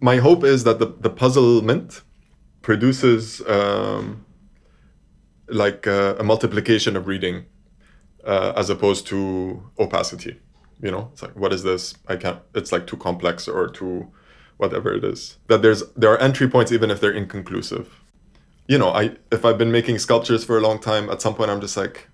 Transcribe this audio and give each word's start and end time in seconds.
My 0.00 0.16
hope 0.18 0.44
is 0.44 0.64
that 0.64 0.78
the, 0.78 0.86
the 1.00 1.10
puzzlement 1.10 2.02
produces 2.60 3.40
um, 3.48 4.26
like 5.48 5.86
a, 5.86 6.16
a, 6.18 6.22
multiplication 6.22 6.96
of 6.96 7.06
reading 7.06 7.46
uh, 8.24 8.52
as 8.56 8.68
opposed 8.68 9.06
to 9.06 9.62
opacity. 9.78 10.38
You 10.82 10.90
know, 10.90 11.08
it's 11.12 11.22
like, 11.22 11.34
what 11.34 11.52
is 11.52 11.62
this? 11.62 11.94
I 12.08 12.16
can't, 12.16 12.40
it's 12.54 12.72
like 12.72 12.86
too 12.86 12.98
complex 12.98 13.48
or 13.48 13.68
too 13.68 14.12
whatever 14.58 14.92
it 14.92 15.04
is. 15.04 15.38
That 15.46 15.62
there's, 15.62 15.82
there 15.92 16.10
are 16.12 16.18
entry 16.18 16.48
points 16.48 16.72
even 16.72 16.90
if 16.90 17.00
they're 17.00 17.12
inconclusive. 17.12 18.02
You 18.68 18.76
know, 18.76 18.90
I, 18.90 19.16
if 19.32 19.44
I've 19.44 19.56
been 19.56 19.72
making 19.72 19.98
sculptures 19.98 20.44
for 20.44 20.58
a 20.58 20.60
long 20.60 20.78
time, 20.78 21.08
at 21.08 21.22
some 21.22 21.34
point 21.34 21.50
I'm 21.50 21.60
just 21.60 21.76
like, 21.76 22.08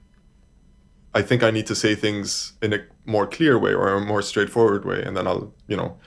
I 1.14 1.22
think 1.22 1.42
I 1.42 1.50
need 1.50 1.66
to 1.66 1.74
say 1.74 1.94
things 1.96 2.52
in 2.62 2.72
a 2.72 2.84
more 3.06 3.26
clear 3.26 3.58
way 3.58 3.74
or 3.74 3.88
a 3.88 4.00
more 4.00 4.22
straightforward 4.22 4.84
way. 4.84 5.02
And 5.02 5.16
then 5.16 5.26
I'll, 5.26 5.52
you 5.66 5.76
know, 5.76 5.98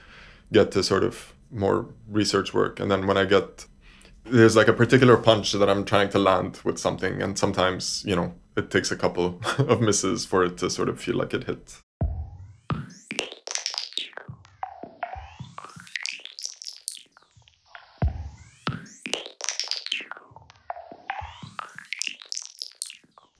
get 0.52 0.70
to 0.72 0.82
sort 0.82 1.04
of 1.04 1.34
more 1.50 1.88
research 2.08 2.52
work. 2.52 2.80
And 2.80 2.90
then 2.90 3.06
when 3.06 3.16
I 3.16 3.24
get, 3.24 3.66
there's 4.24 4.56
like 4.56 4.68
a 4.68 4.72
particular 4.72 5.16
punch 5.16 5.52
that 5.52 5.68
I'm 5.68 5.84
trying 5.84 6.10
to 6.10 6.18
land 6.18 6.60
with 6.64 6.78
something. 6.78 7.22
And 7.22 7.38
sometimes, 7.38 8.04
you 8.06 8.16
know, 8.16 8.34
it 8.56 8.70
takes 8.70 8.90
a 8.90 8.96
couple 8.96 9.40
of 9.58 9.80
misses 9.80 10.24
for 10.24 10.44
it 10.44 10.58
to 10.58 10.70
sort 10.70 10.88
of 10.88 11.00
feel 11.00 11.16
like 11.16 11.34
it 11.34 11.44
hit. 11.44 11.82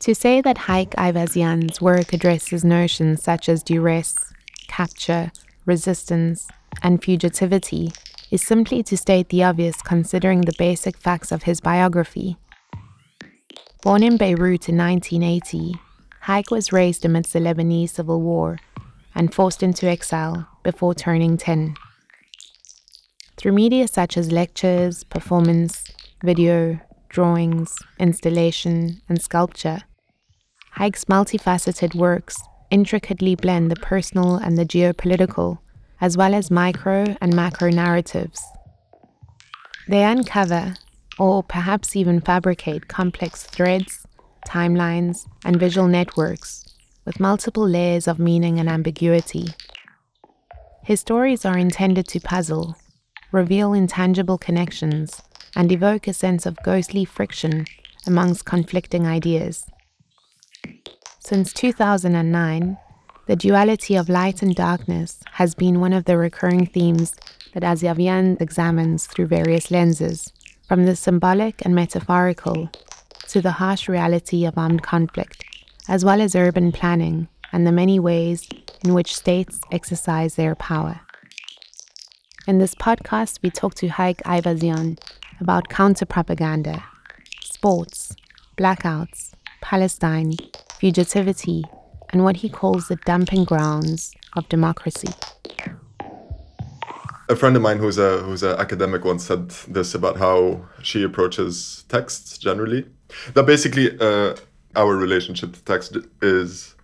To 0.06 0.14
say 0.14 0.40
that 0.40 0.56
Haig 0.56 0.90
Aivazian's 0.90 1.80
work 1.80 2.12
addresses 2.12 2.64
notions 2.64 3.24
such 3.24 3.48
as 3.48 3.64
duress, 3.64 4.14
capture, 4.68 5.32
resistance, 5.64 6.46
and 6.82 7.00
fugitivity 7.00 7.96
is 8.30 8.42
simply 8.42 8.82
to 8.82 8.96
state 8.96 9.28
the 9.28 9.44
obvious 9.44 9.82
considering 9.82 10.40
the 10.40 10.54
basic 10.58 10.96
facts 10.96 11.32
of 11.32 11.44
his 11.44 11.60
biography. 11.60 12.37
Born 13.82 14.02
in 14.02 14.16
Beirut 14.16 14.68
in 14.68 14.76
1980, 14.76 15.74
Haig 16.23 16.51
was 16.51 16.73
raised 16.73 17.04
amidst 17.04 17.32
the 17.32 17.38
Lebanese 17.38 17.90
civil 17.90 18.20
war 18.20 18.59
and 19.14 19.32
forced 19.32 19.62
into 19.62 19.86
exile 19.86 20.48
before 20.62 20.95
turning 20.95 21.36
10. 21.36 21.74
Through 23.36 23.52
media 23.52 23.86
such 23.86 24.16
as 24.16 24.32
lectures, 24.32 25.04
performance, 25.04 25.84
video, 26.24 26.80
drawings, 27.08 27.76
installation, 27.98 29.01
and 29.08 29.23
sculpture, 29.23 29.82
Haig's 30.76 31.04
multifaceted 31.04 31.95
works 31.95 32.36
intricately 32.70 33.34
blend 33.34 33.70
the 33.70 33.76
personal 33.76 34.36
and 34.36 34.58
the 34.58 34.66
geopolitical, 34.66 35.58
as 36.00 36.16
well 36.16 36.34
as 36.34 36.50
micro 36.50 37.16
and 37.20 37.34
macro 37.34 37.70
narratives. 37.70 38.42
They 39.88 40.04
uncover, 40.04 40.74
or 41.18 41.42
perhaps 41.42 41.96
even 41.96 42.20
fabricate, 42.20 42.88
complex 42.88 43.44
threads, 43.44 44.06
timelines, 44.46 45.26
and 45.44 45.58
visual 45.58 45.88
networks 45.88 46.64
with 47.04 47.20
multiple 47.20 47.66
layers 47.66 48.08
of 48.08 48.18
meaning 48.18 48.58
and 48.58 48.68
ambiguity. 48.68 49.46
His 50.84 51.00
stories 51.00 51.44
are 51.44 51.56
intended 51.56 52.06
to 52.08 52.20
puzzle, 52.20 52.76
reveal 53.32 53.72
intangible 53.72 54.38
connections, 54.38 55.22
and 55.54 55.72
evoke 55.72 56.06
a 56.06 56.12
sense 56.12 56.46
of 56.46 56.62
ghostly 56.64 57.04
friction 57.04 57.64
amongst 58.06 58.44
conflicting 58.44 59.06
ideas. 59.06 59.66
Since 61.18 61.52
2009, 61.54 62.78
the 63.27 63.37
duality 63.37 63.96
of 63.96 64.09
light 64.09 64.41
and 64.41 64.55
darkness 64.55 65.21
has 65.32 65.55
been 65.55 65.81
one 65.81 65.93
of 65.93 66.05
the 66.05 66.16
recurring 66.16 66.65
themes 66.65 67.15
that 67.55 67.65
Aivazian 67.65 68.41
examines 68.41 69.06
through 69.06 69.27
various 69.27 69.71
lenses, 69.71 70.32
from 70.69 70.87
the 70.87 70.94
symbolic 70.94 71.65
and 71.65 71.75
metaphorical 71.75 72.71
to 73.28 73.41
the 73.41 73.53
harsh 73.53 73.88
reality 73.88 74.44
of 74.44 74.56
armed 74.56 74.82
conflict, 74.82 75.44
as 75.88 76.04
well 76.04 76.21
as 76.21 76.36
urban 76.36 76.70
planning 76.70 77.26
and 77.53 77.66
the 77.66 77.72
many 77.72 77.98
ways 77.98 78.48
in 78.84 78.94
which 78.94 79.15
states 79.15 79.60
exercise 79.72 80.36
their 80.36 80.54
power. 80.54 81.00
In 82.47 82.59
this 82.59 82.76
podcast, 82.76 83.41
we 83.42 83.50
talk 83.50 83.75
to 83.76 83.88
Haig 83.88 84.19
Aivazian 84.25 85.00
about 85.41 85.69
counter 85.69 86.06
propaganda, 86.06 86.84
sports, 87.42 88.15
blackouts, 88.56 89.32
Palestine, 89.60 90.32
fugitivity, 90.81 91.65
and 92.10 92.24
what 92.24 92.36
he 92.36 92.48
calls 92.48 92.88
the 92.88 92.96
dumping 93.04 93.44
grounds 93.44 94.14
of 94.34 94.48
democracy. 94.48 95.08
A 97.28 97.34
friend 97.34 97.56
of 97.56 97.62
mine 97.62 97.78
who's 97.78 97.98
a 97.98 98.18
who's 98.18 98.42
an 98.42 98.56
academic 98.58 99.04
once 99.04 99.24
said 99.24 99.50
this 99.68 99.94
about 99.94 100.16
how 100.16 100.64
she 100.82 101.02
approaches 101.02 101.84
texts 101.88 102.38
generally. 102.38 102.86
That 103.34 103.46
basically 103.46 103.98
uh, 103.98 104.36
our 104.76 104.94
relationship 104.94 105.52
to 105.54 105.62
text 105.64 105.96
is 106.22 106.76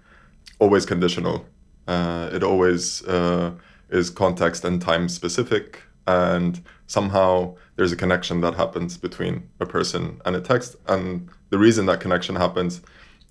always 0.59 0.85
conditional. 0.85 1.47
Uh, 1.87 2.31
it 2.33 2.43
always 2.43 3.05
uh, 3.07 3.53
is 3.91 4.11
context 4.11 4.65
and 4.65 4.81
time 4.83 5.09
specific, 5.09 5.83
and 6.09 6.61
somehow 6.87 7.55
there's 7.77 7.93
a 7.93 7.97
connection 7.97 8.41
that 8.41 8.55
happens 8.55 8.97
between 8.97 9.49
a 9.61 9.67
person 9.67 10.21
and 10.25 10.35
a 10.35 10.41
text. 10.41 10.77
And 10.89 11.29
the 11.51 11.59
reason 11.59 11.87
that 11.87 12.01
connection 12.01 12.35
happens 12.35 12.81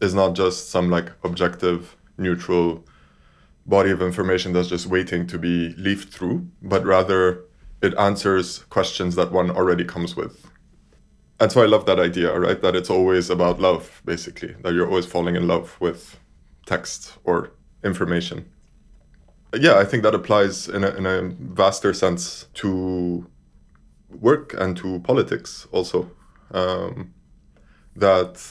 is 0.01 0.13
not 0.13 0.35
just 0.35 0.69
some 0.69 0.89
like 0.89 1.11
objective, 1.23 1.95
neutral 2.17 2.83
body 3.65 3.91
of 3.91 4.01
information 4.01 4.53
that's 4.53 4.67
just 4.67 4.87
waiting 4.87 5.27
to 5.27 5.37
be 5.37 5.73
leafed 5.77 6.13
through, 6.13 6.47
but 6.61 6.83
rather 6.83 7.43
it 7.81 7.93
answers 7.97 8.59
questions 8.69 9.15
that 9.15 9.31
one 9.31 9.51
already 9.51 9.85
comes 9.85 10.15
with. 10.15 10.47
And 11.39 11.51
so 11.51 11.63
I 11.63 11.65
love 11.65 11.85
that 11.87 11.99
idea, 11.99 12.37
right? 12.39 12.61
That 12.61 12.75
it's 12.75 12.89
always 12.89 13.29
about 13.29 13.59
love, 13.59 14.01
basically, 14.05 14.55
that 14.61 14.73
you're 14.73 14.87
always 14.87 15.07
falling 15.07 15.35
in 15.35 15.47
love 15.47 15.75
with 15.79 16.19
text 16.67 17.17
or 17.23 17.51
information. 17.83 18.45
Yeah, 19.55 19.77
I 19.77 19.85
think 19.85 20.03
that 20.03 20.13
applies 20.13 20.67
in 20.67 20.83
a, 20.83 20.89
in 20.91 21.05
a 21.05 21.29
vaster 21.39 21.93
sense 21.93 22.45
to 22.55 23.25
work 24.09 24.53
and 24.53 24.77
to 24.77 24.99
politics 24.99 25.67
also. 25.71 26.11
Um, 26.51 27.13
that 27.95 28.41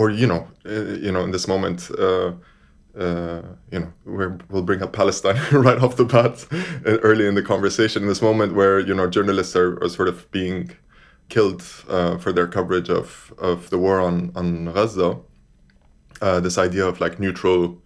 or 0.00 0.08
you 0.08 0.26
know, 0.26 0.48
uh, 0.64 0.96
you 1.04 1.12
know, 1.12 1.22
in 1.22 1.30
this 1.30 1.46
moment, 1.46 1.90
uh, 1.98 2.32
uh, 2.98 3.42
you 3.70 3.80
know, 3.80 3.92
we 4.06 4.26
will 4.48 4.62
bring 4.62 4.82
up 4.82 4.94
Palestine 4.94 5.38
right 5.52 5.78
off 5.84 5.96
the 5.96 6.06
bat 6.06 6.46
uh, 6.86 6.98
early 7.08 7.26
in 7.26 7.34
the 7.34 7.42
conversation. 7.42 8.02
In 8.04 8.08
this 8.08 8.22
moment 8.22 8.54
where 8.54 8.80
you 8.80 8.94
know 8.94 9.06
journalists 9.10 9.54
are, 9.54 9.72
are 9.84 9.90
sort 9.90 10.08
of 10.08 10.30
being 10.30 10.70
killed 11.28 11.62
uh, 11.88 12.16
for 12.16 12.32
their 12.32 12.48
coverage 12.48 12.88
of 12.88 13.34
of 13.36 13.68
the 13.68 13.76
war 13.76 14.00
on 14.00 14.32
on 14.34 14.72
Gaza, 14.72 15.18
uh, 16.22 16.40
this 16.40 16.56
idea 16.56 16.86
of 16.86 16.98
like 16.98 17.20
neutral 17.20 17.76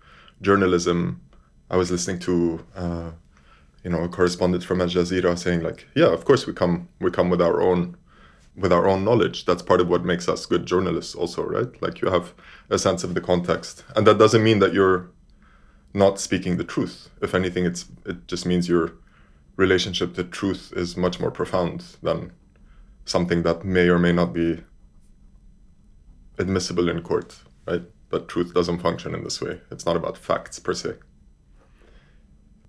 journalism. 0.41 1.20
I 1.69 1.76
was 1.76 1.91
listening 1.91 2.20
to 2.20 2.34
you 3.84 3.91
know 3.91 4.03
a 4.04 4.08
correspondent 4.08 4.62
from 4.62 4.80
Al 4.80 4.88
Jazeera 4.88 5.36
saying 5.36 5.62
like, 5.64 5.88
yeah, 5.97 6.10
of 6.12 6.24
course 6.24 6.47
we 6.47 6.53
come 6.53 6.88
we 7.00 7.10
come 7.10 7.28
with 7.28 7.42
our 7.42 7.60
own 7.60 7.97
with 8.56 8.72
our 8.72 8.88
own 8.88 9.04
knowledge. 9.04 9.44
That's 9.44 9.62
part 9.62 9.81
of 9.81 9.88
what 9.88 10.04
makes 10.04 10.28
us 10.28 10.47
good 10.47 10.66
journalists, 10.66 11.15
also, 11.15 11.42
right? 11.42 11.82
Like 11.82 12.00
you 12.00 12.09
have 12.10 12.32
a 12.70 12.78
sense 12.78 13.04
of 13.04 13.15
the 13.15 13.20
context, 13.20 13.84
and 13.97 14.06
that 14.06 14.19
doesn't 14.19 14.44
mean 14.44 14.59
that 14.60 14.75
you're 14.75 15.10
not 15.92 16.20
speaking 16.20 16.56
the 16.56 16.65
truth. 16.65 17.09
If 17.22 17.34
anything, 17.34 17.65
it's 17.65 17.87
it 18.04 18.26
just 18.26 18.47
means 18.47 18.69
your 18.69 18.92
relationship 19.56 20.15
to 20.15 20.25
truth 20.25 20.72
is 20.76 20.97
much 20.97 21.20
more 21.20 21.31
profound 21.31 21.84
than 22.03 22.32
something 23.04 23.42
that 23.42 23.65
may 23.65 23.88
or 23.88 23.98
may 23.98 24.12
not 24.12 24.32
be 24.32 24.62
admissible 26.38 26.88
in 26.88 27.03
court, 27.03 27.36
right? 27.66 27.82
But 28.10 28.28
truth 28.28 28.54
doesn't 28.54 28.81
function 28.81 29.15
in 29.15 29.25
this 29.25 29.41
way. 29.41 29.60
It's 29.71 29.86
not 29.86 29.97
about 29.97 30.19
facts 30.19 30.59
per 30.59 30.75
se. 30.75 30.94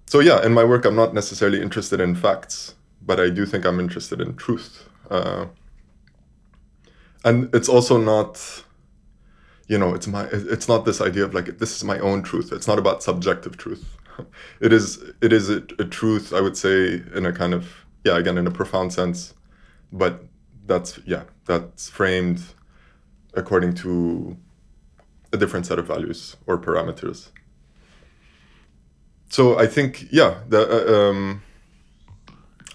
So 0.07 0.19
yeah, 0.19 0.45
in 0.45 0.53
my 0.53 0.63
work, 0.63 0.85
I'm 0.85 0.95
not 0.95 1.13
necessarily 1.13 1.61
interested 1.61 1.99
in 1.99 2.15
facts, 2.15 2.75
but 3.01 3.19
I 3.19 3.29
do 3.29 3.45
think 3.45 3.65
I'm 3.65 3.79
interested 3.79 4.21
in 4.21 4.35
truth. 4.35 4.87
Uh, 5.09 5.47
and 7.25 7.53
it's 7.53 7.67
also 7.67 7.97
not 7.97 8.63
you 9.67 9.77
know 9.77 9.93
it's 9.93 10.07
my 10.07 10.25
it's 10.31 10.69
not 10.69 10.85
this 10.85 11.01
idea 11.01 11.25
of 11.25 11.33
like 11.33 11.57
this 11.57 11.75
is 11.75 11.83
my 11.83 11.99
own 11.99 12.23
truth. 12.23 12.53
It's 12.53 12.67
not 12.67 12.79
about 12.79 13.03
subjective 13.03 13.57
truth. 13.57 13.97
It 14.61 14.71
is 14.71 15.03
it 15.21 15.33
is 15.33 15.49
a, 15.49 15.57
a, 15.77 15.83
truth 15.83 16.31
i 16.31 16.39
would 16.39 16.55
say 16.55 17.03
in 17.13 17.25
a 17.25 17.33
kind 17.33 17.53
of 17.53 17.85
yeah 18.05 18.17
again 18.17 18.37
in 18.37 18.47
a 18.47 18.51
profound 18.51 18.93
sense. 18.93 19.33
But 19.91 20.23
that's 20.65 20.99
yeah 21.05 21.23
that's 21.45 21.89
framed 21.89 22.41
according 23.33 23.73
to 23.83 24.37
a 25.33 25.37
different 25.37 25.65
set 25.65 25.79
of 25.79 25.87
values 25.87 26.37
or 26.47 26.57
parameters. 26.57 27.29
So 29.29 29.59
i 29.59 29.67
think 29.67 30.07
yeah 30.11 30.35
the, 30.47 30.61
uh, 30.61 31.09
um, 31.09 31.41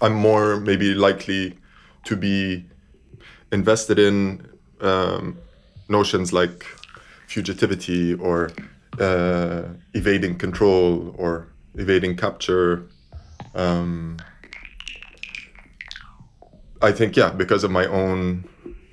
i'm 0.01 0.13
more 0.13 0.59
maybe 0.59 0.93
likely 0.93 1.57
to 2.03 2.15
be 2.15 2.65
invested 3.51 3.99
in 3.99 4.47
um, 4.81 5.37
notions 5.89 6.33
like 6.33 6.65
fugitivity 7.27 8.19
or 8.19 8.51
uh, 8.99 9.63
evading 9.93 10.37
control 10.37 11.15
or 11.17 11.47
evading 11.75 12.15
capture, 12.17 12.87
um, 13.55 14.17
I 16.81 16.91
think 16.91 17.15
yeah, 17.15 17.29
because 17.29 17.63
of 17.63 17.71
my 17.71 17.85
own 17.85 18.45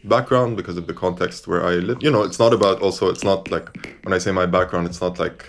background, 0.04 0.56
because 0.56 0.76
of 0.76 0.86
the 0.86 0.94
context 0.94 1.48
where 1.48 1.64
I 1.64 1.74
live. 1.74 2.02
You 2.02 2.10
know, 2.10 2.22
it's 2.22 2.38
not 2.38 2.52
about 2.52 2.80
also. 2.80 3.08
It's 3.08 3.24
not 3.24 3.50
like 3.50 3.98
when 4.02 4.12
I 4.12 4.18
say 4.18 4.30
my 4.30 4.46
background, 4.46 4.86
it's 4.86 5.00
not 5.00 5.18
like 5.18 5.46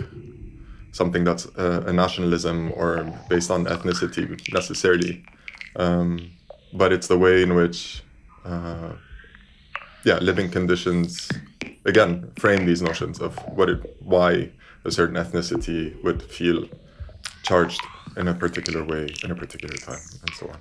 something 0.91 1.23
that's 1.23 1.45
uh, 1.57 1.83
a 1.85 1.93
nationalism 1.93 2.71
or 2.75 3.03
based 3.29 3.51
on 3.51 3.65
ethnicity 3.65 4.23
necessarily, 4.53 5.23
um, 5.75 6.31
but 6.73 6.91
it's 6.91 7.07
the 7.07 7.17
way 7.17 7.43
in 7.43 7.53
which, 7.55 8.03
uh, 8.45 8.93
yeah, 10.03 10.17
living 10.19 10.49
conditions 10.49 11.29
again 11.85 12.31
frame 12.37 12.65
these 12.65 12.81
notions 12.81 13.19
of 13.19 13.37
what 13.55 13.69
it, 13.69 13.97
why 13.99 14.49
a 14.85 14.91
certain 14.91 15.15
ethnicity 15.15 16.01
would 16.03 16.21
feel 16.23 16.67
charged 17.43 17.81
in 18.17 18.27
a 18.27 18.33
particular 18.33 18.83
way 18.83 19.07
in 19.23 19.31
a 19.31 19.35
particular 19.35 19.75
time, 19.75 20.01
and 20.21 20.33
so 20.35 20.47
on. 20.49 20.59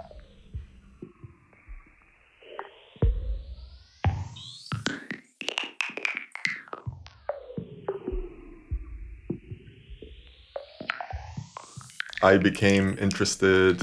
I 12.20 12.36
became 12.36 12.98
interested 13.00 13.80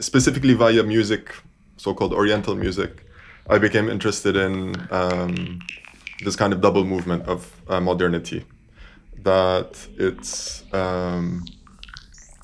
specifically 0.00 0.54
via 0.54 0.82
music, 0.82 1.34
so-called 1.76 2.14
Oriental 2.14 2.54
music. 2.54 3.03
I 3.48 3.58
became 3.58 3.88
interested 3.88 4.36
in 4.36 4.74
um, 4.90 5.60
this 6.24 6.36
kind 6.36 6.52
of 6.52 6.60
double 6.60 6.84
movement 6.84 7.24
of 7.26 7.60
uh, 7.68 7.80
modernity, 7.80 8.44
that 9.22 9.86
it's 9.96 10.64
um, 10.72 11.44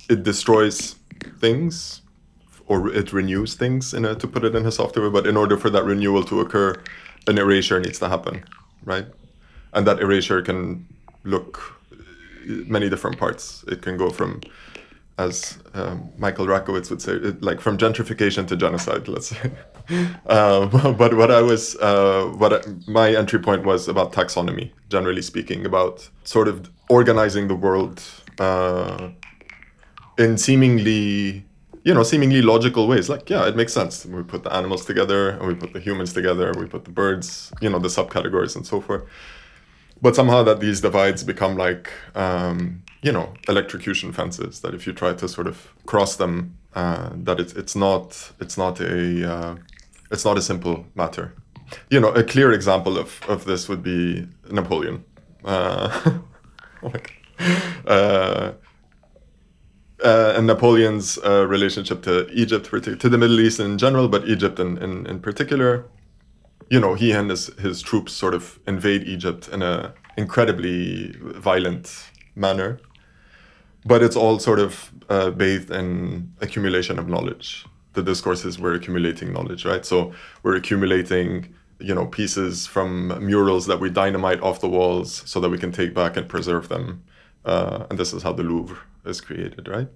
it 0.09 0.23
destroys 0.23 0.97
things 1.39 2.03
or 2.67 2.89
it 2.93 3.13
renews 3.13 3.55
things 3.55 3.95
in 3.95 4.05
a, 4.05 4.15
to 4.15 4.29
put 4.29 4.45
it 4.45 4.55
in 4.55 4.65
a 4.65 4.71
softer 4.73 5.03
way. 5.03 5.11
But 5.11 5.27
in 5.27 5.37
order 5.37 5.57
for 5.57 5.71
that 5.71 5.85
renewal 5.85 6.23
to 6.25 6.41
occur, 6.41 6.81
an 7.27 7.39
erasure 7.39 7.81
needs 7.81 7.99
to 7.99 8.09
happen, 8.09 8.45
right? 8.85 9.07
And 9.73 9.87
that 9.87 10.01
erasure 10.01 10.43
can 10.43 10.87
look 11.25 11.81
many 12.47 12.89
different 12.89 13.19
parts. 13.19 13.65
It 13.69 13.83
can 13.83 13.97
go 13.97 14.11
from 14.11 14.41
as 15.19 15.59
um, 15.75 16.11
Michael 16.17 16.47
Rakowitz 16.47 16.89
would 16.91 17.03
say, 17.03 17.13
it, 17.13 17.43
like 17.43 17.61
from 17.61 17.77
gentrification 17.77 18.47
to 18.49 18.57
genocide, 18.57 19.07
let's 19.09 19.29
say. 19.29 19.51
uh, 20.27 20.67
but 20.93 21.15
what 21.15 21.31
I 21.31 21.43
was, 21.43 21.77
uh, 21.77 22.33
what 22.37 22.53
I, 22.53 22.61
my 22.87 23.15
entry 23.15 23.39
point 23.39 23.65
was 23.65 23.89
about 23.89 24.13
taxonomy, 24.13 24.71
generally 24.89 25.23
speaking, 25.23 25.67
about 25.67 26.09
sort 26.25 26.49
of 26.49 26.71
organizing 26.89 27.49
the 27.49 27.55
world 27.55 28.03
uh, 28.39 29.11
in 30.19 30.39
seemingly, 30.39 31.45
you 31.85 31.95
know, 31.95 32.03
seemingly 32.03 32.43
logical 32.43 32.89
ways. 32.89 33.09
Like, 33.09 33.29
yeah, 33.31 33.47
it 33.47 33.57
makes 33.57 33.73
sense. 33.73 34.07
We 34.07 34.23
put 34.23 34.45
the 34.45 34.53
animals 34.53 34.85
together, 34.85 35.31
and 35.31 35.47
we 35.47 35.55
put 35.55 35.73
the 35.73 35.81
humans 35.81 36.13
together, 36.13 36.53
we 36.59 36.67
put 36.67 36.85
the 36.85 36.91
birds, 36.91 37.53
you 37.61 37.71
know, 37.71 37.79
the 37.79 37.89
subcategories 37.89 38.57
and 38.57 38.67
so 38.67 38.81
forth. 38.81 39.05
But 40.03 40.17
somehow 40.17 40.43
that 40.45 40.61
these 40.61 40.81
divides 40.81 41.23
become 41.23 41.57
like 41.57 41.93
um, 42.15 42.83
you 43.03 43.13
know 43.13 43.33
electrocution 43.49 44.13
fences 44.13 44.61
that 44.61 44.75
if 44.75 44.87
you 44.87 44.93
try 44.93 45.13
to 45.15 45.29
sort 45.29 45.47
of 45.47 45.73
cross 45.87 46.17
them 46.17 46.57
uh, 46.75 47.11
that 47.15 47.41
it's 47.41 47.53
it's 47.55 47.75
not 47.75 48.33
it's 48.41 48.57
not 48.57 48.81
a 48.81 49.33
uh, 49.33 49.57
it's 50.11 50.25
not 50.25 50.39
a 50.39 50.43
simple 50.43 50.87
matter 50.95 51.35
you 51.91 52.01
know 52.01 52.11
a 52.11 52.25
clear 52.25 52.53
example 52.53 52.99
of, 52.99 53.21
of 53.29 53.45
this 53.45 53.69
would 53.69 53.83
be 53.83 54.27
napoleon 54.51 55.05
uh, 55.45 56.19
oh 56.83 56.93
uh, 57.87 58.53
uh, 60.03 60.33
and 60.35 60.47
Napoleon's 60.47 61.19
uh, 61.19 61.47
relationship 61.47 62.03
to 62.03 62.27
Egypt, 62.31 62.71
to 62.71 63.09
the 63.09 63.19
Middle 63.19 63.39
East 63.39 63.61
in 63.61 63.77
general, 63.77 64.09
but 64.09 64.27
Egypt 64.27 64.59
in, 64.59 64.79
in, 64.79 65.07
in 65.07 65.21
particular. 65.21 65.85
You 66.71 66.81
know, 66.81 66.95
he 66.95 67.13
and 67.13 67.29
his, 67.29 67.49
his 67.59 67.83
troops 67.83 68.13
sort 68.15 68.33
of 68.33 68.59
invade 68.67 69.05
Egypt 69.05 69.49
in 69.49 69.61
a 69.61 69.93
incredibly 70.17 71.13
violent 71.19 72.11
manner 72.35 72.81
but 73.85 74.03
it's 74.03 74.17
all 74.17 74.39
sort 74.39 74.59
of 74.59 74.93
uh, 75.09 75.31
bathed 75.31 75.71
in 75.71 76.33
accumulation 76.41 76.99
of 76.99 77.09
knowledge. 77.09 77.65
The 77.93 78.03
discourses 78.03 78.59
we're 78.59 78.75
accumulating 78.75 79.33
knowledge, 79.33 79.65
right? 79.65 79.85
So 79.85 80.13
we're 80.43 80.57
accumulating, 80.57 81.55
you 81.79 81.95
know, 81.95 82.07
pieces 82.07 82.67
from 82.67 83.09
murals 83.25 83.67
that 83.67 83.81
we 83.81 83.91
dynamite 83.91 84.41
off 84.43 84.61
the 84.61 84.69
walls 84.69 85.23
so 85.27 85.41
that 85.41 85.49
we 85.49 85.59
can 85.59 85.73
take 85.73 85.95
back 85.95 86.17
and 86.17 86.29
preserve 86.29 86.69
them. 86.69 87.03
Uh, 87.45 87.87
and 87.91 87.99
this 87.99 88.13
is 88.13 88.23
how 88.23 88.33
the 88.33 88.43
Louvre 88.43 88.79
is 89.05 89.21
created, 89.21 89.67
right? 89.67 89.89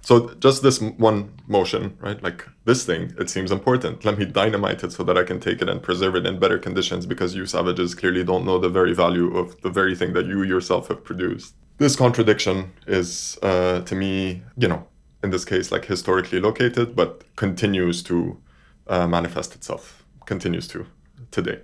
So 0.00 0.34
just 0.34 0.62
this 0.62 0.80
one 0.80 1.32
motion, 1.46 1.96
right? 2.00 2.20
Like 2.22 2.46
this 2.64 2.84
thing, 2.84 3.12
it 3.18 3.28
seems 3.28 3.52
important. 3.52 4.04
Let 4.04 4.18
me 4.18 4.24
dynamite 4.24 4.82
it 4.82 4.92
so 4.92 5.02
that 5.04 5.18
I 5.18 5.24
can 5.24 5.38
take 5.40 5.60
it 5.60 5.68
and 5.68 5.82
preserve 5.82 6.16
it 6.16 6.26
in 6.26 6.38
better 6.38 6.58
conditions 6.58 7.06
because 7.06 7.34
you 7.34 7.46
savages 7.46 7.94
clearly 7.94 8.24
don't 8.24 8.44
know 8.44 8.58
the 8.58 8.68
very 8.68 8.94
value 8.94 9.36
of 9.36 9.60
the 9.62 9.70
very 9.70 9.94
thing 9.94 10.12
that 10.14 10.26
you 10.26 10.42
yourself 10.42 10.88
have 10.88 11.04
produced 11.04 11.54
this 11.82 11.96
contradiction 11.96 12.72
is 12.86 13.38
uh, 13.42 13.80
to 13.82 13.94
me 13.94 14.42
you 14.56 14.68
know 14.68 14.86
in 15.22 15.30
this 15.30 15.44
case 15.44 15.70
like 15.72 15.84
historically 15.84 16.40
located 16.40 16.94
but 16.96 17.24
continues 17.36 18.02
to 18.02 18.38
uh, 18.88 19.06
manifest 19.06 19.54
itself 19.54 20.04
continues 20.26 20.68
to 20.68 20.86
today. 21.30 21.60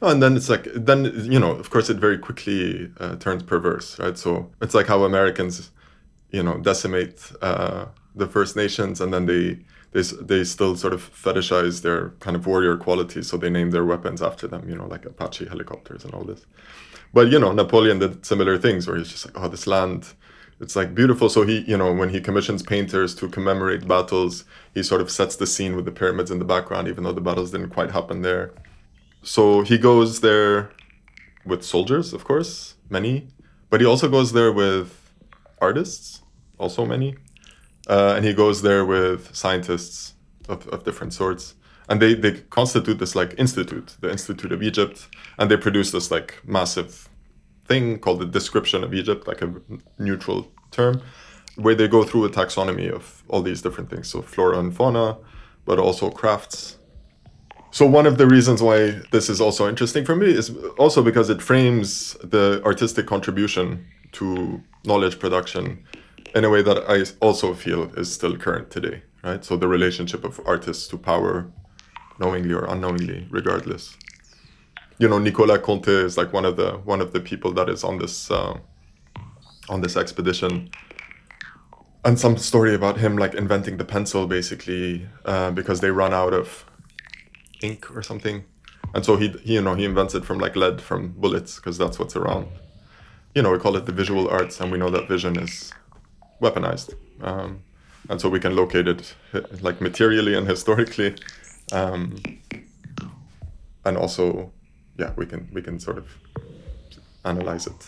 And 0.00 0.22
then 0.22 0.36
it's 0.36 0.48
like 0.48 0.66
then 0.74 1.04
you 1.30 1.38
know 1.38 1.52
of 1.52 1.70
course 1.70 1.88
it 1.90 1.98
very 1.98 2.18
quickly 2.18 2.90
uh, 2.98 3.16
turns 3.16 3.42
perverse 3.42 3.98
right? 3.98 4.18
So 4.18 4.50
it's 4.60 4.74
like 4.74 4.86
how 4.86 5.04
americans 5.04 5.70
you 6.30 6.42
know 6.42 6.58
decimate 6.58 7.32
uh, 7.40 7.86
the 8.14 8.26
first 8.26 8.56
nations 8.56 9.00
and 9.00 9.12
then 9.12 9.26
they 9.26 9.58
they, 9.92 10.02
they 10.02 10.42
still 10.44 10.74
sort 10.76 10.94
of 10.94 11.02
fetishize 11.12 11.82
their 11.82 12.10
kind 12.20 12.34
of 12.34 12.46
warrior 12.46 12.76
qualities 12.76 13.28
so 13.28 13.36
they 13.36 13.50
name 13.50 13.70
their 13.70 13.84
weapons 13.84 14.22
after 14.22 14.48
them 14.48 14.68
you 14.68 14.76
know 14.76 14.86
like 14.86 15.04
apache 15.04 15.46
helicopters 15.46 16.04
and 16.04 16.14
all 16.14 16.24
this. 16.24 16.46
But 17.12 17.30
you 17.30 17.38
know, 17.38 17.52
Napoleon 17.52 17.98
did 17.98 18.24
similar 18.24 18.58
things 18.58 18.86
where 18.86 18.96
he's 18.96 19.08
just 19.08 19.26
like, 19.26 19.38
oh, 19.38 19.48
this 19.48 19.66
land, 19.66 20.14
it's 20.62 20.76
like 20.76 20.94
beautiful. 20.94 21.28
So 21.28 21.44
he, 21.44 21.58
you 21.62 21.76
know, 21.76 21.92
when 21.92 22.08
he 22.08 22.20
commissions 22.20 22.62
painters 22.62 23.14
to 23.16 23.28
commemorate 23.28 23.86
battles, 23.86 24.44
he 24.74 24.82
sort 24.82 25.00
of 25.00 25.10
sets 25.10 25.36
the 25.36 25.46
scene 25.46 25.74
with 25.76 25.84
the 25.84 25.92
pyramids 25.92 26.30
in 26.30 26.38
the 26.38 26.44
background, 26.44 26.88
even 26.88 27.02
though 27.04 27.12
the 27.12 27.20
battles 27.20 27.50
didn't 27.50 27.70
quite 27.70 27.90
happen 27.90 28.22
there. 28.22 28.54
So 29.22 29.62
he 29.62 29.76
goes 29.76 30.20
there 30.20 30.70
with 31.44 31.64
soldiers, 31.64 32.12
of 32.12 32.24
course, 32.24 32.76
many, 32.88 33.28
but 33.70 33.80
he 33.80 33.86
also 33.86 34.08
goes 34.08 34.32
there 34.32 34.52
with 34.52 35.12
artists, 35.60 36.22
also 36.58 36.86
many, 36.86 37.16
uh, 37.88 38.14
and 38.16 38.24
he 38.24 38.32
goes 38.32 38.62
there 38.62 38.84
with 38.84 39.34
scientists 39.34 40.14
of, 40.48 40.66
of 40.68 40.84
different 40.84 41.12
sorts 41.12 41.54
and 41.88 42.00
they 42.00 42.14
they 42.14 42.32
constitute 42.50 42.98
this 42.98 43.14
like 43.14 43.34
institute, 43.38 43.96
the 44.00 44.10
Institute 44.10 44.52
of 44.52 44.62
Egypt, 44.62 45.08
and 45.38 45.50
they 45.50 45.56
produce 45.56 45.90
this 45.90 46.10
like 46.10 46.40
massive 46.46 47.08
thing 47.66 47.98
called 47.98 48.20
the 48.20 48.26
Description 48.26 48.84
of 48.84 48.92
Egypt, 48.94 49.26
like 49.26 49.42
a 49.42 49.52
neutral 49.98 50.50
term, 50.70 51.02
where 51.56 51.74
they 51.74 51.88
go 51.88 52.02
through 52.04 52.24
a 52.24 52.30
taxonomy 52.30 52.90
of 52.90 53.22
all 53.28 53.42
these 53.42 53.62
different 53.62 53.90
things, 53.90 54.08
so 54.08 54.22
flora 54.22 54.58
and 54.58 54.74
fauna, 54.74 55.18
but 55.64 55.78
also 55.78 56.10
crafts. 56.10 56.78
So 57.70 57.86
one 57.86 58.06
of 58.06 58.18
the 58.18 58.26
reasons 58.26 58.62
why 58.62 59.00
this 59.12 59.30
is 59.30 59.40
also 59.40 59.68
interesting 59.68 60.04
for 60.04 60.14
me 60.14 60.26
is 60.26 60.54
also 60.78 61.02
because 61.02 61.30
it 61.30 61.40
frames 61.40 62.14
the 62.22 62.60
artistic 62.64 63.06
contribution 63.06 63.86
to 64.12 64.62
knowledge 64.84 65.18
production 65.18 65.82
in 66.34 66.44
a 66.44 66.50
way 66.50 66.62
that 66.62 66.84
I 66.88 67.04
also 67.24 67.54
feel 67.54 67.90
is 67.98 68.12
still 68.12 68.36
current 68.36 68.70
today, 68.70 69.02
right? 69.22 69.42
So 69.44 69.56
the 69.56 69.68
relationship 69.68 70.24
of 70.24 70.40
artists 70.44 70.86
to 70.88 70.98
power, 70.98 71.50
knowingly 72.18 72.52
or 72.52 72.64
unknowingly, 72.64 73.26
regardless. 73.30 73.96
You 75.02 75.08
know, 75.08 75.18
Nicolas 75.18 75.58
Conté 75.58 76.04
is 76.04 76.16
like 76.16 76.32
one 76.32 76.44
of 76.44 76.54
the 76.56 76.74
one 76.84 77.00
of 77.00 77.12
the 77.12 77.18
people 77.18 77.52
that 77.54 77.68
is 77.68 77.82
on 77.82 77.98
this 77.98 78.30
uh, 78.30 78.56
on 79.68 79.80
this 79.80 79.96
expedition, 79.96 80.70
and 82.04 82.20
some 82.20 82.36
story 82.36 82.72
about 82.72 82.98
him 82.98 83.18
like 83.18 83.34
inventing 83.34 83.78
the 83.78 83.84
pencil 83.84 84.28
basically 84.28 85.08
uh, 85.24 85.50
because 85.50 85.80
they 85.80 85.90
run 85.90 86.14
out 86.14 86.32
of 86.32 86.64
ink 87.62 87.90
or 87.96 88.04
something, 88.04 88.44
and 88.94 89.04
so 89.04 89.16
he, 89.16 89.30
he 89.42 89.54
you 89.54 89.60
know 89.60 89.74
he 89.74 89.84
invents 89.84 90.14
it 90.14 90.24
from 90.24 90.38
like 90.38 90.54
lead 90.54 90.80
from 90.80 91.08
bullets 91.20 91.56
because 91.56 91.76
that's 91.76 91.98
what's 91.98 92.14
around. 92.14 92.46
You 93.34 93.42
know, 93.42 93.50
we 93.50 93.58
call 93.58 93.74
it 93.76 93.86
the 93.86 93.92
visual 94.02 94.28
arts, 94.28 94.60
and 94.60 94.70
we 94.70 94.78
know 94.78 94.90
that 94.90 95.08
vision 95.08 95.36
is 95.36 95.72
weaponized. 96.40 96.94
Um, 97.20 97.64
and 98.08 98.20
so 98.20 98.28
we 98.28 98.38
can 98.38 98.54
locate 98.54 98.86
it 98.86 99.16
like 99.62 99.80
materially 99.80 100.36
and 100.36 100.46
historically 100.46 101.16
um, 101.72 102.22
and 103.84 103.96
also 103.96 104.52
yeah 105.02 105.12
we 105.16 105.26
can 105.26 105.48
we 105.52 105.60
can 105.66 105.78
sort 105.80 105.98
of 105.98 106.06
analyze 107.24 107.66
it. 107.66 107.80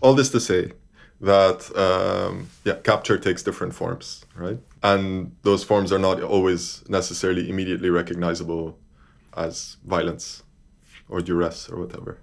All 0.00 0.14
this 0.14 0.30
to 0.30 0.40
say 0.40 0.72
that 1.20 1.60
um, 1.84 2.48
yeah 2.64 2.78
capture 2.90 3.18
takes 3.18 3.42
different 3.42 3.74
forms 3.74 4.24
right? 4.44 4.58
And 4.82 5.06
those 5.42 5.62
forms 5.64 5.92
are 5.92 6.02
not 6.08 6.22
always 6.22 6.84
necessarily 6.88 7.48
immediately 7.48 7.90
recognizable 7.90 8.78
as 9.36 9.76
violence 9.84 10.42
or 11.08 11.20
duress 11.20 11.68
or 11.70 11.76
whatever. 11.82 12.18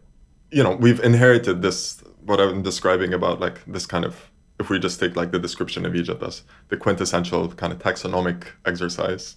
You 0.52 0.64
know 0.64 0.76
we've 0.76 1.02
inherited 1.12 1.62
this 1.62 2.04
what 2.26 2.40
i'm 2.40 2.62
describing 2.64 3.14
about 3.14 3.42
like 3.42 3.58
this 3.66 3.86
kind 3.86 4.06
of 4.06 4.30
if 4.64 4.70
we 4.70 4.80
just 4.80 5.00
take 5.00 5.16
like 5.16 5.32
the 5.32 5.40
description 5.40 5.86
of 5.86 5.96
egypt 5.96 6.24
as 6.24 6.44
the 6.70 6.78
quintessential 6.78 7.50
kind 7.62 7.74
of 7.74 7.80
taxonomic 7.80 8.40
exercise 8.66 9.36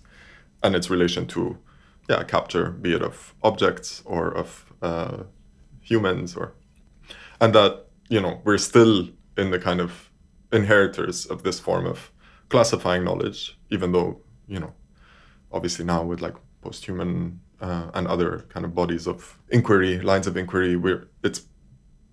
and 0.62 0.74
its 0.74 0.88
relation 0.88 1.26
to 1.26 1.58
yeah 2.08 2.22
capture 2.22 2.70
be 2.70 2.94
it 2.94 3.02
of 3.02 3.34
objects 3.42 4.02
or 4.04 4.24
of 4.42 4.48
uh, 4.82 5.18
humans 5.80 6.36
or 6.36 6.54
and 7.40 7.54
that 7.54 7.86
you 8.08 8.20
know 8.20 8.40
we're 8.44 8.58
still 8.58 9.08
in 9.36 9.50
the 9.50 9.58
kind 9.58 9.80
of 9.80 10.10
inheritors 10.52 11.26
of 11.26 11.42
this 11.42 11.58
form 11.58 11.86
of 11.86 12.12
classifying 12.48 13.02
knowledge 13.04 13.58
even 13.70 13.92
though 13.92 14.20
you 14.46 14.60
know 14.60 14.72
obviously 15.52 15.84
now 15.84 16.02
with 16.04 16.20
like 16.20 16.36
post-human 16.62 17.40
uh, 17.60 17.90
and 17.94 18.06
other 18.06 18.44
kind 18.48 18.64
of 18.64 18.74
bodies 18.74 19.06
of 19.06 19.38
inquiry 19.48 19.98
lines 20.00 20.26
of 20.26 20.36
inquiry 20.36 20.76
where 20.76 21.08
it's 21.24 21.40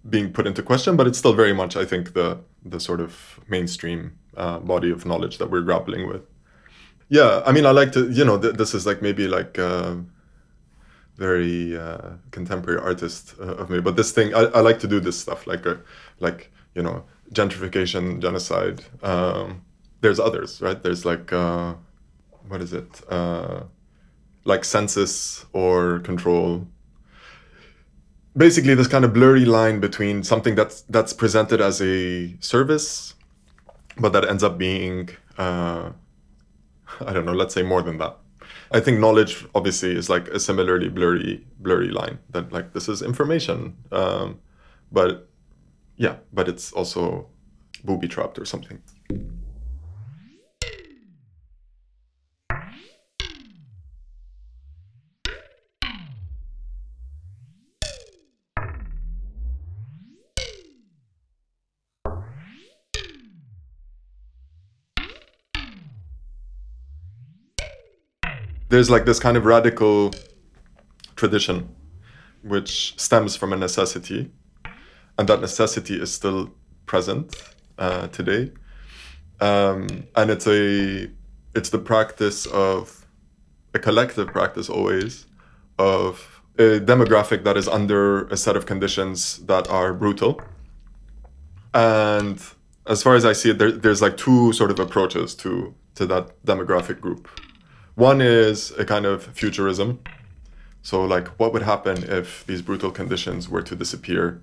being 0.10 0.32
put 0.34 0.46
into 0.46 0.62
question 0.62 0.96
but 0.96 1.08
it's 1.08 1.18
still 1.18 1.34
very 1.34 1.54
much 1.54 1.76
i 1.76 1.86
think 1.86 2.14
the 2.14 2.40
the 2.66 2.80
sort 2.80 3.00
of 3.00 3.40
mainstream 3.48 4.18
uh, 4.38 4.60
body 4.60 4.92
of 4.92 5.06
knowledge 5.06 5.38
that 5.38 5.50
we're 5.52 5.62
grappling 5.62 6.08
with. 6.08 6.24
Yeah 7.10 7.42
i 7.46 7.52
mean 7.52 7.66
i 7.66 7.72
like 7.72 7.92
to 7.94 8.10
you 8.10 8.26
know 8.26 8.38
th- 8.40 8.56
this 8.56 8.74
is 8.74 8.86
like 8.86 9.02
maybe 9.02 9.28
like 9.28 9.60
uh, 9.60 9.96
very 11.18 11.78
uh, 11.78 12.14
contemporary 12.32 12.80
artist 12.80 13.36
uh, 13.40 13.56
of 13.62 13.70
me 13.70 13.80
but 13.80 13.96
this 13.96 14.12
thing 14.12 14.34
I, 14.34 14.46
I 14.58 14.62
like 14.62 14.80
to 14.80 14.88
do 14.88 15.00
this 15.00 15.20
stuff 15.20 15.46
like 15.46 15.68
uh, 15.68 15.76
like 16.20 16.52
you 16.76 16.82
know 16.82 17.04
gentrification 17.32 18.20
genocide 18.20 18.84
um, 19.04 19.62
there's 20.02 20.20
others 20.20 20.62
right? 20.62 20.82
There's 20.82 21.06
like 21.06 21.32
what 21.32 22.62
is 22.62 22.74
it? 22.74 23.02
Like 24.46 24.66
census 24.66 25.46
or 25.54 26.00
control 26.00 26.68
basically 28.36 28.76
this 28.76 28.88
kind 28.88 29.06
of 29.06 29.14
blurry 29.14 29.46
line 29.46 29.80
between 29.80 30.24
something 30.24 30.56
that's 30.56 30.82
that's 30.84 31.14
presented 31.14 31.62
as 31.62 31.82
a 31.82 32.36
service 32.40 33.14
but 33.98 34.12
that 34.14 34.28
ends 34.28 34.44
up 34.44 34.58
being 34.58 35.10
uh, 35.38 35.92
i 37.02 37.14
don't 37.14 37.26
know 37.26 37.34
let's 37.34 37.54
say 37.54 37.62
more 37.62 37.82
than 37.82 37.98
that 37.98 38.18
I 38.74 38.80
think 38.80 39.00
knowledge 39.00 39.46
obviously 39.54 39.96
is 39.96 40.10
like 40.10 40.28
a 40.30 40.40
similarly 40.40 40.90
blurry 40.90 41.46
blurry 41.60 41.90
line 41.90 42.18
that 42.32 42.52
like 42.52 42.74
this 42.74 42.90
is 42.90 43.04
information, 43.04 43.78
um, 43.92 44.40
but 44.92 45.30
yeah, 45.96 46.16
but 46.34 46.50
it's 46.50 46.74
also 46.74 47.28
booby 47.84 48.08
trapped 48.08 48.40
or 48.40 48.46
something. 48.46 48.82
There's 68.74 68.90
like 68.90 69.06
this 69.06 69.20
kind 69.20 69.38
of 69.38 69.46
radical 69.46 70.12
tradition 71.16 71.70
which 72.42 73.00
stems 73.00 73.36
from 73.36 73.54
a 73.54 73.56
necessity 73.56 74.32
and 75.20 75.30
that 75.30 75.40
necessity 75.40 76.02
is 76.02 76.12
still 76.12 76.52
present 76.88 77.36
uh, 77.78 78.08
today. 78.08 78.52
Um, 79.40 80.08
and 80.16 80.32
it's 80.32 80.48
a 80.48 81.08
it's 81.54 81.70
the 81.70 81.78
practice 81.78 82.48
of 82.48 83.06
a 83.76 83.80
collective 83.80 84.30
practice 84.30 84.70
always 84.70 85.28
of 85.78 86.42
a 86.58 86.80
demographic 86.80 87.44
that 87.44 87.58
is 87.58 87.68
under 87.68 88.26
a 88.30 88.38
set 88.38 88.56
of 88.58 88.66
conditions 88.66 89.38
that 89.46 89.70
are 89.70 89.94
brutal. 89.94 90.42
And 91.76 92.42
as 92.88 93.04
far 93.04 93.14
as 93.16 93.24
i 93.24 93.34
see 93.34 93.52
it 93.52 93.60
there, 93.60 93.72
there's 93.72 94.02
like 94.02 94.18
two 94.18 94.52
sort 94.52 94.72
of 94.72 94.80
approaches 94.80 95.36
to 95.36 95.76
to 95.94 96.08
that 96.08 96.44
demographic 96.44 97.00
group 97.00 97.30
one 97.96 98.22
is 98.22 98.72
a 98.72 98.86
kind 98.86 99.06
of 99.06 99.24
futurism. 99.24 100.00
So, 100.82 101.04
like, 101.04 101.28
what 101.40 101.54
would 101.54 101.62
happen 101.62 102.04
if 102.04 102.46
these 102.46 102.62
brutal 102.62 102.92
conditions 102.92 103.48
were 103.48 103.62
to 103.62 103.76
disappear 103.76 104.42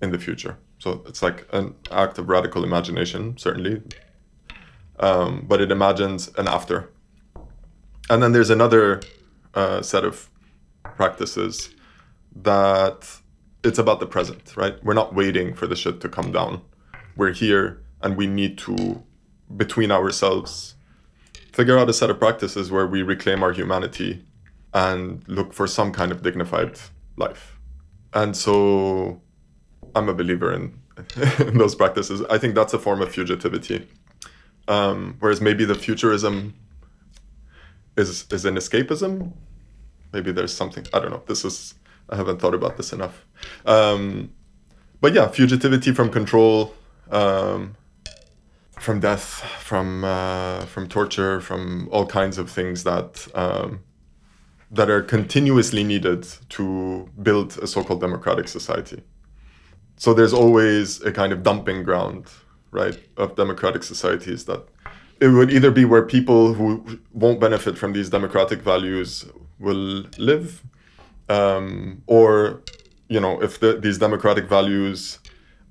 in 0.00 0.12
the 0.12 0.18
future? 0.18 0.56
So, 0.78 1.02
it's 1.06 1.22
like 1.22 1.48
an 1.52 1.74
act 1.90 2.18
of 2.18 2.28
radical 2.28 2.62
imagination, 2.62 3.36
certainly, 3.38 3.82
um, 5.00 5.46
but 5.48 5.60
it 5.60 5.72
imagines 5.72 6.30
an 6.38 6.46
after. 6.46 6.90
And 8.08 8.22
then 8.22 8.32
there's 8.32 8.50
another 8.50 9.00
uh, 9.54 9.82
set 9.82 10.04
of 10.04 10.30
practices 10.82 11.74
that 12.36 13.20
it's 13.64 13.78
about 13.78 14.00
the 14.00 14.06
present, 14.06 14.56
right? 14.56 14.82
We're 14.84 14.94
not 14.94 15.14
waiting 15.14 15.54
for 15.54 15.66
the 15.66 15.76
shit 15.76 16.00
to 16.02 16.08
come 16.08 16.32
down. 16.32 16.62
We're 17.16 17.32
here 17.32 17.82
and 18.00 18.16
we 18.16 18.26
need 18.26 18.58
to, 18.58 19.02
between 19.56 19.90
ourselves, 19.90 20.74
figure 21.58 21.76
out 21.76 21.90
a 21.90 21.92
set 21.92 22.08
of 22.08 22.20
practices 22.20 22.70
where 22.70 22.86
we 22.86 23.02
reclaim 23.02 23.42
our 23.42 23.52
humanity 23.52 24.24
and 24.72 25.24
look 25.26 25.52
for 25.52 25.66
some 25.66 25.90
kind 25.92 26.12
of 26.12 26.22
dignified 26.22 26.78
life. 27.16 27.58
And 28.14 28.36
so 28.36 29.20
I'm 29.96 30.08
a 30.08 30.14
believer 30.14 30.52
in, 30.52 30.78
in 31.40 31.58
those 31.58 31.74
practices. 31.74 32.22
I 32.30 32.38
think 32.38 32.54
that's 32.54 32.74
a 32.74 32.78
form 32.78 33.02
of 33.02 33.08
fugitivity. 33.08 33.88
Um, 34.68 35.16
whereas 35.18 35.40
maybe 35.40 35.64
the 35.64 35.74
futurism 35.74 36.54
is 37.96 38.26
is 38.30 38.44
an 38.44 38.54
escapism. 38.54 39.32
Maybe 40.12 40.30
there's 40.30 40.54
something 40.54 40.86
I 40.94 41.00
don't 41.00 41.10
know. 41.10 41.24
This 41.26 41.44
is 41.44 41.74
I 42.08 42.14
haven't 42.14 42.38
thought 42.40 42.54
about 42.54 42.76
this 42.76 42.92
enough. 42.92 43.26
Um, 43.66 44.30
but 45.00 45.12
yeah, 45.12 45.26
fugitivity 45.26 45.92
from 45.96 46.10
control, 46.10 46.74
um, 47.10 47.74
from 48.80 49.00
death, 49.00 49.42
from 49.60 50.04
uh, 50.04 50.60
from 50.66 50.88
torture, 50.88 51.40
from 51.40 51.88
all 51.90 52.06
kinds 52.06 52.38
of 52.38 52.50
things 52.50 52.84
that 52.84 53.26
um, 53.34 53.80
that 54.70 54.90
are 54.90 55.02
continuously 55.02 55.84
needed 55.84 56.26
to 56.50 57.08
build 57.22 57.58
a 57.58 57.66
so-called 57.66 58.00
democratic 58.00 58.48
society. 58.48 59.02
So 59.96 60.14
there's 60.14 60.32
always 60.32 61.02
a 61.02 61.10
kind 61.10 61.32
of 61.32 61.42
dumping 61.42 61.82
ground, 61.82 62.26
right, 62.70 62.98
of 63.16 63.34
democratic 63.34 63.82
societies 63.82 64.44
that 64.44 64.62
it 65.20 65.28
would 65.28 65.50
either 65.50 65.70
be 65.70 65.84
where 65.84 66.02
people 66.02 66.54
who 66.54 67.00
won't 67.12 67.40
benefit 67.40 67.76
from 67.76 67.92
these 67.92 68.08
democratic 68.08 68.60
values 68.60 69.24
will 69.58 70.04
live, 70.18 70.62
um, 71.28 72.02
or 72.06 72.62
you 73.08 73.20
know, 73.20 73.42
if 73.42 73.58
the, 73.58 73.78
these 73.78 73.98
democratic 73.98 74.48
values 74.48 75.18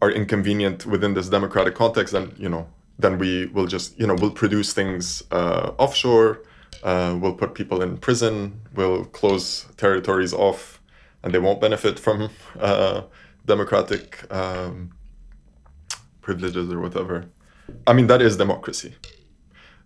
are 0.01 0.11
inconvenient 0.11 0.85
within 0.85 1.13
this 1.13 1.29
democratic 1.29 1.75
context, 1.75 2.13
then 2.13 2.33
you 2.37 2.49
know 2.49 2.67
then 2.99 3.17
we 3.17 3.45
will 3.47 3.67
just 3.67 3.99
you 3.99 4.07
know 4.07 4.15
we'll 4.15 4.31
produce 4.31 4.73
things 4.73 5.23
uh, 5.31 5.71
offshore 5.77 6.43
uh, 6.83 7.17
we'll 7.19 7.33
put 7.33 7.53
people 7.53 7.81
in 7.81 7.97
prison 7.97 8.59
we'll 8.75 9.05
close 9.05 9.65
territories 9.77 10.33
off 10.33 10.77
and 11.23 11.33
they 11.33 11.39
won't 11.39 11.59
benefit 11.59 11.99
from 11.99 12.29
uh, 12.59 13.01
democratic 13.45 14.31
um, 14.33 14.91
privileges 16.21 16.71
or 16.71 16.79
whatever. 16.79 17.25
I 17.85 17.93
mean 17.93 18.07
that 18.07 18.21
is 18.21 18.37
democracy. 18.37 18.95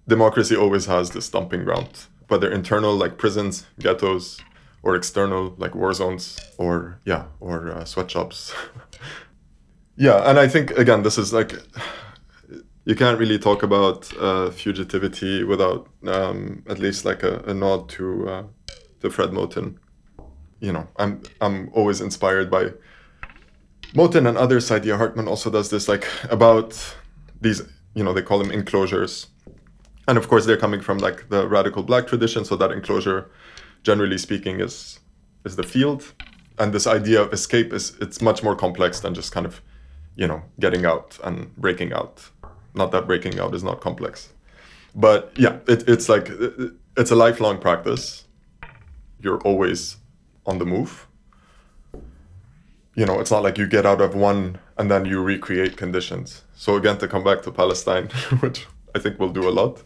Democracy 0.07 0.55
always 0.55 0.85
has 0.87 1.11
this 1.11 1.29
dumping 1.29 1.63
ground 1.63 2.07
whether 2.27 2.49
internal 2.49 2.95
like 2.95 3.17
prisons 3.17 3.65
ghettos 3.79 4.39
or 4.83 4.95
external 4.95 5.53
like 5.57 5.75
war 5.75 5.93
zones 5.93 6.39
or 6.57 6.99
yeah 7.05 7.25
or 7.39 7.71
uh, 7.71 7.85
sweatshops. 7.85 8.53
Yeah 9.97 10.27
and 10.27 10.39
i 10.39 10.47
think 10.47 10.71
again 10.71 11.03
this 11.03 11.17
is 11.17 11.31
like 11.31 11.51
you 12.85 12.95
can't 12.95 13.19
really 13.19 13.37
talk 13.37 13.63
about 13.63 14.11
uh, 14.17 14.49
fugitivity 14.49 15.45
without 15.47 15.87
um, 16.07 16.63
at 16.67 16.79
least 16.79 17.05
like 17.05 17.23
a, 17.23 17.39
a 17.45 17.53
nod 17.53 17.89
to 17.89 18.29
uh, 18.29 18.43
to 19.01 19.09
Fred 19.09 19.29
Moten. 19.31 19.77
You 20.59 20.73
know, 20.73 20.87
I'm 20.97 21.21
I'm 21.39 21.69
always 21.73 22.01
inspired 22.01 22.49
by 22.49 22.71
Moten 23.93 24.27
and 24.27 24.37
others. 24.37 24.69
Saidiya 24.69 24.97
Hartman 24.97 25.27
also 25.27 25.49
does 25.49 25.69
this 25.69 25.87
like 25.87 26.07
about 26.29 26.95
these. 27.39 27.61
You 27.93 28.03
know, 28.03 28.13
they 28.13 28.21
call 28.21 28.39
them 28.39 28.51
enclosures, 28.51 29.27
and 30.07 30.17
of 30.17 30.27
course 30.27 30.45
they're 30.45 30.57
coming 30.57 30.81
from 30.81 30.97
like 30.97 31.29
the 31.29 31.47
radical 31.47 31.83
black 31.83 32.07
tradition. 32.07 32.45
So 32.45 32.55
that 32.55 32.71
enclosure, 32.71 33.29
generally 33.83 34.17
speaking, 34.17 34.59
is 34.59 34.99
is 35.45 35.55
the 35.55 35.63
field, 35.63 36.13
and 36.57 36.73
this 36.73 36.87
idea 36.87 37.21
of 37.21 37.31
escape 37.31 37.73
is 37.73 37.95
it's 38.01 38.21
much 38.21 38.43
more 38.43 38.55
complex 38.55 39.01
than 39.01 39.13
just 39.13 39.31
kind 39.31 39.45
of, 39.45 39.61
you 40.15 40.27
know, 40.27 40.41
getting 40.59 40.85
out 40.85 41.19
and 41.23 41.55
breaking 41.57 41.93
out 41.93 42.31
not 42.73 42.91
that 42.91 43.07
breaking 43.07 43.39
out 43.39 43.53
is 43.53 43.63
not 43.63 43.81
complex. 43.81 44.29
But 44.95 45.31
yeah 45.35 45.57
it, 45.67 45.87
it's 45.87 46.09
like 46.09 46.29
it's 46.97 47.11
a 47.11 47.15
lifelong 47.15 47.59
practice. 47.59 48.25
You're 49.19 49.39
always 49.41 49.97
on 50.45 50.57
the 50.57 50.65
move. 50.65 51.07
You 52.95 53.05
know 53.05 53.19
it's 53.19 53.31
not 53.31 53.43
like 53.43 53.57
you 53.57 53.67
get 53.67 53.85
out 53.85 54.01
of 54.01 54.15
one 54.15 54.59
and 54.77 54.89
then 54.91 55.05
you 55.05 55.21
recreate 55.21 55.77
conditions. 55.77 56.43
So 56.55 56.75
again 56.75 56.97
to 56.99 57.07
come 57.07 57.23
back 57.23 57.41
to 57.43 57.51
palestine 57.51 58.07
which 58.41 58.67
i 58.93 58.99
think 58.99 59.17
we'll 59.19 59.29
do 59.29 59.49
a 59.49 59.53
lot 59.61 59.81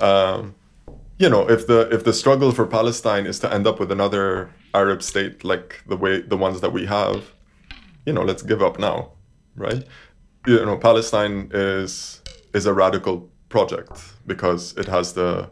um, 0.00 0.54
you 1.18 1.28
know 1.28 1.48
if 1.50 1.66
the 1.66 1.88
if 1.90 2.04
the 2.04 2.12
struggle 2.12 2.52
for 2.52 2.66
palestine 2.66 3.26
is 3.26 3.40
to 3.40 3.52
end 3.52 3.66
up 3.66 3.80
with 3.80 3.90
another 3.90 4.48
arab 4.72 5.02
state 5.02 5.42
like 5.42 5.82
the 5.88 5.96
way 5.96 6.20
the 6.20 6.36
ones 6.36 6.60
that 6.60 6.72
we 6.72 6.86
have 6.86 7.32
you 8.06 8.12
know, 8.12 8.22
let's 8.22 8.42
give 8.42 8.62
up 8.62 8.78
now, 8.78 9.12
right? 9.56 9.84
You 10.46 10.64
know, 10.64 10.76
Palestine 10.76 11.50
is 11.52 12.19
is 12.52 12.66
a 12.66 12.74
radical 12.74 13.30
project 13.48 13.92
because 14.26 14.76
it 14.76 14.86
has 14.86 15.12
the 15.14 15.50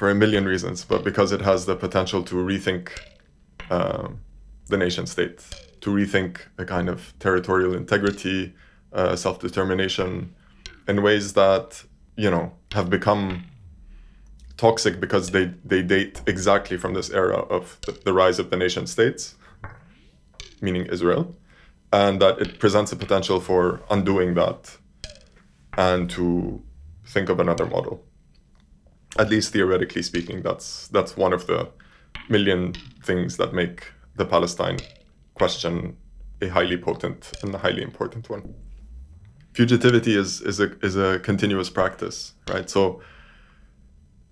for 0.00 0.08
a 0.08 0.14
million 0.14 0.46
reasons, 0.46 0.82
but 0.82 1.04
because 1.04 1.30
it 1.30 1.42
has 1.42 1.66
the 1.66 1.76
potential 1.76 2.22
to 2.22 2.34
rethink 2.36 2.88
um, 3.68 4.20
the 4.68 4.78
nation 4.78 5.06
state, 5.06 5.44
to 5.82 5.90
rethink 5.90 6.38
a 6.56 6.64
kind 6.64 6.88
of 6.88 7.12
territorial 7.18 7.74
integrity, 7.74 8.54
uh, 8.94 9.14
self 9.14 9.40
determination, 9.40 10.34
in 10.88 11.02
ways 11.02 11.34
that 11.34 11.84
you 12.16 12.30
know 12.30 12.52
have 12.72 12.88
become 12.88 13.44
toxic 14.56 15.00
because 15.00 15.30
they 15.32 15.52
they 15.64 15.82
date 15.82 16.22
exactly 16.26 16.76
from 16.78 16.94
this 16.94 17.10
era 17.10 17.38
of 17.56 17.78
the, 17.86 17.92
the 18.06 18.12
rise 18.12 18.38
of 18.38 18.48
the 18.48 18.56
nation 18.56 18.86
states, 18.86 19.34
meaning 20.62 20.86
Israel, 20.86 21.34
and 21.92 22.22
that 22.22 22.38
it 22.38 22.58
presents 22.58 22.90
a 22.92 22.96
potential 22.96 23.38
for 23.38 23.80
undoing 23.90 24.32
that 24.34 24.78
and 25.76 26.10
to 26.10 26.62
think 27.06 27.28
of 27.28 27.40
another 27.40 27.66
model. 27.66 28.04
At 29.18 29.30
least 29.30 29.52
theoretically 29.52 30.02
speaking, 30.02 30.42
that's 30.42 30.88
that's 30.88 31.16
one 31.16 31.32
of 31.32 31.46
the 31.46 31.68
million 32.28 32.74
things 33.04 33.36
that 33.38 33.52
make 33.52 33.92
the 34.16 34.24
Palestine 34.24 34.78
question 35.34 35.96
a 36.42 36.48
highly 36.48 36.76
potent 36.76 37.32
and 37.42 37.54
a 37.54 37.58
highly 37.58 37.82
important 37.82 38.30
one. 38.30 38.54
Fugitivity 39.52 40.16
is 40.16 40.40
is 40.42 40.60
a 40.60 40.76
is 40.84 40.96
a 40.96 41.18
continuous 41.20 41.70
practice, 41.70 42.34
right? 42.48 42.70
So 42.70 43.02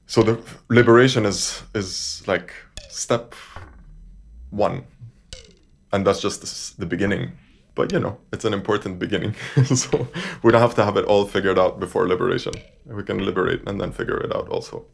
so 0.07 0.23
the 0.23 0.41
liberation 0.69 1.27
is 1.27 1.63
is 1.75 2.23
like 2.27 2.55
step 2.89 3.35
one, 4.51 4.85
and 5.93 6.07
that's 6.07 6.21
just 6.21 6.79
the 6.79 6.87
beginning 6.87 7.33
but 7.79 7.93
you 7.93 8.01
know 8.01 8.19
it's 8.33 8.45
an 8.45 8.53
important 8.53 8.99
beginning. 8.99 9.35
So 9.85 10.09
we 10.43 10.51
don't 10.51 10.61
have 10.61 10.75
to 10.75 10.85
have 10.85 10.97
it 10.97 11.05
all 11.05 11.25
figured 11.27 11.59
out 11.59 11.79
before 11.79 12.09
liberation. 12.09 12.55
We 12.85 13.05
can 13.05 13.25
liberate 13.25 13.61
and 13.69 13.81
then 13.81 13.93
figure 13.93 14.19
it 14.27 14.35
out 14.35 14.49
also. 14.49 14.85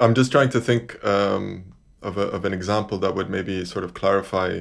I'm 0.00 0.14
just 0.14 0.32
trying 0.32 0.50
to 0.50 0.60
think 0.60 0.82
um, 1.04 1.74
of, 2.02 2.18
a, 2.18 2.26
of 2.36 2.44
an 2.44 2.52
example 2.52 2.98
that 2.98 3.14
would 3.14 3.30
maybe 3.30 3.64
sort 3.64 3.84
of 3.84 3.94
clarify 3.94 4.60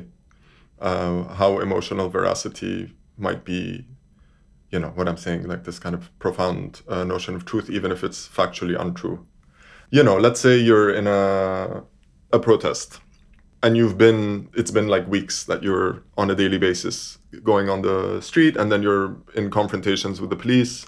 uh, 0.79 1.23
how 1.39 1.59
emotional 1.59 2.09
veracity 2.09 2.93
might 3.17 3.43
be 3.43 3.85
you 4.71 4.79
know 4.79 4.89
what 4.89 5.07
i'm 5.07 5.17
saying 5.17 5.47
like 5.47 5.63
this 5.63 5.79
kind 5.79 5.95
of 5.95 6.17
profound 6.19 6.81
uh, 6.87 7.03
notion 7.03 7.35
of 7.35 7.45
truth 7.45 7.69
even 7.69 7.91
if 7.91 8.03
it's 8.03 8.27
factually 8.27 8.79
untrue. 8.79 9.25
You 9.89 10.03
know 10.03 10.17
let's 10.17 10.39
say 10.39 10.57
you're 10.57 10.93
in 10.93 11.07
a 11.07 11.83
a 12.33 12.39
protest 12.39 12.99
and 13.63 13.77
you've 13.77 13.97
been 13.97 14.49
it's 14.53 14.71
been 14.71 14.87
like 14.87 15.07
weeks 15.07 15.45
that 15.45 15.63
you're 15.63 16.03
on 16.17 16.29
a 16.29 16.35
daily 16.35 16.57
basis 16.57 17.17
going 17.43 17.69
on 17.69 17.81
the 17.81 18.21
street 18.21 18.57
and 18.57 18.71
then 18.71 18.83
you're 18.83 19.15
in 19.35 19.49
confrontations 19.49 20.19
with 20.19 20.29
the 20.29 20.35
police 20.35 20.85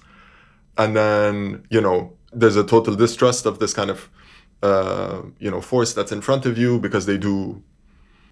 and 0.78 0.96
then 0.96 1.64
you 1.70 1.82
know 1.82 2.14
there's 2.32 2.56
a 2.56 2.64
total 2.64 2.96
distrust 2.96 3.46
of 3.46 3.60
this 3.60 3.74
kind 3.74 3.90
of 3.90 4.10
uh, 4.62 5.22
you 5.40 5.50
know 5.50 5.62
force 5.62 5.94
that's 5.94 6.12
in 6.12 6.22
front 6.22 6.46
of 6.46 6.58
you 6.58 6.80
because 6.80 7.06
they 7.06 7.18
do 7.18 7.62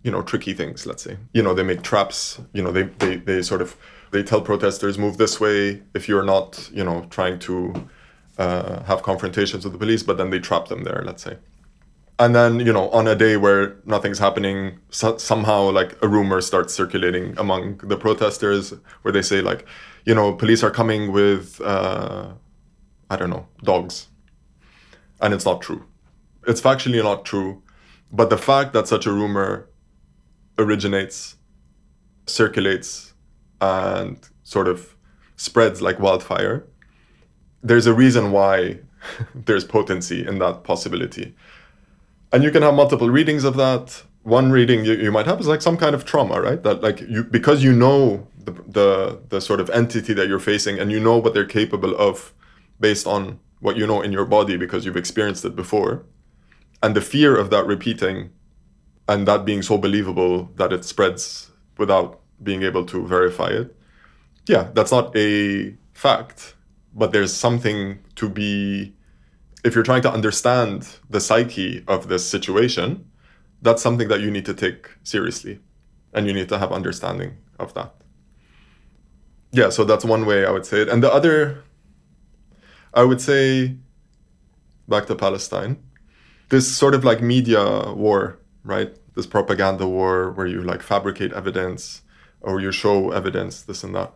you 0.03 0.11
know 0.11 0.21
tricky 0.21 0.53
things 0.53 0.85
let's 0.85 1.03
say. 1.03 1.17
You 1.33 1.41
know 1.41 1.53
they 1.53 1.63
make 1.63 1.81
traps 1.81 2.39
you 2.53 2.61
know 2.61 2.71
they 2.71 2.83
they, 2.83 3.17
they 3.17 3.41
sort 3.41 3.61
of 3.61 3.75
they 4.11 4.23
tell 4.23 4.41
protesters 4.41 4.97
move 4.97 5.17
this 5.17 5.39
way 5.39 5.81
if 5.93 6.07
you're 6.07 6.23
not 6.23 6.69
you 6.73 6.83
know 6.83 7.05
trying 7.09 7.39
to 7.39 7.73
uh, 8.37 8.83
have 8.83 9.03
confrontations 9.03 9.63
with 9.63 9.73
the 9.73 9.79
police 9.79 10.03
but 10.03 10.17
then 10.17 10.29
they 10.29 10.39
trap 10.39 10.67
them 10.67 10.83
there 10.83 11.03
let's 11.05 11.23
say. 11.23 11.37
And 12.19 12.35
then 12.35 12.59
you 12.59 12.73
know 12.73 12.89
on 12.89 13.07
a 13.07 13.15
day 13.15 13.37
where 13.37 13.75
nothing's 13.85 14.19
happening 14.19 14.79
so- 14.89 15.17
somehow 15.17 15.69
like 15.71 15.97
a 16.01 16.07
rumor 16.07 16.41
starts 16.41 16.73
circulating 16.73 17.37
among 17.37 17.77
the 17.77 17.97
protesters 17.97 18.73
where 19.01 19.11
they 19.11 19.21
say 19.21 19.41
like 19.41 19.65
you 20.05 20.15
know 20.15 20.33
police 20.33 20.63
are 20.63 20.71
coming 20.71 21.11
with 21.11 21.61
uh, 21.61 22.29
i 23.09 23.15
don't 23.15 23.29
know 23.29 23.47
dogs. 23.63 24.07
And 25.19 25.33
it's 25.33 25.45
not 25.45 25.63
true. 25.63 25.83
It's 26.45 26.61
factually 26.61 27.01
not 27.03 27.25
true 27.25 27.61
but 28.11 28.29
the 28.29 28.37
fact 28.37 28.73
that 28.73 28.87
such 28.87 29.05
a 29.05 29.11
rumor 29.11 29.69
originates 30.57 31.35
circulates 32.25 33.06
and 33.61 34.17
sort 34.43 34.67
of 34.67 34.95
spreads 35.35 35.81
like 35.81 35.99
wildfire, 35.99 36.65
there's 37.63 37.85
a 37.85 37.93
reason 37.93 38.31
why 38.31 38.79
there's 39.35 39.63
potency 39.63 40.25
in 40.25 40.39
that 40.39 40.63
possibility. 40.63 41.35
And 42.31 42.43
you 42.43 42.51
can 42.51 42.61
have 42.61 42.73
multiple 42.73 43.09
readings 43.09 43.43
of 43.43 43.55
that. 43.57 44.03
One 44.23 44.51
reading 44.51 44.83
you, 44.83 44.93
you 44.93 45.11
might 45.11 45.25
have 45.25 45.39
is 45.39 45.47
like 45.47 45.61
some 45.61 45.77
kind 45.77 45.95
of 45.95 46.03
trauma, 46.03 46.41
right? 46.41 46.61
That 46.61 46.81
like 46.81 46.99
you 47.01 47.23
because 47.23 47.63
you 47.63 47.71
know 47.71 48.27
the, 48.43 48.51
the 48.67 49.21
the 49.29 49.39
sort 49.39 49.61
of 49.61 49.69
entity 49.69 50.13
that 50.13 50.27
you're 50.27 50.39
facing 50.39 50.79
and 50.79 50.91
you 50.91 50.99
know 50.99 51.17
what 51.17 51.33
they're 51.33 51.45
capable 51.45 51.95
of 51.95 52.33
based 52.79 53.07
on 53.07 53.39
what 53.59 53.77
you 53.77 53.87
know 53.87 54.01
in 54.01 54.11
your 54.11 54.25
body 54.25 54.57
because 54.57 54.85
you've 54.85 54.97
experienced 54.97 55.45
it 55.45 55.55
before. 55.55 56.03
And 56.83 56.95
the 56.95 57.01
fear 57.01 57.37
of 57.37 57.49
that 57.49 57.65
repeating 57.65 58.31
and 59.07 59.27
that 59.27 59.45
being 59.45 59.61
so 59.61 59.77
believable 59.77 60.51
that 60.55 60.73
it 60.73 60.83
spreads 60.83 61.51
without 61.77 62.19
being 62.41 62.63
able 62.63 62.85
to 62.85 63.05
verify 63.07 63.49
it. 63.49 63.75
Yeah, 64.47 64.69
that's 64.73 64.91
not 64.91 65.15
a 65.15 65.75
fact, 65.93 66.55
but 66.93 67.11
there's 67.11 67.33
something 67.33 67.99
to 68.15 68.29
be. 68.29 68.93
If 69.63 69.75
you're 69.75 69.83
trying 69.83 70.03
to 70.03 70.11
understand 70.11 70.87
the 71.09 71.19
psyche 71.19 71.83
of 71.87 72.07
this 72.07 72.27
situation, 72.27 73.05
that's 73.61 73.81
something 73.81 74.07
that 74.07 74.21
you 74.21 74.31
need 74.31 74.45
to 74.45 74.53
take 74.53 74.89
seriously 75.03 75.59
and 76.13 76.27
you 76.27 76.33
need 76.33 76.49
to 76.49 76.57
have 76.57 76.71
understanding 76.71 77.37
of 77.59 77.73
that. 77.73 77.93
Yeah, 79.51 79.69
so 79.69 79.83
that's 79.83 80.05
one 80.05 80.25
way 80.25 80.45
I 80.45 80.51
would 80.51 80.65
say 80.65 80.81
it. 80.81 80.89
And 80.89 81.03
the 81.03 81.11
other, 81.11 81.63
I 82.93 83.03
would 83.03 83.19
say, 83.19 83.75
back 84.87 85.05
to 85.07 85.15
Palestine, 85.15 85.77
this 86.49 86.73
sort 86.73 86.93
of 86.93 87.03
like 87.03 87.21
media 87.21 87.93
war, 87.93 88.39
right? 88.63 88.95
This 89.15 89.25
propaganda 89.25 89.87
war 89.87 90.31
where 90.31 90.47
you 90.47 90.61
like 90.61 90.81
fabricate 90.81 91.33
evidence 91.33 92.01
or 92.41 92.59
you 92.59 92.71
show 92.71 93.11
evidence, 93.11 93.61
this 93.63 93.83
and 93.83 93.95
that. 93.95 94.13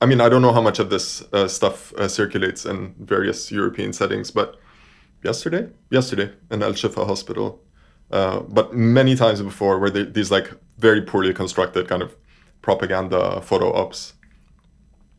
I 0.00 0.06
mean, 0.06 0.20
I 0.20 0.28
don't 0.28 0.42
know 0.42 0.52
how 0.52 0.62
much 0.62 0.78
of 0.78 0.88
this 0.88 1.22
uh, 1.32 1.46
stuff 1.46 1.92
uh, 1.94 2.08
circulates 2.08 2.64
in 2.64 2.94
various 2.98 3.52
European 3.52 3.92
settings, 3.92 4.30
but 4.30 4.58
yesterday, 5.22 5.68
yesterday 5.90 6.32
in 6.50 6.62
Al 6.62 6.72
Shifa 6.72 7.06
Hospital, 7.06 7.62
uh, 8.10 8.40
but 8.40 8.74
many 8.74 9.14
times 9.14 9.42
before, 9.42 9.78
where 9.78 9.90
these 9.90 10.30
like 10.30 10.50
very 10.78 11.02
poorly 11.02 11.34
constructed 11.34 11.86
kind 11.86 12.02
of 12.02 12.16
propaganda 12.62 13.40
photo 13.42 13.72
ops, 13.74 14.14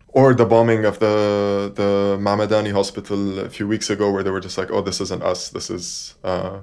or 0.08 0.34
the 0.34 0.46
bombing 0.46 0.84
of 0.84 1.00
the 1.00 1.72
the 1.76 2.18
Mahmadani 2.20 2.72
Hospital 2.72 3.40
a 3.40 3.50
few 3.50 3.68
weeks 3.68 3.90
ago, 3.90 4.12
where 4.12 4.24
they 4.24 4.32
were 4.32 4.42
just 4.42 4.58
like, 4.58 4.72
"Oh, 4.72 4.82
this 4.82 5.00
isn't 5.00 5.24
us. 5.24 5.50
This 5.50 5.70
is 5.70 6.16
uh, 6.24 6.62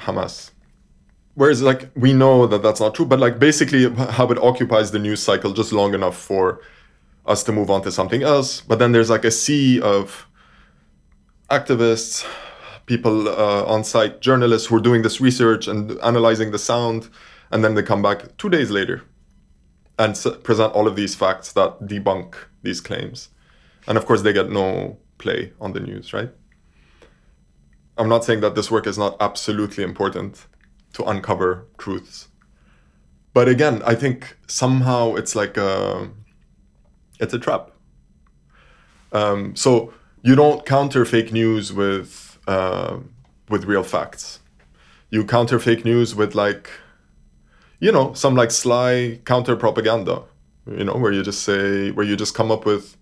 Hamas." 0.00 0.50
Whereas 1.38 1.62
like 1.62 1.88
we 1.94 2.12
know 2.12 2.48
that 2.48 2.62
that's 2.64 2.80
not 2.80 2.96
true 2.96 3.06
but 3.06 3.20
like 3.20 3.38
basically 3.38 3.88
how 4.18 4.26
it 4.26 4.38
occupies 4.38 4.90
the 4.90 4.98
news 4.98 5.22
cycle 5.22 5.52
just 5.52 5.72
long 5.72 5.94
enough 5.94 6.16
for 6.16 6.60
us 7.28 7.44
to 7.44 7.52
move 7.52 7.70
on 7.70 7.82
to 7.82 7.92
something 7.92 8.22
else. 8.22 8.62
But 8.62 8.80
then 8.80 8.90
there's 8.92 9.10
like 9.10 9.24
a 9.24 9.30
sea 9.30 9.80
of 9.80 10.26
activists 11.48 12.26
people 12.86 13.28
uh, 13.28 13.64
on 13.66 13.84
site 13.84 14.20
journalists 14.20 14.66
who 14.66 14.76
are 14.76 14.80
doing 14.80 15.02
this 15.02 15.20
research 15.20 15.68
and 15.68 15.92
analyzing 16.00 16.50
the 16.50 16.58
sound 16.58 17.08
and 17.52 17.62
then 17.62 17.74
they 17.74 17.82
come 17.82 18.02
back 18.02 18.36
two 18.38 18.48
days 18.48 18.70
later 18.70 19.02
and 19.98 20.12
s- 20.12 20.36
present 20.42 20.72
all 20.72 20.88
of 20.88 20.96
these 20.96 21.14
facts 21.14 21.52
that 21.52 21.80
debunk 21.82 22.34
these 22.62 22.80
claims. 22.80 23.28
And 23.86 23.96
of 23.96 24.06
course 24.06 24.22
they 24.22 24.32
get 24.32 24.50
no 24.50 24.98
play 25.18 25.52
on 25.60 25.72
the 25.72 25.80
news 25.80 26.12
right? 26.12 26.30
I'm 27.96 28.08
not 28.08 28.24
saying 28.24 28.40
that 28.40 28.56
this 28.56 28.70
work 28.72 28.88
is 28.88 28.98
not 28.98 29.16
absolutely 29.20 29.84
important 29.84 30.47
to 30.94 31.04
uncover 31.04 31.66
truths. 31.78 32.28
But 33.34 33.48
again, 33.48 33.82
I 33.84 33.94
think 33.94 34.36
somehow 34.46 35.14
it's 35.14 35.36
like 35.36 35.56
a, 35.56 36.10
it's 37.20 37.34
a 37.34 37.38
trap. 37.38 37.70
Um, 39.12 39.54
so 39.56 39.92
you 40.22 40.34
don't 40.34 40.66
counter 40.66 41.04
fake 41.04 41.32
news 41.32 41.72
with 41.72 42.38
uh, 42.46 42.98
with 43.48 43.64
real 43.64 43.82
facts. 43.82 44.40
You 45.10 45.24
counter 45.24 45.58
fake 45.58 45.84
news 45.84 46.14
with 46.14 46.34
like, 46.34 46.70
you 47.80 47.92
know, 47.92 48.12
some 48.12 48.34
like 48.34 48.50
sly 48.50 49.20
counter 49.24 49.56
propaganda. 49.56 50.22
You 50.66 50.84
know, 50.84 50.96
where 50.96 51.12
you 51.12 51.22
just 51.22 51.44
say, 51.44 51.90
where 51.92 52.04
you 52.04 52.16
just 52.16 52.34
come 52.34 52.50
up 52.50 52.66
with 52.66 52.96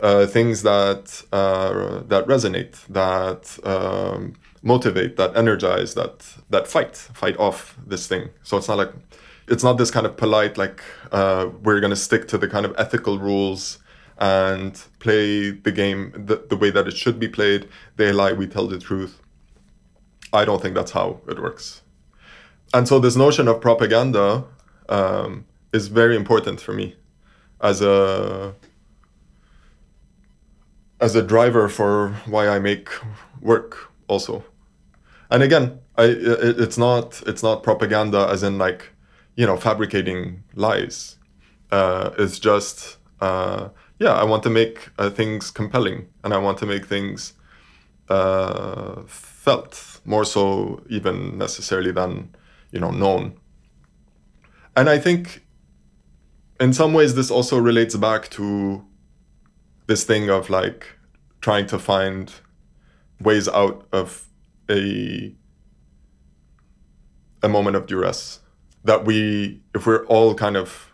uh, 0.00 0.26
things 0.26 0.62
that 0.62 1.22
uh, 1.32 2.02
that 2.06 2.26
resonate, 2.26 2.86
that 2.88 3.58
um, 3.64 4.34
motivate, 4.64 5.16
that 5.16 5.36
energize, 5.36 5.94
that 5.94 6.26
that 6.50 6.66
fight, 6.66 6.96
fight 6.96 7.36
off 7.38 7.76
this 7.86 8.06
thing. 8.06 8.30
So 8.42 8.56
it's 8.56 8.68
not 8.68 8.78
like 8.78 8.92
it's 9.46 9.62
not 9.62 9.74
this 9.78 9.90
kind 9.90 10.06
of 10.06 10.16
polite 10.16 10.56
like 10.56 10.82
uh, 11.12 11.50
we're 11.62 11.80
gonna 11.80 11.96
stick 11.96 12.26
to 12.28 12.38
the 12.38 12.48
kind 12.48 12.66
of 12.66 12.74
ethical 12.78 13.18
rules 13.18 13.78
and 14.18 14.80
play 15.00 15.50
the 15.50 15.72
game 15.72 16.12
the, 16.26 16.36
the 16.48 16.56
way 16.56 16.70
that 16.70 16.88
it 16.88 16.96
should 16.96 17.20
be 17.20 17.28
played. 17.28 17.68
They 17.96 18.12
lie, 18.12 18.32
we 18.32 18.46
tell 18.46 18.66
the 18.66 18.78
truth. 18.78 19.20
I 20.32 20.44
don't 20.44 20.60
think 20.60 20.74
that's 20.74 20.92
how 20.92 21.20
it 21.28 21.40
works. 21.40 21.82
And 22.72 22.88
so 22.88 22.98
this 22.98 23.16
notion 23.16 23.46
of 23.48 23.60
propaganda 23.60 24.44
um, 24.88 25.46
is 25.72 25.88
very 25.88 26.16
important 26.16 26.60
for 26.60 26.72
me 26.72 26.96
as 27.60 27.82
a 27.82 28.54
as 31.00 31.14
a 31.14 31.22
driver 31.22 31.68
for 31.68 32.10
why 32.26 32.48
I 32.48 32.58
make 32.58 32.88
work 33.40 33.92
also. 34.08 34.44
And 35.30 35.42
again, 35.42 35.78
I 35.96 36.04
it, 36.04 36.60
it's 36.60 36.78
not 36.78 37.22
it's 37.26 37.42
not 37.42 37.62
propaganda 37.62 38.28
as 38.30 38.42
in 38.42 38.58
like 38.58 38.90
you 39.36 39.46
know 39.46 39.56
fabricating 39.56 40.44
lies. 40.54 41.16
Uh, 41.70 42.10
it's 42.18 42.38
just 42.38 42.98
uh, 43.20 43.68
yeah, 43.98 44.12
I 44.12 44.24
want 44.24 44.42
to 44.44 44.50
make 44.50 44.90
uh, 44.98 45.10
things 45.10 45.50
compelling 45.50 46.08
and 46.22 46.34
I 46.34 46.38
want 46.38 46.58
to 46.58 46.66
make 46.66 46.86
things 46.86 47.34
uh, 48.08 49.02
felt 49.06 50.00
more 50.04 50.24
so 50.24 50.82
even 50.88 51.38
necessarily 51.38 51.92
than 51.92 52.34
you 52.70 52.80
know 52.80 52.90
known. 52.90 53.38
And 54.76 54.90
I 54.90 54.98
think 54.98 55.44
in 56.60 56.72
some 56.72 56.92
ways 56.92 57.14
this 57.14 57.30
also 57.30 57.58
relates 57.58 57.96
back 57.96 58.28
to 58.30 58.84
this 59.86 60.04
thing 60.04 60.30
of 60.30 60.50
like 60.50 60.86
trying 61.40 61.66
to 61.66 61.78
find 61.78 62.32
ways 63.20 63.48
out 63.48 63.86
of 63.92 64.26
a 64.70 65.34
a 67.42 67.48
moment 67.48 67.76
of 67.76 67.86
duress 67.86 68.40
that 68.84 69.04
we 69.04 69.60
if 69.74 69.86
we're 69.86 70.04
all 70.06 70.34
kind 70.34 70.56
of 70.56 70.92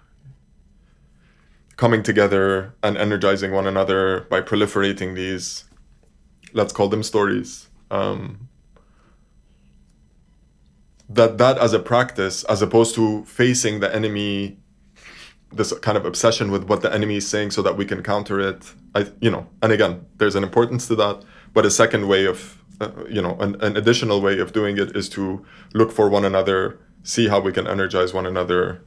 coming 1.77 2.03
together 2.03 2.75
and 2.83 2.97
energizing 2.97 3.53
one 3.53 3.67
another 3.67 4.27
by 4.31 4.41
proliferating 4.41 5.15
these 5.15 5.65
let's 6.53 6.73
call 6.73 6.89
them 6.89 7.03
stories 7.03 7.69
um, 7.91 8.49
that 11.09 11.39
that 11.39 11.59
as 11.59 11.73
a 11.73 11.79
practice 11.79 12.45
as 12.45 12.63
opposed 12.63 12.95
to 12.95 13.25
facing 13.25 13.81
the 13.81 13.95
enemy 13.95 14.59
this 15.53 15.73
kind 15.81 15.99
of 15.99 16.07
obsession 16.07 16.51
with 16.51 16.65
what 16.65 16.83
the 16.83 16.93
enemy 16.93 17.17
is 17.17 17.27
saying 17.27 17.51
so 17.51 17.63
that 17.63 17.77
we 17.77 17.85
can 17.85 18.03
counter 18.03 18.39
it 18.41 18.73
i 18.95 19.07
you 19.21 19.31
know 19.31 19.47
and 19.63 19.73
again 19.73 20.05
there's 20.19 20.37
an 20.37 20.45
importance 20.45 20.87
to 20.87 20.95
that 20.95 21.25
but 21.53 21.67
a 21.67 21.71
second 21.71 22.07
way 22.07 22.25
of 22.27 22.60
uh, 22.81 22.91
you 23.09 23.21
know 23.21 23.37
an, 23.41 23.61
an 23.61 23.77
additional 23.77 24.21
way 24.21 24.39
of 24.39 24.53
doing 24.53 24.79
it 24.79 24.97
is 24.97 25.09
to 25.09 25.45
look 25.75 25.93
for 25.93 26.09
one 26.09 26.25
another 26.25 26.79
see 27.03 27.29
how 27.29 27.41
we 27.41 27.53
can 27.53 27.67
energize 27.67 28.13
one 28.13 28.27
another 28.27 28.83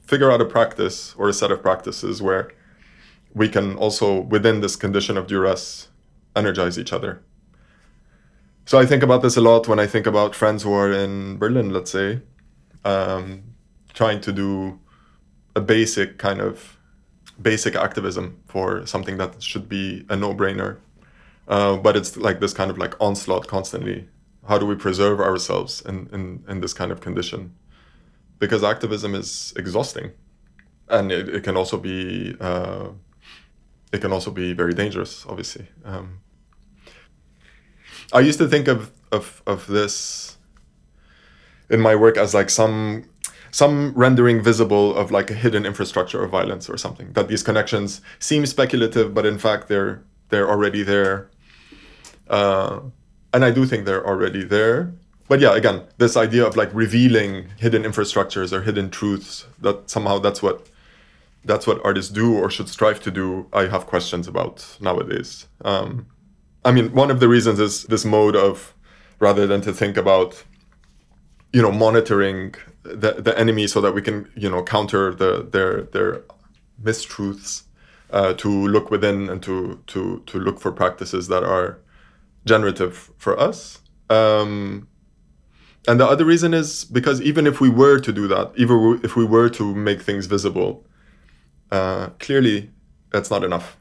figure 0.00 0.30
out 0.30 0.40
a 0.40 0.44
practice 0.44 1.14
or 1.16 1.28
a 1.28 1.32
set 1.32 1.50
of 1.50 1.62
practices 1.62 2.20
where 2.20 2.50
we 3.34 3.48
can 3.48 3.76
also 3.76 4.20
within 4.20 4.60
this 4.60 4.76
condition 4.76 5.16
of 5.16 5.26
duress 5.26 5.88
energize 6.34 6.78
each 6.78 6.92
other. 6.92 7.22
So 8.64 8.78
i 8.78 8.86
think 8.86 9.02
about 9.02 9.22
this 9.22 9.36
a 9.36 9.40
lot 9.40 9.68
when 9.68 9.78
i 9.78 9.86
think 9.86 10.06
about 10.06 10.34
friends 10.34 10.62
who 10.62 10.72
are 10.72 10.92
in 10.92 11.36
berlin 11.36 11.70
let's 11.70 11.90
say 11.90 12.20
um, 12.84 13.42
trying 13.92 14.20
to 14.20 14.32
do 14.32 14.78
a 15.54 15.60
basic 15.60 16.18
kind 16.18 16.40
of 16.40 16.78
basic 17.40 17.74
activism 17.74 18.40
for 18.46 18.86
something 18.86 19.16
that 19.18 19.42
should 19.42 19.68
be 19.68 20.04
a 20.08 20.16
no-brainer 20.16 20.78
uh, 21.48 21.76
but 21.76 21.96
it's 21.96 22.16
like 22.16 22.40
this 22.40 22.52
kind 22.52 22.70
of 22.70 22.78
like 22.78 22.94
onslaught 23.00 23.46
constantly. 23.46 24.08
How 24.48 24.58
do 24.58 24.66
we 24.66 24.74
preserve 24.74 25.20
ourselves 25.20 25.82
in, 25.82 26.08
in, 26.12 26.44
in 26.48 26.60
this 26.60 26.74
kind 26.74 26.90
of 26.90 27.00
condition? 27.00 27.54
Because 28.38 28.64
activism 28.64 29.14
is 29.14 29.52
exhausting 29.56 30.12
and 30.92 31.10
it, 31.10 31.28
it 31.28 31.42
can 31.42 31.56
also 31.56 31.78
be 31.78 32.36
uh, 32.40 32.88
it 33.92 34.00
can 34.00 34.12
also 34.12 34.30
be 34.30 34.52
very 34.52 34.74
dangerous 34.74 35.26
obviously. 35.28 35.66
Um, 35.84 36.20
i 38.12 38.20
used 38.20 38.38
to 38.38 38.48
think 38.48 38.68
of, 38.68 38.90
of, 39.10 39.42
of 39.46 39.66
this 39.66 40.36
in 41.70 41.80
my 41.80 41.94
work 41.94 42.16
as 42.16 42.34
like 42.34 42.50
some 42.50 43.04
some 43.50 43.92
rendering 43.94 44.42
visible 44.42 44.94
of 44.96 45.10
like 45.10 45.30
a 45.30 45.34
hidden 45.34 45.66
infrastructure 45.66 46.22
of 46.22 46.30
violence 46.30 46.68
or 46.68 46.76
something 46.76 47.12
that 47.12 47.28
these 47.28 47.42
connections 47.42 48.00
seem 48.18 48.44
speculative 48.46 49.14
but 49.14 49.24
in 49.24 49.38
fact 49.38 49.68
they're 49.68 50.02
they're 50.28 50.48
already 50.48 50.82
there 50.82 51.30
uh, 52.32 52.80
and 53.32 53.44
i 53.44 53.50
do 53.50 53.64
think 53.66 53.84
they're 53.84 54.06
already 54.06 54.44
there. 54.44 54.92
But 55.28 55.40
yeah 55.40 55.54
again 55.54 55.78
this 55.98 56.16
idea 56.16 56.44
of 56.44 56.56
like 56.56 56.70
revealing 56.74 57.48
hidden 57.58 57.84
infrastructures 57.84 58.52
or 58.52 58.62
hidden 58.62 58.90
truths 58.90 59.46
that 59.60 59.88
somehow 59.88 60.18
that's 60.18 60.42
what 60.42 60.66
that's 61.44 61.66
what 61.66 61.78
artists 61.84 62.12
do 62.12 62.36
or 62.36 62.50
should 62.50 62.68
strive 62.68 63.00
to 63.06 63.10
do 63.10 63.46
i 63.52 63.62
have 63.66 63.86
questions 63.86 64.28
about 64.28 64.76
nowadays. 64.80 65.46
Um, 65.64 66.06
i 66.64 66.70
mean 66.72 66.92
one 66.92 67.10
of 67.10 67.20
the 67.20 67.28
reasons 67.28 67.58
is 67.60 67.84
this 67.84 68.04
mode 68.04 68.36
of 68.36 68.74
rather 69.20 69.46
than 69.46 69.60
to 69.62 69.72
think 69.72 69.96
about 69.96 70.44
you 71.52 71.62
know 71.62 71.72
monitoring 71.72 72.54
the, 72.82 73.12
the 73.26 73.38
enemy 73.38 73.66
so 73.66 73.80
that 73.80 73.92
we 73.94 74.02
can 74.02 74.28
you 74.34 74.50
know 74.50 74.62
counter 74.62 75.14
the 75.14 75.48
their 75.54 75.82
their 75.94 76.22
mistruths 76.82 77.62
uh, 78.10 78.34
to 78.34 78.48
look 78.48 78.90
within 78.90 79.28
and 79.30 79.42
to 79.42 79.80
to 79.86 80.22
to 80.26 80.38
look 80.38 80.60
for 80.60 80.72
practices 80.72 81.28
that 81.28 81.44
are 81.44 81.78
generative 82.44 83.10
for 83.18 83.38
us. 83.38 83.80
Um, 84.10 84.88
and 85.88 85.98
the 85.98 86.06
other 86.06 86.24
reason 86.24 86.54
is 86.54 86.84
because 86.84 87.20
even 87.20 87.46
if 87.46 87.60
we 87.60 87.68
were 87.68 87.98
to 87.98 88.12
do 88.12 88.28
that 88.28 88.52
even 88.56 89.00
if 89.02 89.16
we 89.16 89.24
were 89.24 89.48
to 89.48 89.74
make 89.74 90.02
things 90.02 90.26
visible 90.26 90.86
uh, 91.70 92.08
clearly 92.20 92.70
that's 93.10 93.30
not 93.30 93.42
enough 93.44 93.76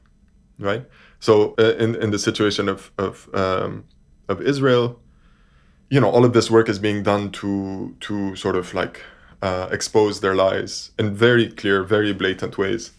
right? 0.60 0.86
So 1.20 1.56
uh, 1.60 1.76
in 1.78 1.96
in 1.96 2.12
the 2.12 2.20
situation 2.20 2.70
of 2.70 2.92
of 2.98 3.30
um, 3.34 3.86
of 4.28 4.42
Israel 4.42 5.00
you 5.90 6.00
know 6.00 6.10
all 6.10 6.26
of 6.26 6.34
this 6.34 6.50
work 6.50 6.70
is 6.70 6.80
being 6.80 7.04
done 7.04 7.32
to 7.32 7.96
to 8.00 8.36
sort 8.36 8.56
of 8.56 8.74
like 8.74 9.02
uh, 9.42 9.68
expose 9.72 10.22
their 10.22 10.36
lies 10.36 10.92
in 10.98 11.14
very 11.16 11.52
clear 11.52 11.84
very 11.84 12.14
blatant 12.14 12.58
ways. 12.58 12.92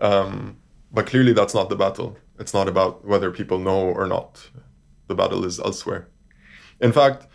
Um, 0.00 0.58
but 0.92 1.06
clearly 1.06 1.32
that's 1.32 1.54
not 1.54 1.68
the 1.68 1.76
battle. 1.76 2.16
It's 2.38 2.54
not 2.54 2.68
about 2.68 3.04
whether 3.04 3.30
people 3.30 3.58
know 3.58 3.80
or 3.80 4.06
not 4.06 4.48
the 5.08 5.14
battle 5.14 5.44
is 5.44 5.58
elsewhere. 5.58 6.08
In 6.80 6.92
fact 6.92 7.26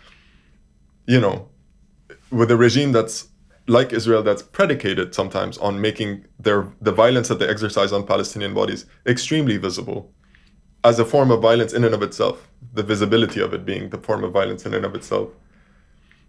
you 1.06 1.20
know 1.20 1.48
with 2.30 2.50
a 2.50 2.56
regime 2.56 2.92
that's 2.92 3.28
like 3.66 3.92
israel 3.92 4.22
that's 4.22 4.42
predicated 4.42 5.14
sometimes 5.14 5.58
on 5.58 5.78
making 5.78 6.24
their 6.40 6.66
the 6.80 6.92
violence 6.92 7.28
that 7.28 7.38
they 7.38 7.46
exercise 7.46 7.92
on 7.92 8.06
palestinian 8.06 8.54
bodies 8.54 8.86
extremely 9.06 9.58
visible 9.58 10.10
as 10.82 10.98
a 10.98 11.04
form 11.04 11.30
of 11.30 11.42
violence 11.42 11.74
in 11.74 11.84
and 11.84 11.94
of 11.94 12.02
itself 12.02 12.48
the 12.72 12.82
visibility 12.82 13.40
of 13.40 13.52
it 13.52 13.64
being 13.64 13.90
the 13.90 13.98
form 13.98 14.24
of 14.24 14.32
violence 14.32 14.66
in 14.66 14.74
and 14.74 14.84
of 14.84 14.94
itself. 14.94 15.28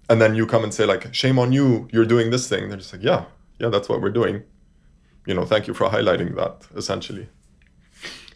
And 0.09 0.21
then 0.21 0.35
you 0.35 0.45
come 0.45 0.63
and 0.63 0.73
say 0.73 0.85
like 0.85 1.13
shame 1.13 1.39
on 1.39 1.51
you 1.51 1.87
you're 1.91 2.05
doing 2.05 2.29
this 2.29 2.47
thing. 2.47 2.69
They're 2.69 2.77
just 2.77 2.93
like 2.93 3.03
yeah 3.03 3.25
yeah 3.59 3.69
that's 3.69 3.89
what 3.89 4.01
we're 4.01 4.11
doing. 4.11 4.43
You 5.25 5.33
know 5.33 5.45
thank 5.45 5.67
you 5.67 5.73
for 5.73 5.89
highlighting 5.89 6.35
that 6.35 6.67
essentially. 6.75 7.27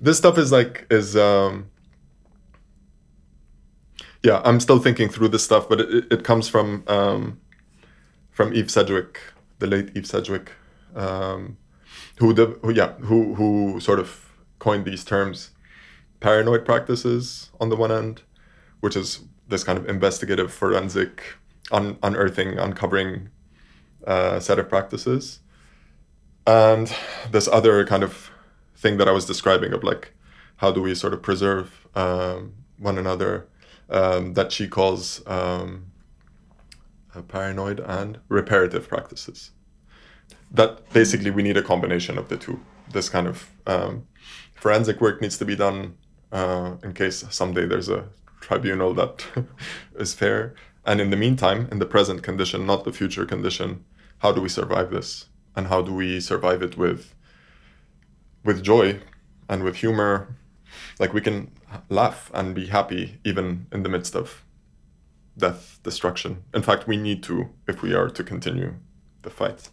This 0.01 0.17
stuff 0.17 0.37
is 0.37 0.51
like 0.51 0.87
is 0.89 1.15
um 1.15 1.69
yeah 4.23 4.41
i'm 4.43 4.59
still 4.59 4.79
thinking 4.79 5.09
through 5.09 5.27
this 5.27 5.43
stuff 5.43 5.67
but 5.69 5.81
it, 5.81 6.11
it 6.11 6.23
comes 6.23 6.47
from 6.47 6.83
um 6.87 7.39
from 8.31 8.53
eve 8.53 8.69
sedgwick 8.69 9.19
the 9.59 9.67
late 9.67 9.91
eve 9.95 10.05
sedgwick 10.05 10.51
um 10.95 11.57
who 12.17 12.33
the 12.33 12.57
who 12.61 12.71
yeah 12.71 12.93
who 12.93 13.33
who 13.35 13.79
sort 13.79 13.99
of 13.99 14.31
coined 14.59 14.85
these 14.85 15.03
terms 15.03 15.51
paranoid 16.19 16.65
practices 16.65 17.51
on 17.59 17.69
the 17.69 17.75
one 17.75 17.91
end, 17.91 18.21
which 18.79 18.95
is 18.95 19.21
this 19.47 19.63
kind 19.63 19.77
of 19.77 19.87
investigative 19.87 20.53
forensic 20.53 21.37
un- 21.71 21.97
unearthing, 22.03 22.57
uncovering 22.57 23.29
uh, 24.05 24.39
set 24.39 24.59
of 24.59 24.69
practices. 24.69 25.39
And 26.45 26.93
this 27.31 27.47
other 27.47 27.85
kind 27.85 28.03
of 28.03 28.31
thing 28.75 28.97
that 28.97 29.07
I 29.07 29.11
was 29.11 29.25
describing 29.25 29.73
of 29.73 29.83
like, 29.83 30.13
how 30.57 30.71
do 30.71 30.81
we 30.81 30.95
sort 30.95 31.13
of 31.13 31.21
preserve 31.21 31.87
um, 31.95 32.53
one 32.77 32.97
another 32.97 33.47
um, 33.89 34.33
that 34.33 34.51
she 34.51 34.67
calls 34.67 35.25
um, 35.27 35.91
paranoid 37.27 37.79
and 37.79 38.19
reparative 38.29 38.87
practices. 38.87 39.51
That 40.51 40.91
basically 40.93 41.31
we 41.31 41.43
need 41.43 41.57
a 41.57 41.61
combination 41.63 42.17
of 42.17 42.29
the 42.29 42.37
two. 42.37 42.59
This 42.91 43.09
kind 43.09 43.27
of 43.27 43.49
um, 43.67 44.07
forensic 44.55 45.01
work 45.01 45.21
needs 45.21 45.37
to 45.37 45.45
be 45.45 45.55
done 45.55 45.95
uh, 46.31 46.75
in 46.83 46.93
case 46.93 47.25
someday 47.29 47.65
there's 47.65 47.89
a 47.89 48.07
tribunal 48.41 48.93
that 48.95 49.25
is 49.95 50.13
fair. 50.13 50.55
And 50.85 51.01
in 51.01 51.09
the 51.09 51.17
meantime, 51.17 51.67
in 51.71 51.79
the 51.79 51.85
present 51.85 52.23
condition, 52.23 52.65
not 52.65 52.83
the 52.83 52.93
future 52.93 53.25
condition, 53.25 53.85
how 54.19 54.31
do 54.31 54.41
we 54.41 54.49
survive 54.49 54.91
this? 54.91 55.25
And 55.55 55.67
how 55.67 55.81
do 55.81 55.93
we 55.93 56.19
survive 56.19 56.61
it 56.61 56.77
with 56.77 57.13
with 58.43 58.63
joy 58.63 58.99
and 59.49 59.63
with 59.63 59.75
humor? 59.77 60.35
Like 60.99 61.13
we 61.13 61.21
can 61.21 61.51
laugh 61.89 62.31
and 62.33 62.55
be 62.55 62.67
happy 62.67 63.19
even 63.23 63.67
in 63.71 63.83
the 63.83 63.89
midst 63.89 64.15
of 64.15 64.43
death, 65.37 65.79
destruction. 65.83 66.43
In 66.53 66.61
fact, 66.61 66.87
we 66.87 66.97
need 66.97 67.23
to 67.23 67.49
if 67.67 67.81
we 67.81 67.93
are 67.93 68.09
to 68.09 68.23
continue 68.23 68.75
the 69.21 69.29
fight. 69.29 69.69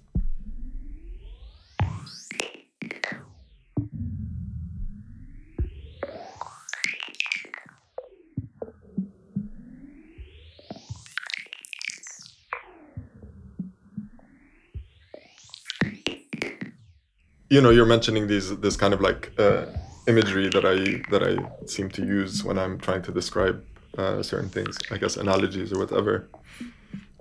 You 17.48 17.60
know, 17.60 17.70
you're 17.70 17.86
mentioning 17.86 18.26
these 18.26 18.56
this 18.58 18.76
kind 18.76 18.92
of 18.92 19.00
like 19.00 19.32
uh, 19.38 19.66
imagery 20.06 20.48
that 20.48 20.64
I 20.64 21.02
that 21.10 21.22
I 21.22 21.66
seem 21.66 21.90
to 21.90 22.04
use 22.04 22.44
when 22.44 22.58
I'm 22.58 22.78
trying 22.78 23.02
to 23.02 23.12
describe 23.12 23.64
uh, 23.98 24.22
certain 24.22 24.48
things. 24.48 24.78
I 24.90 24.98
guess 24.98 25.16
analogies 25.16 25.72
or 25.72 25.78
whatever. 25.78 26.28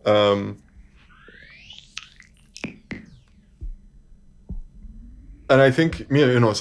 Um, 0.06 0.62
and 5.50 5.62
I 5.62 5.72
think 5.72 6.08
you 6.10 6.40
know 6.40 6.54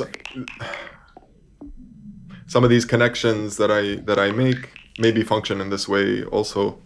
some 2.46 2.64
of 2.64 2.70
these 2.70 2.84
connections 2.84 3.56
that 3.56 3.70
I 3.70 3.96
that 4.04 4.18
I 4.18 4.30
make 4.30 4.70
maybe 4.98 5.22
function 5.22 5.60
in 5.60 5.70
this 5.70 5.88
way 5.88 6.24
also 6.24 6.78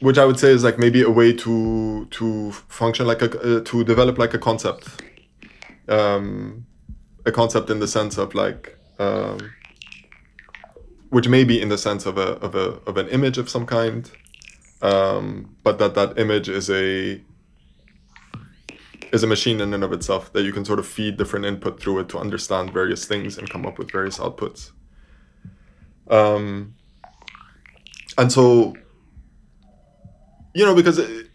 which 0.00 0.18
I 0.18 0.24
would 0.24 0.38
say 0.38 0.50
is 0.50 0.62
like 0.64 0.78
maybe 0.78 1.02
a 1.02 1.10
way 1.10 1.32
to 1.32 2.06
to 2.06 2.52
function 2.68 3.06
like 3.06 3.22
a 3.22 3.58
uh, 3.58 3.60
to 3.64 3.84
develop 3.84 4.18
like 4.18 4.34
a 4.34 4.38
concept, 4.38 5.02
um, 5.88 6.66
a 7.28 7.32
concept 7.32 7.70
in 7.70 7.78
the 7.78 7.86
sense 7.86 8.18
of 8.18 8.34
like, 8.34 8.76
um, 8.98 9.52
which 11.10 11.28
may 11.28 11.44
be 11.44 11.60
in 11.60 11.68
the 11.68 11.78
sense 11.78 12.06
of 12.06 12.18
a 12.18 12.30
of 12.46 12.54
a 12.54 12.80
of 12.88 12.96
an 12.96 13.08
image 13.08 13.38
of 13.38 13.48
some 13.48 13.66
kind, 13.66 14.10
um, 14.82 15.54
but 15.62 15.78
that 15.78 15.94
that 15.94 16.18
image 16.18 16.48
is 16.48 16.68
a 16.70 17.22
is 19.12 19.22
a 19.22 19.26
machine 19.26 19.60
in 19.60 19.72
and 19.72 19.84
of 19.84 19.92
itself 19.92 20.32
that 20.32 20.42
you 20.42 20.52
can 20.52 20.64
sort 20.64 20.78
of 20.78 20.86
feed 20.86 21.16
different 21.16 21.46
input 21.46 21.80
through 21.80 21.98
it 21.98 22.08
to 22.10 22.18
understand 22.18 22.72
various 22.72 23.06
things 23.06 23.38
and 23.38 23.48
come 23.48 23.64
up 23.64 23.78
with 23.78 23.90
various 23.90 24.18
outputs. 24.18 24.72
Um, 26.10 26.74
and 28.16 28.32
so 28.32 28.74
you 30.54 30.64
know, 30.64 30.74
because 30.74 30.98
it, 30.98 31.27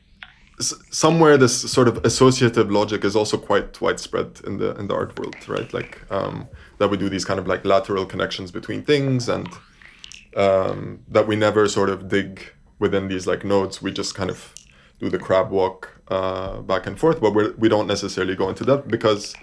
somewhere 0.59 1.37
this 1.37 1.71
sort 1.71 1.87
of 1.87 2.03
associative 2.05 2.71
logic 2.71 3.03
is 3.03 3.15
also 3.15 3.37
quite 3.37 3.79
widespread 3.81 4.41
in 4.45 4.57
the 4.57 4.75
in 4.75 4.87
the 4.87 4.93
art 4.93 5.17
world, 5.19 5.35
right? 5.47 5.73
Like 5.73 6.01
um, 6.11 6.47
that 6.77 6.89
we 6.89 6.97
do 6.97 7.09
these 7.09 7.25
kind 7.25 7.39
of 7.39 7.47
like 7.47 7.65
lateral 7.65 8.05
connections 8.05 8.51
between 8.51 8.83
things, 8.83 9.29
and 9.29 9.47
um, 10.35 10.99
that 11.07 11.27
we 11.27 11.35
never 11.35 11.67
sort 11.67 11.89
of 11.89 12.07
dig 12.07 12.53
within 12.79 13.07
these 13.07 13.25
like 13.27 13.43
nodes. 13.43 13.81
We 13.81 13.91
just 13.91 14.15
kind 14.15 14.29
of 14.29 14.53
do 14.99 15.09
the 15.09 15.19
crab 15.19 15.49
walk 15.49 16.01
uh, 16.09 16.61
back 16.61 16.85
and 16.85 16.99
forth, 16.99 17.19
but 17.19 17.33
we're, 17.33 17.53
we 17.53 17.67
don't 17.69 17.87
necessarily 17.87 18.35
go 18.35 18.49
into 18.49 18.63
that 18.65 18.87
because 18.87 19.35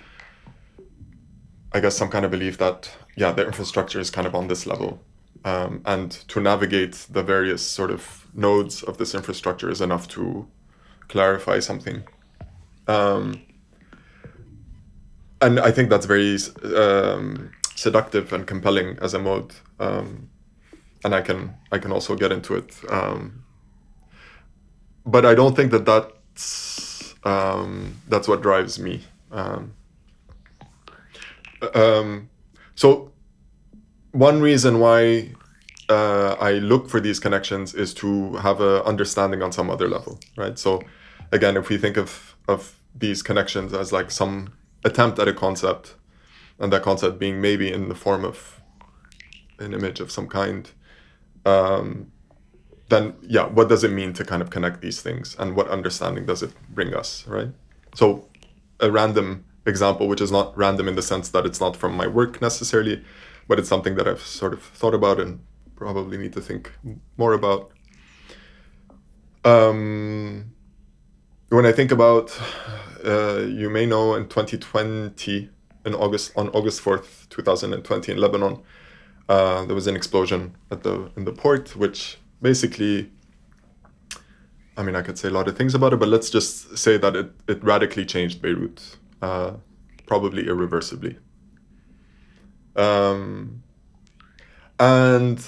I 1.73 1.81
guess 1.81 1.97
some 1.97 2.09
kind 2.09 2.25
of 2.25 2.31
belief 2.31 2.59
that 2.59 2.91
yeah, 3.17 3.33
the 3.33 3.45
infrastructure 3.45 4.01
is 4.01 4.11
kind 4.11 4.27
of 4.27 4.35
on 4.35 4.49
this 4.49 4.67
level, 4.67 5.01
um, 5.45 5.83
and 5.85 6.11
to 6.29 6.41
navigate 6.41 7.07
the 7.11 7.23
various 7.23 7.63
sort 7.63 7.91
of 7.91 8.29
nodes 8.33 8.85
of 8.85 8.99
this 8.99 9.15
infrastructure 9.15 9.69
is 9.69 9.81
enough 9.81 10.07
to 10.09 10.47
clarify 11.11 11.59
something. 11.59 12.03
Um, 12.87 13.43
and 15.41 15.59
I 15.61 15.71
think 15.71 15.91
that's 15.91 16.07
very 16.07 16.39
um, 16.77 17.51
seductive 17.75 18.33
and 18.33 18.47
compelling 18.47 18.99
as 19.03 19.15
a 19.15 19.19
mode. 19.19 19.53
Um, 19.79 20.29
and 21.05 21.15
I 21.15 21.23
can 21.23 21.55
I 21.73 21.79
can 21.79 21.93
also 21.93 22.15
get 22.15 22.31
into 22.33 22.55
it. 22.55 22.77
Um, 22.91 23.45
but 25.07 25.25
I 25.25 25.35
don't 25.35 25.57
think 25.57 25.71
that 25.73 25.85
that's 25.87 27.15
um, 27.25 27.97
that's 28.09 28.29
what 28.29 28.43
drives 28.43 28.79
me. 28.79 29.03
Um, 29.33 29.75
so 32.75 33.13
one 34.13 34.41
reason 34.41 34.79
why 34.79 35.33
uh, 35.91 36.37
I 36.41 36.53
look 36.53 36.89
for 36.89 37.01
these 37.01 37.21
connections 37.21 37.75
is 37.75 37.93
to 37.95 38.37
have 38.37 38.61
a 38.61 38.83
understanding 38.85 39.43
on 39.43 39.53
some 39.53 39.69
other 39.71 39.89
level, 39.89 40.19
right? 40.37 40.59
So, 40.59 40.81
again, 41.33 41.57
if 41.57 41.69
we 41.69 41.79
think 41.79 41.97
of 41.97 42.37
of 42.49 42.77
these 42.95 43.23
connections 43.23 43.73
as 43.73 43.93
like 43.93 44.11
some 44.11 44.53
attempt 44.85 45.19
at 45.19 45.29
a 45.29 45.33
concept, 45.33 45.95
and 46.59 46.73
that 46.73 46.83
concept 46.83 47.19
being 47.19 47.41
maybe 47.41 47.73
in 47.73 47.89
the 47.89 47.95
form 47.95 48.25
of 48.25 48.61
an 49.59 49.75
image 49.75 50.01
of 50.01 50.11
some 50.11 50.27
kind, 50.27 50.71
um, 51.45 52.11
then 52.89 53.15
yeah, 53.23 53.47
what 53.47 53.69
does 53.69 53.85
it 53.85 53.91
mean 53.91 54.13
to 54.15 54.25
kind 54.25 54.43
of 54.43 54.51
connect 54.51 54.81
these 54.81 55.01
things, 55.03 55.37
and 55.39 55.55
what 55.55 55.69
understanding 55.69 56.27
does 56.27 56.43
it 56.43 56.53
bring 56.69 56.95
us, 56.95 57.27
right? 57.27 57.49
So, 57.95 58.29
a 58.81 58.91
random 58.91 59.45
example, 59.67 60.09
which 60.09 60.21
is 60.21 60.33
not 60.33 60.57
random 60.57 60.89
in 60.89 60.97
the 60.97 61.03
sense 61.03 61.29
that 61.31 61.47
it's 61.47 61.61
not 61.61 61.77
from 61.77 61.95
my 61.95 62.07
work 62.07 62.41
necessarily, 62.41 63.05
but 63.49 63.59
it's 63.59 63.69
something 63.69 63.95
that 63.97 64.09
I've 64.09 64.23
sort 64.23 64.53
of 64.53 64.63
thought 64.63 64.95
about 64.95 65.21
and 65.21 65.41
probably 65.77 66.19
need 66.19 66.33
to 66.35 66.41
think 66.41 66.73
more 67.17 67.33
about. 67.33 67.71
Um, 69.45 70.53
when 71.51 71.67
I 71.67 71.73
think 71.73 71.91
about, 71.91 72.39
uh, 73.05 73.41
you 73.41 73.69
may 73.69 73.85
know 73.85 74.15
in 74.15 74.29
2020, 74.29 75.51
in 75.85 75.95
August, 75.95 76.33
on 76.37 76.49
August 76.51 76.81
4th, 76.83 77.29
2020, 77.29 78.13
in 78.13 78.19
Lebanon, 78.19 78.63
uh, 79.29 79.65
there 79.65 79.75
was 79.75 79.87
an 79.87 79.97
explosion 79.97 80.57
at 80.71 80.83
the 80.83 81.11
in 81.17 81.25
the 81.25 81.33
port, 81.33 81.77
which 81.77 82.19
basically, 82.41 83.11
I 84.77 84.83
mean, 84.83 84.97
I 84.97 85.03
could 85.03 85.19
say 85.19 85.29
a 85.29 85.31
lot 85.31 85.49
of 85.49 85.57
things 85.57 85.75
about 85.75 85.93
it, 85.93 85.99
but 85.99 86.09
let's 86.09 86.31
just 86.31 86.77
say 86.79 86.97
that 86.99 87.17
it, 87.17 87.33
it 87.49 87.63
radically 87.63 88.05
changed 88.05 88.41
Beirut, 88.41 88.97
uh, 89.23 89.53
probably 90.07 90.47
irreversibly. 90.47 91.17
Um, 92.77 93.63
and 94.79 95.39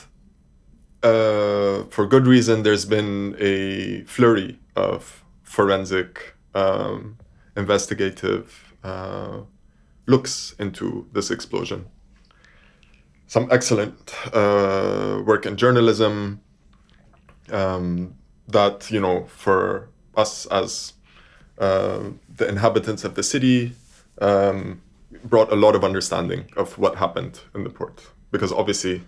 uh, 1.03 1.85
for 1.91 2.07
good 2.07 2.27
reason, 2.27 2.63
there's 2.63 2.85
been 2.85 3.37
a 3.39 4.03
flurry 4.05 4.59
of 4.77 5.23
forensic, 5.53 6.35
um, 6.55 7.19
investigative 7.57 8.75
uh, 8.83 9.43
looks 10.07 10.55
into 10.59 11.07
this 11.13 11.31
explosion. 11.31 11.87
Some 13.27 13.49
excellent 13.51 14.15
uh, 14.35 15.23
work 15.27 15.45
in 15.45 15.57
journalism 15.57 16.41
um, 17.51 18.15
that, 18.49 18.91
you 18.91 19.01
know, 19.01 19.27
for 19.27 19.89
us 20.17 20.47
as 20.47 20.95
uh, 21.59 22.01
the 22.37 22.49
inhabitants 22.49 23.05
of 23.05 23.15
the 23.15 23.23
city, 23.23 23.73
um, 24.23 24.81
brought 25.25 25.53
a 25.53 25.57
lot 25.57 25.75
of 25.75 25.85
understanding 25.85 26.47
of 26.57 26.79
what 26.79 26.97
happened 26.97 27.41
in 27.55 27.65
the 27.65 27.71
port. 27.71 28.01
Because 28.31 28.53
obviously, 28.53 29.03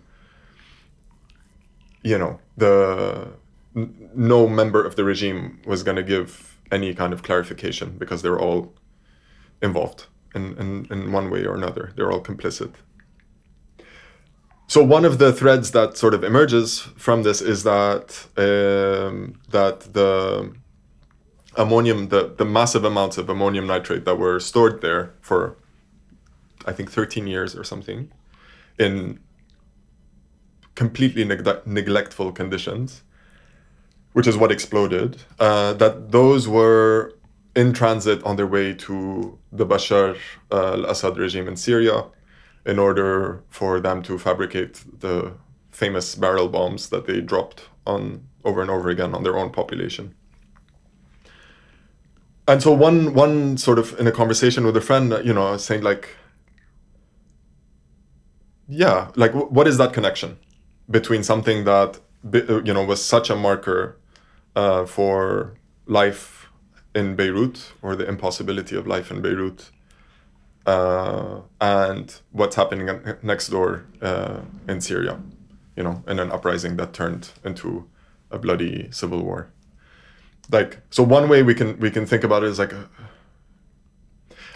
you 2.02 2.18
know 2.18 2.38
the 2.56 3.28
no 3.74 4.48
member 4.48 4.84
of 4.84 4.96
the 4.96 5.04
regime 5.04 5.60
was 5.66 5.82
going 5.82 5.96
to 5.96 6.02
give 6.02 6.58
any 6.70 6.94
kind 6.94 7.12
of 7.12 7.22
clarification 7.22 7.96
because 7.98 8.22
they're 8.22 8.38
all 8.38 8.72
involved 9.62 10.06
in, 10.34 10.56
in, 10.58 10.86
in 10.90 11.12
one 11.12 11.30
way 11.30 11.44
or 11.44 11.54
another. 11.54 11.92
They're 11.96 12.10
all 12.10 12.22
complicit. 12.22 12.74
So 14.66 14.82
one 14.82 15.04
of 15.04 15.18
the 15.18 15.32
threads 15.32 15.72
that 15.72 15.96
sort 15.96 16.14
of 16.14 16.24
emerges 16.24 16.80
from 16.96 17.22
this 17.22 17.40
is 17.42 17.64
that 17.64 18.26
um, 18.36 19.40
that 19.50 19.92
the 19.92 20.54
ammonium 21.56 22.08
the, 22.08 22.34
the 22.36 22.44
massive 22.44 22.84
amounts 22.84 23.16
of 23.18 23.28
ammonium 23.28 23.66
nitrate 23.66 24.04
that 24.04 24.16
were 24.16 24.40
stored 24.40 24.80
there 24.80 25.14
for 25.20 25.56
i 26.66 26.72
think 26.72 26.90
13 26.90 27.28
years 27.28 27.54
or 27.54 27.62
something 27.62 28.10
in 28.76 29.20
completely 30.74 31.24
neg- 31.24 31.66
neglectful 31.66 32.32
conditions, 32.32 33.02
which 34.14 34.26
is 34.26 34.36
what 34.36 34.50
exploded, 34.50 35.22
uh, 35.38 35.72
that 35.74 36.10
those 36.10 36.48
were 36.48 37.12
in 37.54 37.72
transit 37.72 38.22
on 38.24 38.36
their 38.36 38.46
way 38.46 38.74
to 38.74 39.38
the 39.52 39.66
Bashar 39.66 40.16
uh, 40.50 40.72
al 40.72 40.84
Assad 40.86 41.16
regime 41.16 41.46
in 41.46 41.56
Syria 41.56 42.04
in 42.66 42.78
order 42.78 43.42
for 43.50 43.78
them 43.80 44.02
to 44.02 44.18
fabricate 44.18 44.82
the 45.00 45.34
famous 45.70 46.14
barrel 46.14 46.48
bombs 46.48 46.88
that 46.88 47.06
they 47.06 47.20
dropped 47.20 47.68
on 47.86 48.26
over 48.44 48.62
and 48.62 48.70
over 48.70 48.88
again 48.88 49.14
on 49.14 49.22
their 49.22 49.36
own 49.36 49.50
population. 49.50 50.14
And 52.48 52.62
so 52.62 52.72
one 52.72 53.14
one 53.14 53.56
sort 53.56 53.78
of 53.78 53.98
in 54.00 54.06
a 54.06 54.12
conversation 54.12 54.64
with 54.64 54.76
a 54.76 54.80
friend, 54.80 55.14
you 55.24 55.32
know, 55.32 55.56
saying 55.56 55.82
like, 55.82 56.16
yeah, 58.68 59.10
like 59.16 59.32
what 59.34 59.66
is 59.68 59.76
that 59.78 59.92
connection? 59.92 60.38
between 60.90 61.22
something 61.22 61.64
that 61.64 62.00
you 62.32 62.72
know 62.72 62.84
was 62.84 63.04
such 63.04 63.30
a 63.30 63.36
marker 63.36 63.98
uh, 64.56 64.86
for 64.86 65.54
life 65.86 66.48
in 66.94 67.16
Beirut 67.16 67.72
or 67.82 67.96
the 67.96 68.08
impossibility 68.08 68.76
of 68.76 68.86
life 68.86 69.10
in 69.10 69.20
Beirut 69.20 69.70
uh, 70.66 71.40
and 71.60 72.20
what's 72.32 72.56
happening 72.56 72.88
next 73.22 73.48
door 73.48 73.84
uh, 74.00 74.40
in 74.68 74.80
Syria, 74.80 75.20
you 75.76 75.82
know, 75.82 76.02
in 76.06 76.18
an 76.18 76.30
uprising 76.30 76.76
that 76.76 76.92
turned 76.92 77.30
into 77.44 77.88
a 78.30 78.38
bloody 78.38 78.88
civil 78.90 79.22
war. 79.22 79.50
Like, 80.50 80.80
so 80.90 81.02
one 81.02 81.28
way 81.28 81.42
we 81.42 81.54
can 81.54 81.78
we 81.78 81.90
can 81.90 82.06
think 82.06 82.24
about 82.24 82.42
it 82.42 82.50
is 82.50 82.58
like, 82.58 82.72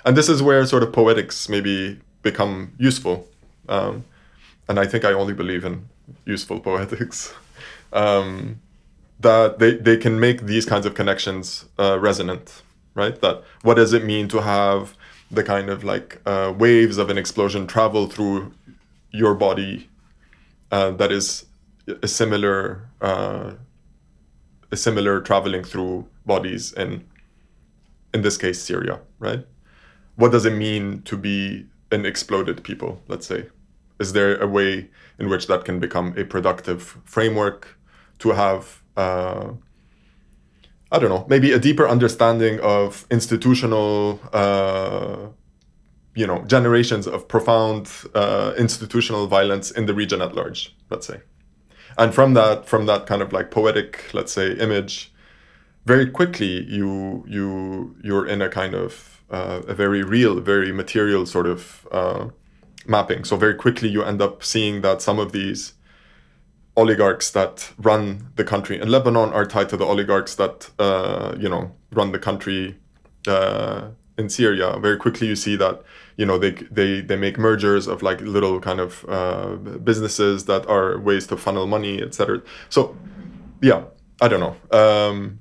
and 0.04 0.16
this 0.16 0.28
is 0.28 0.42
where 0.42 0.64
sort 0.66 0.82
of 0.82 0.92
poetics 0.92 1.48
maybe 1.48 2.00
become 2.22 2.72
useful, 2.78 3.26
um, 3.68 4.04
and 4.68 4.78
I 4.78 4.87
think 4.87 5.04
I 5.04 5.12
only 5.12 5.32
believe 5.34 5.64
in 5.64 5.88
useful 6.24 6.61
poetics, 6.61 7.34
um, 7.92 8.61
that 9.20 9.59
they, 9.59 9.76
they 9.76 9.96
can 9.96 10.20
make 10.20 10.42
these 10.42 10.64
kinds 10.64 10.87
of 10.87 10.94
connections 10.94 11.66
uh, 11.78 11.98
resonant, 11.98 12.62
right? 12.94 13.20
That 13.20 13.42
what 13.62 13.74
does 13.74 13.92
it 13.92 14.04
mean 14.04 14.28
to 14.28 14.42
have 14.42 14.96
the 15.31 15.42
kind 15.42 15.68
of 15.68 15.85
like 15.85 16.20
uh, 16.26 16.54
waves 16.57 16.98
of 16.98 17.11
an 17.11 17.18
explosion 17.18 17.66
travel 17.66 18.07
through 18.07 18.52
your 19.11 19.35
body 19.35 19.88
uh, 20.70 20.90
that 20.92 21.12
is 21.12 21.46
a 22.02 22.09
similar 22.09 22.88
uh, 23.00 23.52
a 24.70 24.76
similar 24.76 25.20
traveling 25.20 25.64
through 25.64 26.07
bodies 26.26 26.72
in 26.72 27.04
in 28.14 28.22
this 28.22 28.37
case 28.37 28.61
Syria, 28.61 29.00
right? 29.18 29.46
What 30.16 30.33
does 30.33 30.44
it 30.44 30.52
mean 30.52 31.02
to 31.02 31.16
be 31.16 31.66
an 31.90 32.04
exploded 32.04 32.64
people, 32.64 33.00
let's 33.09 33.26
say? 33.26 33.46
Is 34.00 34.12
there 34.12 34.37
a 34.37 34.46
way 34.46 34.88
in 35.18 35.28
which 35.28 35.46
that 35.46 35.64
can 35.64 35.81
become 35.81 36.14
a 36.16 36.24
productive 36.24 36.98
framework 37.04 37.76
to 38.20 38.31
have 38.31 38.83
uh, 38.98 39.52
I 40.90 40.98
don't 40.98 41.11
know, 41.11 41.26
maybe 41.28 41.52
a 41.52 41.58
deeper 41.58 41.87
understanding 41.87 42.61
of 42.61 43.06
institutional, 43.11 44.20
uh, 44.32 45.28
you 46.14 46.26
know, 46.26 46.42
generations 46.46 47.06
of 47.06 47.28
profound 47.28 47.90
uh, 48.14 48.54
institutional 48.58 49.26
violence 49.26 49.70
in 49.70 49.87
the 49.87 49.94
region 49.94 50.20
at 50.22 50.34
large, 50.34 50.74
let's 50.90 51.06
say. 51.06 51.20
And 51.96 52.14
from 52.14 52.34
that, 52.34 52.66
from 52.66 52.87
that 52.87 53.06
kind 53.06 53.22
of 53.22 53.32
like 53.32 53.50
poetic, 53.50 54.12
let's 54.14 54.32
say, 54.32 54.52
image, 54.52 55.12
very 55.84 56.11
quickly 56.11 56.64
you 56.64 57.24
you 57.26 57.96
you're 58.02 58.26
in 58.26 58.42
a 58.42 58.48
kind 58.48 58.74
of 58.74 59.22
uh, 59.30 59.62
a 59.68 59.74
very 59.74 60.02
real, 60.02 60.40
very 60.40 60.72
material 60.72 61.26
sort 61.26 61.46
of 61.46 61.87
uh, 61.92 62.28
mapping. 62.87 63.24
So 63.24 63.37
very 63.37 63.54
quickly 63.54 63.88
you 63.88 64.02
end 64.02 64.22
up 64.22 64.42
seeing 64.42 64.82
that 64.82 65.02
some 65.02 65.18
of 65.18 65.32
these 65.32 65.74
oligarchs 66.78 67.32
that 67.32 67.72
run 67.78 68.28
the 68.36 68.44
country 68.44 68.80
in 68.80 68.88
Lebanon 68.88 69.32
are 69.32 69.44
tied 69.44 69.68
to 69.68 69.76
the 69.76 69.84
oligarchs 69.84 70.36
that 70.36 70.70
uh, 70.78 71.34
you 71.38 71.48
know 71.48 71.72
run 71.92 72.12
the 72.12 72.18
country 72.18 72.76
uh, 73.26 73.88
in 74.16 74.28
Syria. 74.28 74.78
Very 74.78 74.96
quickly, 74.96 75.26
you 75.26 75.36
see 75.36 75.56
that 75.56 75.82
you 76.16 76.24
know 76.24 76.38
they 76.38 76.52
they 76.70 77.00
they 77.00 77.16
make 77.16 77.36
mergers 77.36 77.88
of 77.88 78.02
like 78.02 78.20
little 78.20 78.60
kind 78.60 78.80
of 78.80 79.04
uh, 79.08 79.56
businesses 79.90 80.44
that 80.44 80.66
are 80.66 80.98
ways 80.98 81.26
to 81.26 81.36
funnel 81.36 81.66
money, 81.66 82.00
etc. 82.00 82.42
So, 82.68 82.96
yeah, 83.60 83.82
I 84.20 84.28
don't 84.28 84.40
know. 84.40 84.56
Um, 84.70 85.40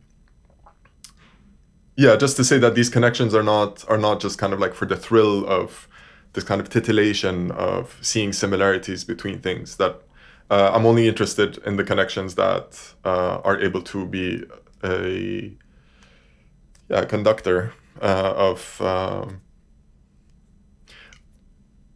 yeah, 1.96 2.16
just 2.16 2.36
to 2.38 2.44
say 2.44 2.58
that 2.58 2.74
these 2.74 2.90
connections 2.90 3.36
are 3.36 3.44
not 3.44 3.86
are 3.88 3.98
not 3.98 4.20
just 4.20 4.40
kind 4.40 4.54
of 4.54 4.60
like 4.60 4.74
for 4.74 4.88
the 4.88 4.98
thrill 4.98 5.46
of 5.46 5.88
this 6.34 6.44
kind 6.44 6.62
of 6.62 6.70
titillation 6.70 7.52
of 7.52 7.98
seeing 8.02 8.34
similarities 8.34 9.04
between 9.04 9.40
things 9.40 9.78
that 9.78 10.02
uh, 10.50 10.72
I'm 10.74 10.86
only 10.86 11.08
interested 11.08 11.58
in 11.66 11.76
the 11.76 11.84
connections 11.84 12.36
that 12.36 12.94
uh, 13.04 13.42
are 13.44 13.60
able 13.60 13.82
to 13.84 14.06
be 14.06 14.44
a 14.84 15.58
yeah, 16.90 17.06
conductor 17.06 17.74
uh, 18.02 18.34
of 18.36 18.82
um, 18.82 19.42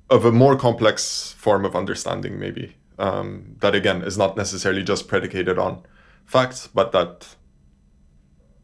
of 0.09 0.25
a 0.25 0.31
more 0.31 0.57
complex 0.57 1.33
form 1.37 1.63
of 1.63 1.75
understanding, 1.75 2.37
maybe 2.37 2.75
um, 2.99 3.55
that 3.61 3.73
again 3.73 4.01
is 4.01 4.17
not 4.17 4.35
necessarily 4.35 4.83
just 4.83 5.07
predicated 5.07 5.57
on 5.57 5.83
facts, 6.25 6.67
but 6.67 6.91
that 6.91 7.35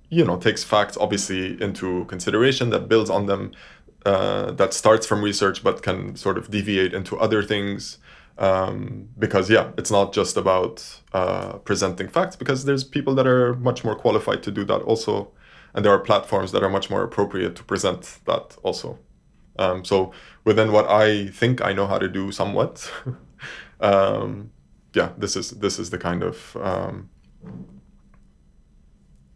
you 0.10 0.26
know 0.26 0.38
takes 0.38 0.64
facts 0.64 0.98
obviously 1.00 1.62
into 1.62 2.04
consideration, 2.06 2.70
that 2.72 2.90
builds 2.90 3.10
on 3.10 3.26
them, 3.26 3.54
uh, 4.06 4.52
that 4.52 4.74
starts 4.74 5.08
from 5.08 5.24
research, 5.24 5.64
but 5.64 5.82
can 5.82 6.18
sort 6.18 6.38
of 6.38 6.52
deviate 6.52 6.94
into 6.94 7.18
other 7.18 7.42
things 7.42 8.00
um, 8.40 9.10
because 9.18 9.50
yeah 9.50 9.72
it's 9.78 9.92
not 9.92 10.14
just 10.14 10.38
about 10.38 11.02
uh, 11.14 11.54
presenting 11.60 12.08
facts 12.08 12.36
because 12.36 12.66
there's 12.66 12.84
people 12.84 13.16
that 13.16 13.28
are 13.28 13.56
much 13.56 13.84
more 13.84 13.96
qualified 13.96 14.44
to 14.44 14.52
do 14.52 14.64
that 14.66 14.82
also. 14.82 15.32
And 15.74 15.86
there 15.86 15.94
are 15.94 16.00
platforms 16.00 16.52
that 16.54 16.64
are 16.64 16.70
much 16.70 16.90
more 16.90 17.04
appropriate 17.04 17.56
to 17.58 17.64
present 17.64 18.20
that 18.26 18.58
also. 18.64 18.98
Um, 19.60 19.84
so 19.86 20.12
within 20.48 20.72
what 20.72 20.88
i 20.90 21.28
think 21.28 21.62
i 21.62 21.74
know 21.74 21.88
how 21.88 21.98
to 21.98 22.08
do 22.08 22.32
somewhat 22.32 22.90
um, 23.82 24.52
yeah 24.94 25.10
this 25.18 25.36
is 25.36 25.52
this 25.52 25.78
is 25.78 25.90
the 25.90 25.98
kind 25.98 26.24
of 26.24 26.56
um, 26.62 27.10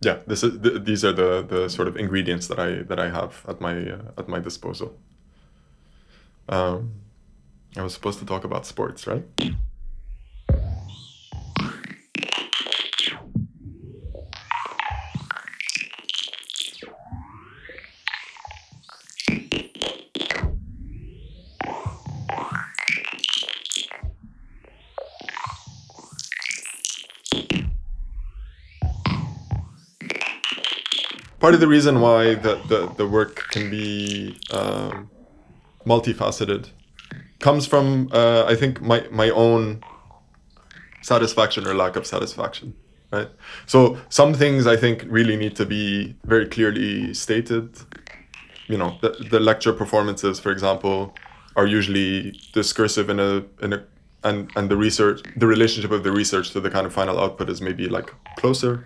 yeah 0.02 0.20
this 0.26 0.44
is 0.44 0.62
th- 0.62 0.84
these 0.84 1.04
are 1.04 1.12
the 1.12 1.46
the 1.54 1.70
sort 1.70 1.88
of 1.90 1.98
ingredients 1.98 2.48
that 2.48 2.60
i 2.60 2.84
that 2.84 3.00
i 3.00 3.10
have 3.10 3.46
at 3.48 3.60
my 3.60 3.76
uh, 3.92 4.12
at 4.18 4.28
my 4.28 4.40
disposal. 4.40 4.98
Um, 6.50 6.94
I 7.78 7.84
was 7.84 7.94
supposed 7.94 8.20
to 8.20 8.26
talk 8.26 8.44
about 8.44 8.66
sports, 8.66 9.08
right? 9.08 9.24
part 31.40 31.56
of 31.56 31.60
the 31.60 31.68
reason 31.68 32.00
why 32.00 32.36
the, 32.36 32.62
the, 32.70 32.94
the 32.96 33.08
work 33.08 33.48
can 33.50 33.70
be 33.70 34.38
um, 34.52 35.10
multifaceted 35.86 36.70
comes 37.42 37.66
from 37.66 38.10
uh, 38.12 38.46
I 38.48 38.56
think 38.56 38.82
my 38.82 39.06
my 39.12 39.30
own 39.30 39.84
satisfaction 41.02 41.68
or 41.68 41.74
lack 41.74 41.96
of 41.96 42.06
satisfaction, 42.06 42.76
right? 43.12 43.30
So 43.66 43.98
some 44.10 44.34
things 44.34 44.68
I 44.68 44.78
think 44.78 45.06
really 45.08 45.36
need 45.36 45.56
to 45.58 45.66
be 45.66 46.16
very 46.26 46.48
clearly 46.48 47.14
stated. 47.14 47.78
You 48.68 48.78
know, 48.78 48.98
the, 49.02 49.10
the 49.30 49.40
lecture 49.40 49.74
performances, 49.74 50.40
for 50.40 50.52
example, 50.52 51.14
are 51.56 51.66
usually 51.66 52.40
discursive 52.54 53.10
in 53.10 53.20
a 53.20 53.44
in 53.62 53.74
a 53.74 53.84
and 54.24 54.50
and 54.56 54.70
the 54.70 54.78
research 54.78 55.22
the 55.36 55.48
relationship 55.48 55.92
of 55.92 56.04
the 56.04 56.12
research 56.12 56.52
to 56.52 56.60
the 56.62 56.70
kind 56.70 56.86
of 56.86 56.94
final 56.94 57.20
output 57.20 57.50
is 57.50 57.60
maybe 57.62 57.88
like 57.90 58.14
closer 58.38 58.86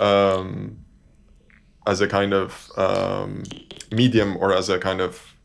um, 0.00 0.78
as 1.86 2.00
a 2.00 2.08
kind 2.08 2.32
of 2.32 2.70
um, 2.76 3.42
medium 3.92 4.36
or 4.38 4.54
as 4.54 4.68
a 4.68 4.78
kind 4.78 5.00
of 5.00 5.35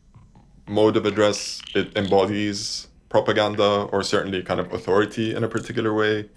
mode 0.66 0.96
of 0.96 1.06
address, 1.06 1.60
it 1.74 1.96
embodies 1.96 2.88
propaganda 3.08 3.88
or 3.92 4.02
certainly 4.02 4.42
kind 4.42 4.58
of 4.58 4.72
authority 4.72 5.34
in 5.34 5.44
a 5.44 5.48
particular 5.48 5.92
way. 5.92 6.30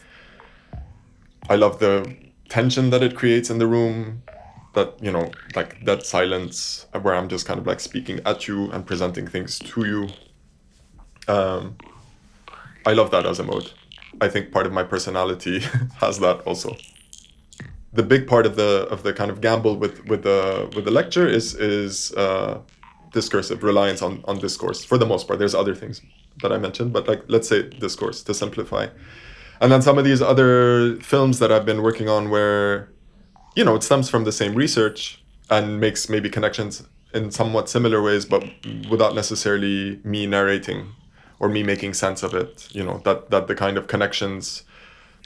I 1.50 1.56
love 1.56 1.80
the 1.80 2.16
tension 2.50 2.90
that 2.90 3.02
it 3.02 3.16
creates 3.16 3.50
in 3.50 3.60
the 3.60 3.68
room, 3.68 4.24
that, 4.74 5.02
you 5.02 5.12
know, 5.12 5.32
like 5.56 5.84
that 5.86 6.06
silence 6.06 6.86
where 7.02 7.16
I'm 7.16 7.30
just 7.30 7.46
kind 7.46 7.60
of 7.60 7.66
like 7.66 7.80
speaking 7.80 8.20
at 8.26 8.48
you 8.48 8.70
and 8.72 8.86
presenting 8.86 9.28
things 9.28 9.60
to 9.60 9.86
you. 9.86 10.10
Um, 11.34 11.78
I 12.86 12.94
love 12.94 13.10
that 13.12 13.26
as 13.26 13.40
a 13.40 13.44
mode. 13.44 13.72
I 14.22 14.28
think 14.28 14.52
part 14.52 14.66
of 14.66 14.74
my 14.74 14.84
personality 14.84 15.60
has 16.02 16.20
that 16.20 16.42
also. 16.42 16.76
The 17.94 18.04
big 18.04 18.28
part 18.28 18.46
of 18.46 18.56
the 18.58 18.88
of 18.92 19.04
the 19.04 19.14
kind 19.14 19.32
of 19.32 19.40
gamble 19.40 19.78
with 19.78 20.06
with 20.06 20.24
the 20.24 20.70
with 20.76 20.84
the 20.84 20.92
lecture 20.92 21.28
is 21.28 21.56
is 21.56 22.12
uh, 22.14 22.60
discursive 23.20 23.64
reliance 23.64 24.02
on 24.08 24.14
on 24.30 24.36
discourse. 24.48 24.80
For 24.90 24.98
the 25.04 25.10
most 25.14 25.28
part 25.28 25.40
there's 25.40 25.56
other 25.56 25.76
things 25.82 26.02
that 26.42 26.52
i 26.52 26.58
mentioned 26.58 26.92
but 26.96 27.04
like 27.12 27.22
let's 27.28 27.48
say 27.48 27.60
discourse 27.86 28.18
to 28.28 28.34
simplify. 28.34 28.86
And 29.62 29.72
then 29.72 29.82
some 29.82 29.98
of 29.98 30.04
these 30.10 30.22
other 30.22 30.98
films 31.12 31.40
that 31.40 31.50
i've 31.54 31.68
been 31.72 31.82
working 31.82 32.10
on 32.10 32.30
where 32.30 32.90
you 33.56 33.64
know 33.68 33.76
it 33.76 33.84
stems 33.84 34.10
from 34.10 34.24
the 34.30 34.36
same 34.42 34.54
research 34.64 35.00
and 35.50 35.80
makes 35.80 36.10
maybe 36.10 36.30
connections 36.30 36.84
in 37.14 37.32
somewhat 37.32 37.70
similar 37.70 38.02
ways 38.08 38.26
but 38.34 38.44
without 38.92 39.16
necessarily 39.16 40.02
me 40.04 40.28
narrating 40.36 40.82
or 41.40 41.48
me 41.48 41.64
making 41.64 41.94
sense 41.94 42.22
of 42.28 42.34
it 42.34 42.68
you 42.78 42.84
know 42.88 42.98
that 43.06 43.30
that 43.32 43.48
the 43.48 43.56
kind 43.56 43.78
of 43.78 43.88
connections 43.88 44.64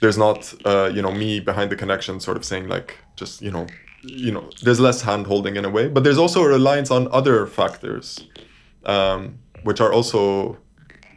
there's 0.01 0.17
not 0.25 0.53
uh, 0.65 0.89
you 0.95 1.01
know 1.01 1.11
me 1.11 1.39
behind 1.39 1.71
the 1.71 1.75
connection 1.75 2.19
sort 2.19 2.37
of 2.37 2.45
saying 2.45 2.67
like 2.67 2.89
just 3.15 3.41
you 3.41 3.51
know 3.55 3.65
you 4.03 4.31
know 4.31 4.49
there's 4.61 4.79
less 4.79 5.01
hand 5.01 5.27
holding 5.27 5.55
in 5.55 5.65
a 5.65 5.69
way 5.69 5.87
but 5.87 6.03
there's 6.03 6.17
also 6.17 6.41
a 6.41 6.47
reliance 6.47 6.89
on 6.89 7.07
other 7.11 7.45
factors 7.45 8.27
um, 8.85 9.39
which 9.63 9.81
are 9.81 9.91
also 9.91 10.57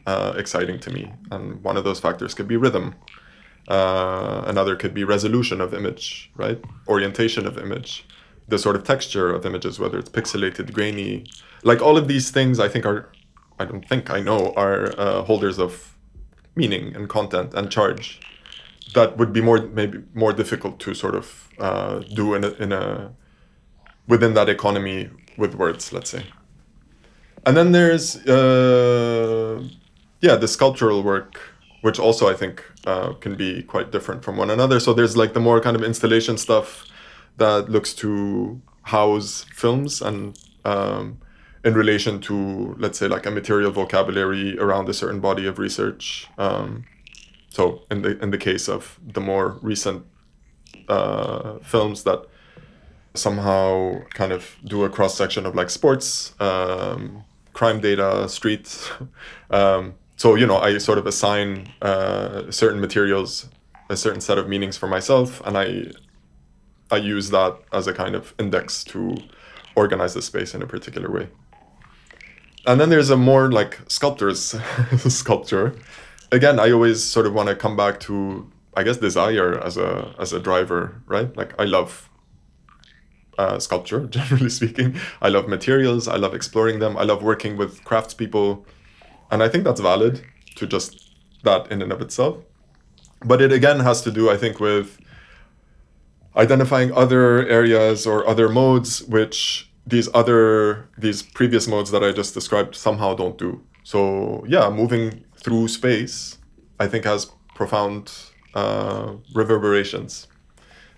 uh, 0.07 0.35
exciting 0.37 0.79
to 0.81 0.91
me. 0.91 1.13
And 1.31 1.63
one 1.63 1.77
of 1.77 1.85
those 1.85 2.01
factors 2.01 2.35
could 2.35 2.49
be 2.49 2.57
rhythm. 2.57 2.95
Uh, 3.69 4.43
another 4.47 4.75
could 4.75 4.93
be 4.93 5.05
resolution 5.05 5.61
of 5.61 5.73
image 5.73 6.31
right? 6.37 6.61
Orientation 6.89 7.47
of 7.47 7.59
image. 7.59 8.05
The 8.49 8.59
sort 8.59 8.77
of 8.77 8.85
texture 8.85 9.33
of 9.33 9.47
images 9.47 9.79
whether 9.79 9.99
it's 9.99 10.11
pixelated 10.11 10.73
grainy. 10.73 11.27
Like 11.63 11.81
all 11.81 11.97
of 11.97 12.09
these 12.09 12.31
things 12.31 12.59
i 12.59 12.69
think 12.69 12.85
are 12.85 13.13
i 13.61 13.65
don't 13.65 13.89
think 13.89 14.11
i 14.11 14.19
know 14.19 14.53
are 14.57 14.99
uh, 14.99 15.23
holders 15.23 15.61
of 15.61 15.97
meaning 16.57 16.97
and 16.97 17.09
content 17.09 17.55
and 17.55 17.71
charge 17.71 18.21
that 18.95 19.17
would 19.17 19.33
be 19.33 19.41
more 19.41 19.63
maybe 19.63 20.03
more 20.15 20.33
difficult 20.33 20.79
to 20.81 20.95
sort 20.95 21.15
of 21.15 21.49
uh, 21.59 22.01
do 22.15 22.35
in 22.35 22.45
a, 22.45 22.51
in 22.55 22.73
a 22.73 23.13
within 24.09 24.35
that 24.35 24.49
economy 24.49 25.09
with 25.37 25.55
words, 25.55 25.93
let's 25.93 26.11
say. 26.11 26.25
And 27.47 27.57
then 27.57 27.73
there's 27.73 28.17
uh, 28.27 29.63
yeah 30.21 30.37
the 30.37 30.49
sculptural 30.49 31.03
work, 31.03 31.41
which 31.83 31.99
also 31.99 32.29
I 32.29 32.35
think 32.35 32.65
uh, 32.87 33.15
can 33.15 33.37
be 33.37 33.63
quite 33.63 33.91
different 33.91 34.25
from 34.25 34.37
one 34.37 34.51
another. 34.51 34.81
So 34.81 34.93
there's 34.93 35.17
like 35.17 35.33
the 35.33 35.41
more 35.41 35.61
kind 35.61 35.77
of 35.77 35.83
installation 35.83 36.37
stuff 36.39 36.87
that 37.39 37.69
looks 37.69 37.95
to 37.95 38.61
house 38.83 39.47
films 39.55 40.03
and 40.03 40.39
um, 40.65 41.19
in 41.65 41.75
relation 41.75 42.21
to, 42.21 42.75
let's 42.79 42.99
say, 42.99 43.09
like 43.09 43.27
a 43.27 43.31
material 43.31 43.71
vocabulary 43.71 44.59
around 44.59 44.89
a 44.89 44.95
certain 44.95 45.21
body 45.21 45.47
of 45.47 45.59
research. 45.59 46.29
Um, 46.39 46.85
so 47.53 47.83
in 47.91 48.03
the 48.03 48.19
in 48.23 48.31
the 48.31 48.39
case 48.39 48.69
of 48.69 48.99
the 49.15 49.21
more 49.21 49.59
recent 49.63 50.05
uh, 50.89 51.59
films 51.59 52.05
that 52.05 52.25
somehow 53.15 54.01
kind 54.15 54.33
of 54.33 54.57
do 54.65 54.85
a 54.85 54.89
cross 54.89 55.15
section 55.15 55.45
of 55.45 55.55
like 55.55 55.69
sports, 55.69 56.35
um, 56.41 57.25
crime 57.53 57.81
data, 57.81 58.29
street. 58.29 58.69
Um, 59.51 59.97
so 60.17 60.35
you 60.35 60.47
know, 60.47 60.57
I 60.57 60.79
sort 60.79 60.97
of 60.97 61.07
assign 61.07 61.69
uh, 61.83 62.51
certain 62.51 62.81
materials 62.81 63.51
a 63.91 63.97
certain 63.97 64.23
set 64.23 64.39
of 64.39 64.49
meanings 64.49 64.79
for 64.79 64.87
myself, 64.87 65.43
and 65.45 65.59
I 65.59 65.93
I 66.91 66.97
use 66.97 67.29
that 67.31 67.59
as 67.73 67.87
a 67.87 67.93
kind 67.93 68.15
of 68.15 68.35
index 68.39 68.83
to 68.85 69.17
organize 69.77 70.15
the 70.15 70.23
space 70.23 70.55
in 70.55 70.63
a 70.63 70.67
particular 70.67 71.11
way. 71.11 71.29
And 72.67 72.81
then 72.81 72.89
there's 72.89 73.11
a 73.11 73.17
more 73.17 73.51
like 73.53 73.81
sculptor's 73.89 74.55
sculpture. 75.09 75.75
Again, 76.33 76.59
I 76.59 76.73
always 76.73 77.05
sort 77.05 77.27
of 77.27 77.35
want 77.35 77.49
to 77.49 77.55
come 77.55 77.77
back 77.77 78.01
to 78.01 78.51
I 78.75 78.83
guess 78.83 78.97
desire 78.97 79.63
as 79.63 79.77
a 79.77 80.15
as 80.19 80.33
a 80.33 80.41
driver, 80.41 81.03
right? 81.07 81.35
Like 81.37 81.55
I 81.61 81.65
love 81.65 82.09
uh, 83.39 83.59
sculpture, 83.59 84.07
generally 84.19 84.51
speaking. 84.51 84.97
I 85.21 85.29
love 85.29 85.49
materials. 85.49 86.09
I 86.09 86.17
love 86.17 86.35
exploring 86.35 86.79
them. 86.79 86.97
I 86.97 87.03
love 87.03 87.23
working 87.23 87.57
with 87.57 87.85
craftspeople, 87.85 88.65
and 89.31 89.43
I 89.43 89.49
think 89.49 89.65
that's 89.65 89.81
valid 89.81 90.23
to 90.57 90.67
just 90.67 91.11
that 91.45 91.71
in 91.71 91.83
and 91.83 91.93
of 91.93 92.01
itself. 92.01 92.37
But 93.25 93.41
it 93.43 93.53
again 93.53 93.81
has 93.81 94.03
to 94.03 94.11
do, 94.11 94.31
I 94.31 94.37
think, 94.37 94.59
with 94.59 94.99
identifying 96.37 96.93
other 96.93 97.47
areas 97.47 98.07
or 98.07 98.27
other 98.27 98.49
modes 98.49 99.03
which 99.03 99.71
these 99.87 100.09
other 100.15 100.89
these 100.97 101.23
previous 101.23 101.69
modes 101.69 101.91
that 101.91 102.03
I 102.03 102.13
just 102.13 102.33
described 102.33 102.75
somehow 102.75 103.15
don't 103.15 103.37
do. 103.37 103.61
So 103.85 104.45
yeah, 104.49 104.71
moving 104.71 105.25
through 105.43 105.69
space, 105.69 106.39
I 106.79 106.87
think 106.87 107.05
has 107.05 107.31
profound 107.55 108.13
uh, 108.55 109.15
reverberations. 109.35 110.29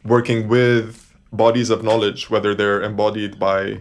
Working 0.04 0.48
with 0.48 1.14
bodies 1.32 1.70
of 1.70 1.82
knowledge, 1.82 2.30
whether 2.30 2.54
they're 2.54 2.82
embodied 2.82 3.38
by 3.38 3.80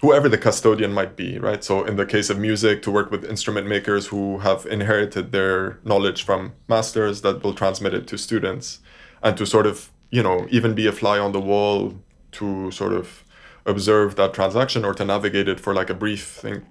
whoever 0.00 0.28
the 0.28 0.38
custodian 0.38 0.92
might 0.92 1.16
be, 1.16 1.38
right? 1.38 1.62
So 1.62 1.84
in 1.84 1.96
the 1.96 2.06
case 2.06 2.28
of 2.30 2.38
music, 2.38 2.82
to 2.82 2.90
work 2.90 3.10
with 3.10 3.24
instrument 3.24 3.68
makers 3.68 4.08
who 4.08 4.38
have 4.38 4.66
inherited 4.66 5.32
their 5.32 5.78
knowledge 5.84 6.24
from 6.24 6.54
masters 6.68 7.20
that 7.22 7.42
will 7.44 7.54
transmit 7.54 7.94
it 7.94 8.06
to 8.08 8.18
students, 8.18 8.80
and 9.22 9.36
to 9.36 9.46
sort 9.46 9.66
of 9.66 9.90
you 10.10 10.22
know 10.22 10.46
even 10.50 10.74
be 10.74 10.86
a 10.86 10.92
fly 10.92 11.18
on 11.18 11.32
the 11.32 11.40
wall 11.40 11.94
to 12.32 12.70
sort 12.70 12.92
of 12.92 13.24
observe 13.64 14.16
that 14.16 14.34
transaction 14.34 14.84
or 14.84 14.94
to 14.94 15.04
navigate 15.04 15.48
it 15.48 15.60
for 15.60 15.72
like 15.72 15.88
a 15.88 15.94
brief 15.94 16.24
thing 16.26 16.66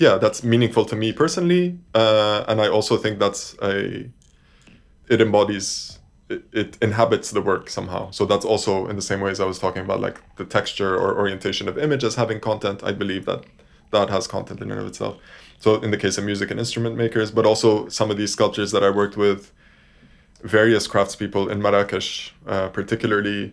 yeah 0.00 0.16
that's 0.18 0.42
meaningful 0.42 0.84
to 0.84 0.96
me 0.96 1.12
personally 1.12 1.78
uh, 1.94 2.44
and 2.48 2.60
i 2.60 2.68
also 2.68 2.96
think 2.96 3.20
that's 3.20 3.54
a 3.62 4.10
it 5.08 5.20
embodies 5.20 6.00
it, 6.30 6.44
it 6.52 6.78
inhabits 6.80 7.32
the 7.32 7.42
work 7.42 7.68
somehow. 7.68 8.10
So 8.12 8.24
that's 8.24 8.44
also 8.44 8.86
in 8.86 8.96
the 8.96 9.02
same 9.02 9.20
way 9.20 9.30
as 9.30 9.40
i 9.40 9.44
was 9.44 9.58
talking 9.58 9.82
about 9.82 10.00
like 10.00 10.18
the 10.36 10.44
texture 10.44 10.96
or 10.96 11.18
orientation 11.18 11.68
of 11.68 11.76
images 11.76 12.14
having 12.14 12.40
content. 12.40 12.82
I 12.82 12.92
believe 12.92 13.26
that 13.26 13.44
that 13.90 14.08
has 14.08 14.28
content 14.28 14.60
in 14.60 14.70
and 14.70 14.80
of 14.80 14.86
itself. 14.86 15.16
So 15.58 15.74
in 15.80 15.90
the 15.90 15.96
case 15.98 16.16
of 16.16 16.24
music 16.24 16.50
and 16.50 16.58
instrument 16.58 16.96
makers 16.96 17.30
but 17.30 17.44
also 17.44 17.88
some 17.88 18.10
of 18.10 18.16
these 18.16 18.32
sculptures 18.32 18.70
that 18.72 18.82
i 18.84 18.90
worked 18.90 19.16
with 19.16 19.52
various 20.42 20.88
craftspeople 20.88 21.50
in 21.50 21.60
marrakesh 21.60 22.32
uh, 22.46 22.68
particularly 22.68 23.52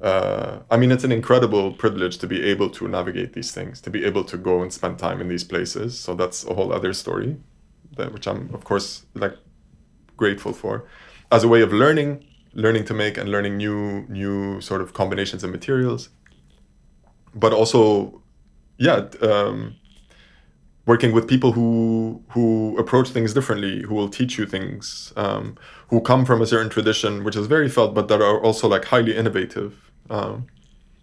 uh, 0.00 0.60
I 0.70 0.76
mean, 0.76 0.92
it's 0.92 1.04
an 1.04 1.10
incredible 1.10 1.72
privilege 1.72 2.18
to 2.18 2.26
be 2.26 2.44
able 2.44 2.70
to 2.70 2.86
navigate 2.86 3.32
these 3.32 3.50
things, 3.50 3.80
to 3.80 3.90
be 3.90 4.04
able 4.04 4.22
to 4.24 4.36
go 4.36 4.62
and 4.62 4.72
spend 4.72 4.98
time 4.98 5.20
in 5.20 5.28
these 5.28 5.44
places. 5.44 5.98
So 5.98 6.14
that's 6.14 6.44
a 6.46 6.54
whole 6.54 6.72
other 6.72 6.92
story, 6.92 7.36
that, 7.96 8.12
which 8.12 8.28
I'm 8.28 8.54
of 8.54 8.64
course 8.64 9.06
like 9.14 9.36
grateful 10.16 10.52
for, 10.52 10.86
as 11.32 11.42
a 11.42 11.48
way 11.48 11.62
of 11.62 11.72
learning, 11.72 12.24
learning 12.54 12.84
to 12.84 12.94
make 12.94 13.18
and 13.18 13.28
learning 13.28 13.56
new 13.56 14.06
new 14.08 14.60
sort 14.60 14.82
of 14.82 14.94
combinations 14.94 15.42
of 15.42 15.50
materials. 15.50 16.10
But 17.34 17.52
also, 17.52 18.22
yeah, 18.78 19.08
um, 19.20 19.74
working 20.86 21.10
with 21.10 21.26
people 21.26 21.52
who 21.52 22.22
who 22.30 22.78
approach 22.78 23.08
things 23.10 23.34
differently, 23.34 23.82
who 23.82 23.96
will 23.96 24.08
teach 24.08 24.38
you 24.38 24.46
things, 24.46 25.12
um, 25.16 25.56
who 25.88 26.00
come 26.00 26.24
from 26.24 26.40
a 26.40 26.46
certain 26.46 26.70
tradition, 26.70 27.24
which 27.24 27.34
is 27.34 27.48
very 27.48 27.68
felt, 27.68 27.94
but 27.94 28.06
that 28.06 28.22
are 28.22 28.40
also 28.40 28.68
like 28.68 28.84
highly 28.84 29.16
innovative 29.16 29.87
um, 30.10 30.46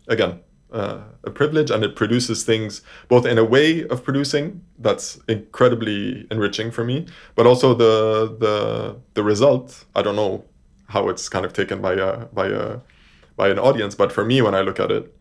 again, 0.07 0.39
uh, 0.71 1.03
a 1.23 1.31
privilege, 1.31 1.71
and 1.71 1.83
it 1.83 1.95
produces 1.95 2.43
things 2.43 2.81
both 3.07 3.25
in 3.25 3.37
a 3.37 3.45
way 3.45 3.87
of 3.87 4.03
producing 4.03 4.61
that's 4.79 5.19
incredibly 5.27 6.27
enriching 6.29 6.71
for 6.71 6.83
me, 6.83 7.07
but 7.35 7.47
also 7.47 7.73
the 7.73 8.35
the 8.39 8.97
the 9.13 9.23
result. 9.23 9.85
I 9.95 10.01
don't 10.01 10.15
know 10.15 10.43
how 10.87 11.09
it's 11.09 11.29
kind 11.29 11.45
of 11.45 11.53
taken 11.53 11.81
by 11.81 11.93
a 11.93 12.25
by 12.25 12.47
a 12.47 12.79
by 13.37 13.49
an 13.49 13.59
audience, 13.59 13.95
but 13.95 14.11
for 14.11 14.25
me, 14.25 14.41
when 14.41 14.55
I 14.55 14.61
look 14.61 14.79
at 14.79 14.91
it, 14.91 15.15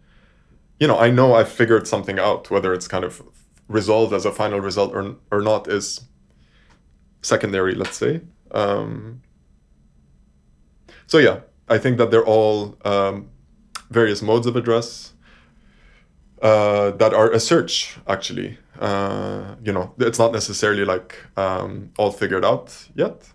you 0.80 0.88
know, 0.88 0.98
I 0.98 1.10
know 1.10 1.34
I've 1.34 1.48
figured 1.48 1.86
something 1.86 2.18
out. 2.18 2.50
Whether 2.50 2.72
it's 2.72 2.88
kind 2.88 3.04
of 3.04 3.22
resolved 3.68 4.12
as 4.12 4.26
a 4.26 4.32
final 4.32 4.60
result 4.60 4.92
or 4.94 5.16
or 5.30 5.40
not 5.40 5.68
is 5.68 6.00
secondary, 7.22 7.74
let's 7.74 7.96
say. 7.96 8.22
Um, 8.50 9.22
so 11.06 11.18
yeah, 11.18 11.40
I 11.68 11.78
think 11.78 11.98
that 11.98 12.10
they're 12.10 12.26
all 12.26 12.76
um, 12.84 13.30
various 13.90 14.22
modes 14.22 14.46
of 14.46 14.56
address 14.56 15.12
uh, 16.42 16.90
that 16.92 17.14
are 17.14 17.30
a 17.30 17.40
search 17.40 17.96
actually. 18.06 18.58
Uh, 18.78 19.54
you 19.62 19.72
know 19.72 19.94
it's 19.98 20.18
not 20.18 20.32
necessarily 20.32 20.84
like 20.84 21.16
um, 21.36 21.90
all 21.96 22.10
figured 22.10 22.44
out 22.44 22.88
yet 22.96 23.28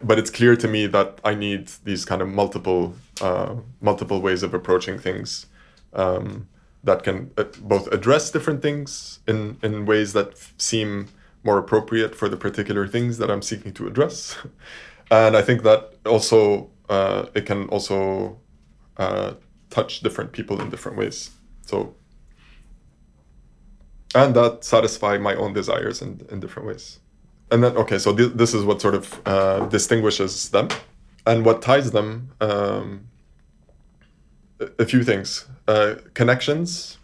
but 0.00 0.16
it's 0.16 0.30
clear 0.30 0.54
to 0.54 0.68
me 0.68 0.86
that 0.86 1.20
i 1.24 1.34
need 1.34 1.66
these 1.84 2.04
kind 2.04 2.22
of 2.22 2.28
multiple 2.28 2.94
uh, 3.20 3.56
multiple 3.80 4.20
ways 4.20 4.44
of 4.44 4.54
approaching 4.54 4.96
things 4.98 5.46
um, 5.94 6.46
that 6.84 7.02
can 7.02 7.32
uh, 7.36 7.44
both 7.62 7.88
address 7.88 8.30
different 8.30 8.62
things 8.62 9.18
in 9.26 9.56
in 9.62 9.86
ways 9.86 10.12
that 10.12 10.38
seem 10.56 11.08
more 11.42 11.58
appropriate 11.58 12.14
for 12.14 12.28
the 12.28 12.36
particular 12.36 12.86
things 12.86 13.18
that 13.18 13.30
i'm 13.30 13.42
seeking 13.42 13.72
to 13.72 13.86
address. 13.86 14.36
And 15.08 15.36
i 15.36 15.42
think 15.42 15.62
that 15.62 15.94
also 16.04 16.70
uh, 16.88 17.26
it 17.34 17.46
can 17.46 17.68
also 17.68 18.38
uh, 18.96 19.34
touch 19.70 20.00
different 20.00 20.32
people 20.32 20.60
in 20.60 20.70
different 20.70 20.98
ways. 20.98 21.30
So, 21.66 21.94
and 24.14 24.34
that 24.34 24.64
satisfy 24.64 25.18
my 25.18 25.34
own 25.34 25.52
desires 25.52 26.02
in, 26.02 26.26
in 26.30 26.40
different 26.40 26.68
ways. 26.68 27.00
And 27.50 27.62
then, 27.62 27.76
okay, 27.76 27.98
so 27.98 28.14
th- 28.14 28.32
this 28.34 28.54
is 28.54 28.64
what 28.64 28.80
sort 28.80 28.94
of 28.94 29.20
uh, 29.26 29.66
distinguishes 29.66 30.50
them. 30.50 30.68
And 31.26 31.44
what 31.44 31.60
ties 31.60 31.90
them, 31.90 32.30
um, 32.40 33.08
a 34.78 34.84
few 34.84 35.02
things 35.02 35.46
uh, 35.66 35.96
connections. 36.14 36.98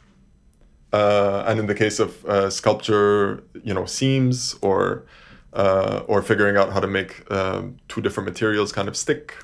Uh, 0.93 1.45
and 1.47 1.59
in 1.59 1.67
the 1.67 1.75
case 1.75 1.99
of 1.99 2.25
uh, 2.27 2.51
sculpture, 2.51 3.43
you 3.65 3.75
know, 3.75 3.87
seams 3.87 4.57
or 4.61 5.07
uh, 5.55 6.03
or 6.07 6.23
figuring 6.23 6.57
out 6.57 6.73
how 6.73 6.81
to 6.81 6.87
make 6.87 7.31
um, 7.31 7.77
two 7.89 8.01
different 8.01 8.29
materials 8.29 8.73
kind 8.73 8.89
of 8.89 8.97
stick, 8.97 9.35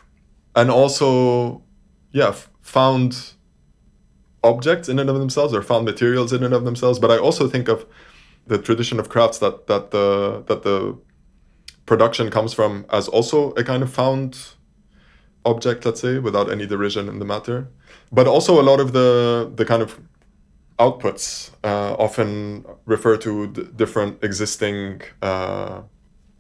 and 0.55 0.71
also, 0.71 1.63
yeah, 2.13 2.35
found 2.69 3.33
objects 4.45 4.89
in 4.89 4.99
and 4.99 5.11
of 5.11 5.19
themselves 5.19 5.53
or 5.55 5.63
found 5.63 5.85
materials 5.85 6.33
in 6.33 6.43
and 6.45 6.55
of 6.55 6.65
themselves 6.65 6.99
but 6.99 7.11
i 7.11 7.19
also 7.19 7.49
think 7.49 7.69
of 7.69 7.87
the 8.47 8.59
tradition 8.59 8.99
of 9.01 9.09
crafts 9.09 9.39
that 9.39 9.67
that 9.67 9.91
the 9.91 10.43
that 10.47 10.63
the 10.63 10.97
production 11.87 12.31
comes 12.31 12.53
from 12.53 12.85
as 12.91 13.09
also 13.09 13.51
a 13.53 13.65
kind 13.65 13.83
of 13.83 13.91
found 13.91 14.55
object 15.45 15.85
let's 15.85 16.01
say 16.01 16.19
without 16.19 16.51
any 16.51 16.67
derision 16.67 17.09
in 17.09 17.19
the 17.19 17.25
matter. 17.25 17.69
But 18.13 18.27
also 18.27 18.61
a 18.61 18.65
lot 18.71 18.81
of 18.81 18.93
the 18.93 19.51
the 19.55 19.65
kind 19.65 19.83
of 19.83 20.01
outputs 20.79 21.51
uh, 21.65 21.95
often 21.99 22.65
refer 22.85 23.17
to 23.17 23.49
different 23.83 24.23
existing 24.23 25.03
uh, 25.23 25.83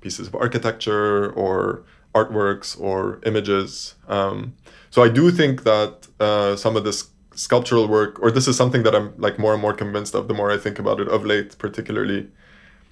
pieces 0.01 0.29
of 0.29 0.35
architecture 0.35 1.33
or 1.33 1.85
artworks 2.14 2.79
or 2.81 3.20
images. 3.26 3.95
Um, 4.07 4.55
so 4.91 5.03
I 5.03 5.09
do 5.09 5.30
think 5.30 5.64
that 5.64 6.09
uh, 6.20 6.57
some 6.57 6.76
of 6.76 6.84
this 6.84 7.11
sculptural 7.34 7.86
work, 7.86 8.20
or 8.20 8.30
this 8.30 8.49
is 8.49 8.57
something 8.57 8.82
that 8.82 8.95
I'm 8.95 9.14
like 9.16 9.39
more 9.39 9.53
and 9.53 9.62
more 9.62 9.74
convinced 9.74 10.14
of 10.14 10.28
the 10.28 10.34
more 10.34 10.51
I 10.51 10.57
think 10.57 10.78
about 10.78 11.01
it 11.01 11.09
of 11.09 11.24
late, 11.24 11.57
particularly, 11.59 12.28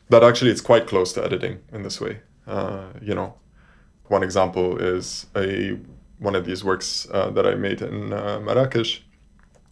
that 0.08 0.22
actually 0.22 0.50
it's 0.50 0.60
quite 0.60 0.86
close 0.86 1.12
to 1.14 1.24
editing 1.24 1.58
in 1.72 1.82
this 1.82 2.00
way. 2.00 2.20
Uh, 2.46 2.90
you 3.02 3.14
know, 3.14 3.34
one 4.06 4.22
example 4.22 4.78
is 4.78 5.26
a 5.34 5.78
one 6.18 6.34
of 6.34 6.44
these 6.46 6.64
works 6.64 7.06
uh, 7.12 7.30
that 7.30 7.46
I 7.46 7.54
made 7.54 7.82
in 7.82 8.12
uh, 8.12 8.40
Marrakesh. 8.40 9.02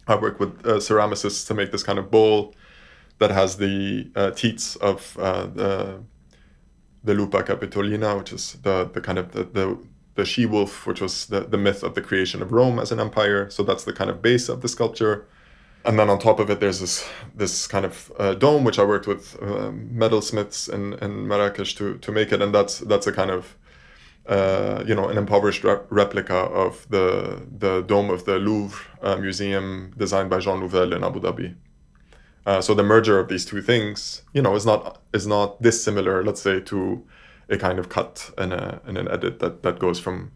I 0.07 0.15
work 0.15 0.39
with 0.39 0.65
uh, 0.65 0.75
ceramicists 0.75 1.47
to 1.47 1.53
make 1.53 1.71
this 1.71 1.81
kind 1.81 1.97
of 1.97 2.11
bowl 2.11 2.53
that 3.17 3.31
has 3.31 3.57
the 3.57 4.11
uh, 4.15 4.31
teats 4.31 4.75
of 4.77 5.13
the 5.15 6.03
the 7.03 7.13
Lupa 7.13 7.43
Capitolina, 7.43 8.17
which 8.17 8.33
is 8.33 8.53
the 8.63 8.89
the 8.91 8.99
kind 8.99 9.17
of 9.17 9.31
the, 9.31 9.43
the 9.43 9.77
the 10.15 10.25
she 10.25 10.45
wolf, 10.45 10.87
which 10.87 11.01
was 11.01 11.27
the, 11.27 11.41
the 11.41 11.57
myth 11.57 11.83
of 11.83 11.93
the 11.95 12.01
creation 12.01 12.41
of 12.41 12.51
Rome 12.51 12.79
as 12.79 12.91
an 12.91 12.99
empire. 12.99 13.49
So 13.49 13.63
that's 13.63 13.83
the 13.83 13.93
kind 13.93 14.09
of 14.09 14.21
base 14.21 14.49
of 14.49 14.61
the 14.61 14.67
sculpture. 14.67 15.27
and 15.85 15.99
then 15.99 16.09
on 16.09 16.17
top 16.19 16.39
of 16.39 16.49
it, 16.49 16.59
there's 16.59 16.79
this 16.79 17.07
this 17.35 17.67
kind 17.67 17.85
of 17.85 18.11
uh, 18.19 18.33
dome 18.33 18.63
which 18.63 18.79
I 18.79 18.83
worked 18.83 19.07
with 19.07 19.35
uh, 19.41 19.71
metalsmiths 20.01 20.67
in, 20.75 20.93
in 21.05 21.27
Marrakesh 21.27 21.75
to 21.75 21.97
to 21.99 22.11
make 22.11 22.31
it, 22.31 22.41
and 22.41 22.53
that's 22.53 22.79
that's 22.79 23.07
a 23.07 23.11
kind 23.11 23.31
of 23.31 23.55
uh, 24.27 24.83
you 24.87 24.95
know 24.95 25.07
an 25.09 25.17
impoverished 25.17 25.63
rep- 25.63 25.85
replica 25.89 26.35
of 26.35 26.87
the 26.89 27.41
the 27.59 27.81
dome 27.81 28.09
of 28.09 28.25
the 28.25 28.39
Louvre 28.39 28.79
uh, 29.01 29.15
museum 29.17 29.93
designed 29.97 30.29
by 30.29 30.39
Jean 30.39 30.59
Nouvel 30.59 30.93
in 30.93 31.03
Abu 31.03 31.19
Dhabi. 31.19 31.55
Uh, 32.45 32.61
so 32.61 32.73
the 32.75 32.83
merger 32.83 33.19
of 33.19 33.27
these 33.27 33.45
two 33.45 33.61
things, 33.61 34.21
you 34.33 34.41
know, 34.41 34.55
is 34.55 34.65
not 34.65 35.01
is 35.13 35.27
not 35.27 35.61
dissimilar, 35.61 36.23
let's 36.23 36.41
say, 36.41 36.59
to 36.61 37.03
a 37.49 37.57
kind 37.57 37.79
of 37.79 37.89
cut 37.89 38.31
and, 38.37 38.53
a, 38.53 38.81
and 38.85 38.97
an 38.97 39.07
edit 39.09 39.39
that 39.39 39.63
that 39.63 39.79
goes 39.79 39.99
from 39.99 40.31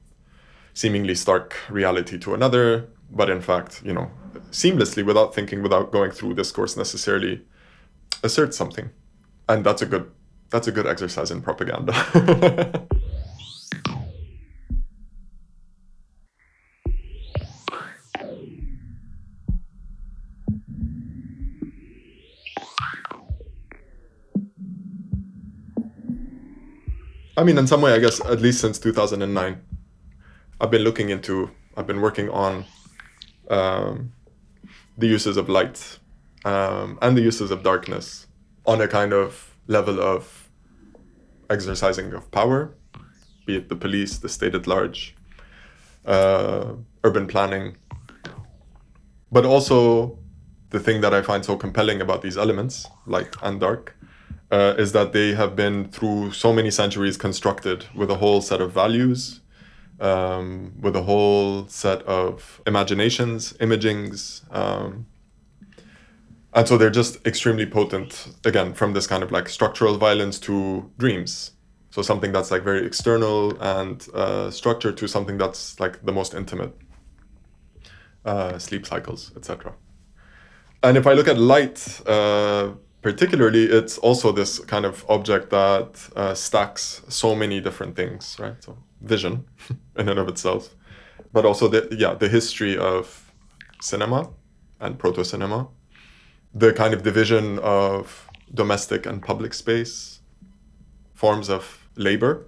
seemingly 0.73 1.15
stark 1.15 1.55
reality 1.69 2.17
to 2.19 2.33
another, 2.33 2.87
but 3.11 3.29
in 3.29 3.41
fact, 3.41 3.81
you 3.83 3.93
know, 3.93 4.09
seamlessly 4.51 5.03
without 5.03 5.33
thinking, 5.33 5.61
without 5.61 5.91
going 5.91 6.11
through 6.11 6.33
discourse 6.35 6.77
necessarily, 6.77 7.41
asserts 8.23 8.55
something, 8.55 8.89
and 9.47 9.65
that's 9.65 9.81
a 9.81 9.85
good 9.85 10.09
that's 10.49 10.67
a 10.67 10.71
good 10.71 10.87
exercise 10.87 11.31
in 11.31 11.41
propaganda. 11.41 12.87
I 27.39 27.43
mean, 27.43 27.57
in 27.57 27.67
some 27.67 27.79
way, 27.79 27.93
I 27.93 27.99
guess 27.99 28.19
at 28.25 28.41
least 28.41 28.59
since 28.59 28.77
2009, 28.79 29.61
I've 30.59 30.69
been 30.69 30.81
looking 30.81 31.09
into, 31.09 31.49
I've 31.77 31.87
been 31.87 32.01
working 32.01 32.29
on 32.29 32.65
um, 33.49 34.11
the 34.97 35.07
uses 35.07 35.37
of 35.37 35.47
light 35.47 35.99
um, 36.43 36.99
and 37.01 37.17
the 37.17 37.21
uses 37.21 37.49
of 37.49 37.63
darkness 37.63 38.27
on 38.65 38.81
a 38.81 38.89
kind 38.89 39.13
of 39.13 39.55
level 39.67 40.01
of 40.01 40.49
exercising 41.49 42.11
of 42.11 42.29
power, 42.29 42.75
be 43.45 43.55
it 43.55 43.69
the 43.69 43.75
police, 43.77 44.17
the 44.17 44.27
state 44.27 44.53
at 44.53 44.67
large, 44.67 45.15
uh, 46.05 46.73
urban 47.05 47.25
planning, 47.25 47.77
but 49.31 49.45
also 49.45 50.19
the 50.71 50.79
thing 50.81 50.99
that 50.99 51.13
I 51.13 51.21
find 51.21 51.45
so 51.45 51.55
compelling 51.55 52.01
about 52.01 52.21
these 52.21 52.37
elements, 52.37 52.85
light 53.05 53.33
and 53.41 53.61
dark, 53.61 53.95
uh, 54.51 54.75
is 54.77 54.91
that 54.93 55.13
they 55.13 55.33
have 55.33 55.55
been 55.55 55.89
through 55.89 56.31
so 56.31 56.51
many 56.51 56.71
centuries 56.71 57.17
constructed 57.17 57.85
with 57.95 58.09
a 58.09 58.15
whole 58.15 58.41
set 58.41 58.61
of 58.61 58.71
values, 58.71 59.41
um, 59.99 60.73
with 60.79 60.95
a 60.95 61.03
whole 61.03 61.67
set 61.67 62.01
of 62.03 62.61
imaginations, 62.65 63.53
imagings. 63.59 64.43
Um, 64.55 65.05
and 66.53 66.67
so 66.67 66.77
they're 66.77 66.89
just 66.89 67.25
extremely 67.27 67.65
potent, 67.65 68.33
again, 68.43 68.73
from 68.73 68.93
this 68.93 69.05
kind 69.05 69.21
of 69.21 69.31
like 69.31 69.47
structural 69.49 69.97
violence 69.97 70.39
to 70.39 70.89
dreams. 70.97 71.51
So 71.91 72.01
something 72.01 72.31
that's 72.31 72.49
like 72.49 72.63
very 72.63 72.85
external 72.85 73.59
and 73.61 74.07
uh, 74.13 74.49
structured 74.51 74.97
to 74.97 75.07
something 75.07 75.37
that's 75.37 75.79
like 75.79 76.03
the 76.03 76.11
most 76.11 76.33
intimate, 76.33 76.75
uh, 78.25 78.57
sleep 78.57 78.85
cycles, 78.85 79.31
etc. 79.35 79.73
And 80.81 80.97
if 80.97 81.05
I 81.05 81.13
look 81.13 81.27
at 81.27 81.37
light, 81.37 82.01
uh, 82.07 82.71
particularly 83.01 83.63
it's 83.63 83.97
also 83.97 84.31
this 84.31 84.59
kind 84.59 84.85
of 84.85 85.05
object 85.09 85.49
that 85.49 86.09
uh, 86.15 86.33
stacks 86.33 87.01
so 87.07 87.35
many 87.35 87.61
different 87.61 87.95
things 87.95 88.37
right? 88.39 88.61
So 88.63 88.77
vision 89.01 89.45
in 89.97 90.09
and 90.09 90.19
of 90.19 90.27
itself. 90.27 90.75
But 91.31 91.45
also 91.45 91.67
the 91.67 91.87
yeah 91.91 92.13
the 92.13 92.27
history 92.27 92.77
of 92.77 93.31
cinema 93.81 94.29
and 94.79 94.97
proto 94.97 95.23
cinema 95.23 95.67
the 96.53 96.73
kind 96.73 96.93
of 96.93 97.03
division 97.03 97.59
of 97.59 98.27
domestic 98.53 99.05
and 99.05 99.21
public 99.21 99.53
space. 99.53 100.19
Forms 101.13 101.49
of 101.49 101.87
labor 101.95 102.47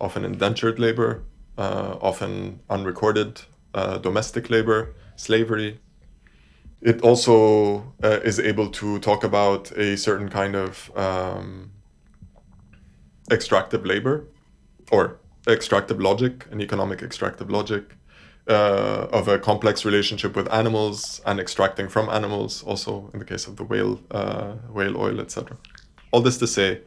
often 0.00 0.24
indentured 0.24 0.78
labor 0.78 1.22
uh, 1.58 1.96
often 2.00 2.60
unrecorded 2.70 3.42
uh, 3.74 3.98
domestic 3.98 4.50
labor 4.50 4.94
slavery 5.16 5.78
it 6.82 7.02
also 7.02 7.92
uh, 8.02 8.20
is 8.24 8.40
able 8.40 8.70
to 8.70 8.98
talk 9.00 9.24
about 9.24 9.70
a 9.72 9.96
certain 9.96 10.28
kind 10.28 10.56
of 10.56 10.90
um, 10.96 11.70
extractive 13.30 13.84
labor 13.84 14.26
or 14.90 15.18
extractive 15.46 16.00
logic, 16.00 16.46
an 16.50 16.60
economic 16.60 17.02
extractive 17.02 17.50
logic 17.50 17.96
uh, 18.48 19.06
of 19.12 19.28
a 19.28 19.38
complex 19.38 19.84
relationship 19.84 20.34
with 20.34 20.50
animals 20.52 21.20
and 21.26 21.38
extracting 21.38 21.88
from 21.88 22.08
animals, 22.08 22.62
also 22.64 23.10
in 23.12 23.18
the 23.18 23.24
case 23.24 23.46
of 23.46 23.56
the 23.56 23.64
whale, 23.64 24.00
uh, 24.10 24.52
whale 24.72 24.96
oil, 24.96 25.20
etc. 25.20 25.56
All 26.10 26.20
this 26.20 26.38
to 26.38 26.46
say 26.46 26.80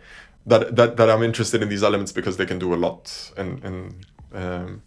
that, 0.46 0.76
that, 0.76 0.98
that 0.98 1.10
I'm 1.10 1.24
interested 1.24 1.62
in 1.62 1.70
these 1.70 1.84
elements 1.84 2.12
because 2.12 2.38
they 2.38 2.46
can 2.46 2.60
do 2.60 2.74
a 2.74 2.76
lot 2.76 3.32
in, 3.38 3.60
in 3.64 3.96
um, 4.34 4.82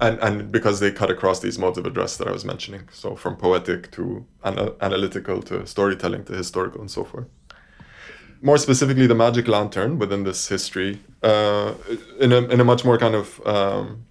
and 0.00 0.18
and 0.20 0.52
because 0.52 0.80
they 0.80 0.90
cut 0.90 1.10
across 1.10 1.40
these 1.40 1.58
modes 1.58 1.78
of 1.78 1.86
address 1.86 2.16
that 2.16 2.28
I 2.28 2.32
was 2.32 2.44
mentioning, 2.44 2.88
so 2.92 3.16
from 3.16 3.36
poetic 3.36 3.90
to 3.92 4.26
ana- 4.44 4.72
analytical 4.80 5.42
to 5.42 5.66
storytelling 5.66 6.24
to 6.26 6.34
historical 6.34 6.80
and 6.80 6.90
so 6.90 7.04
forth. 7.04 7.26
More 8.40 8.58
specifically, 8.58 9.06
the 9.06 9.16
magic 9.16 9.48
lantern 9.48 9.98
within 9.98 10.24
this 10.24 10.48
history, 10.48 11.00
uh, 11.22 11.74
in 12.20 12.32
a 12.32 12.38
in 12.48 12.60
a 12.60 12.64
much 12.64 12.84
more 12.84 12.98
kind 12.98 13.14
of 13.14 13.46
um, 13.46 14.04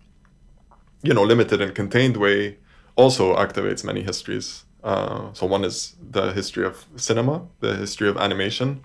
you 1.04 1.14
know 1.14 1.24
limited 1.24 1.62
and 1.62 1.74
contained 1.74 2.18
way, 2.18 2.58
also 2.96 3.36
activates 3.36 3.84
many 3.84 4.02
histories. 4.02 4.66
Uh, 4.84 5.34
so 5.34 5.46
one 5.46 5.64
is 5.64 5.96
the 6.12 6.32
history 6.34 6.66
of 6.66 6.86
cinema, 6.96 7.46
the 7.62 7.76
history 7.76 8.10
of 8.10 8.18
animation, 8.18 8.82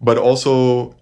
but 0.00 0.18
also 0.18 0.94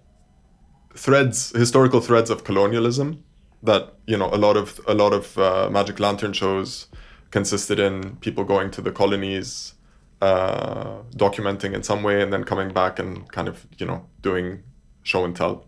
threads, 0.95 1.51
historical 1.51 2.01
threads 2.01 2.29
of 2.29 2.43
colonialism 2.43 3.23
that 3.67 3.93
you 4.07 4.17
know 4.17 4.29
a 4.33 4.39
lot 4.45 4.57
of 4.57 4.81
a 4.87 4.93
lot 4.93 5.13
of 5.13 5.37
uh, 5.37 5.69
Magic 5.71 5.99
Lantern 5.99 6.33
shows 6.33 6.87
consisted 7.31 7.79
in 7.79 8.15
people 8.17 8.43
going 8.43 8.71
to 8.71 8.81
the 8.81 8.91
colonies, 8.91 9.73
uh, 10.21 11.01
documenting 11.15 11.73
in 11.73 11.83
some 11.83 12.01
way, 12.03 12.21
and 12.21 12.33
then 12.33 12.43
coming 12.43 12.73
back 12.73 12.99
and 12.99 13.31
kind 13.31 13.47
of 13.47 13.65
you 13.77 13.85
know 13.85 14.05
doing 14.21 14.63
show 15.03 15.23
and 15.23 15.35
tell, 15.35 15.65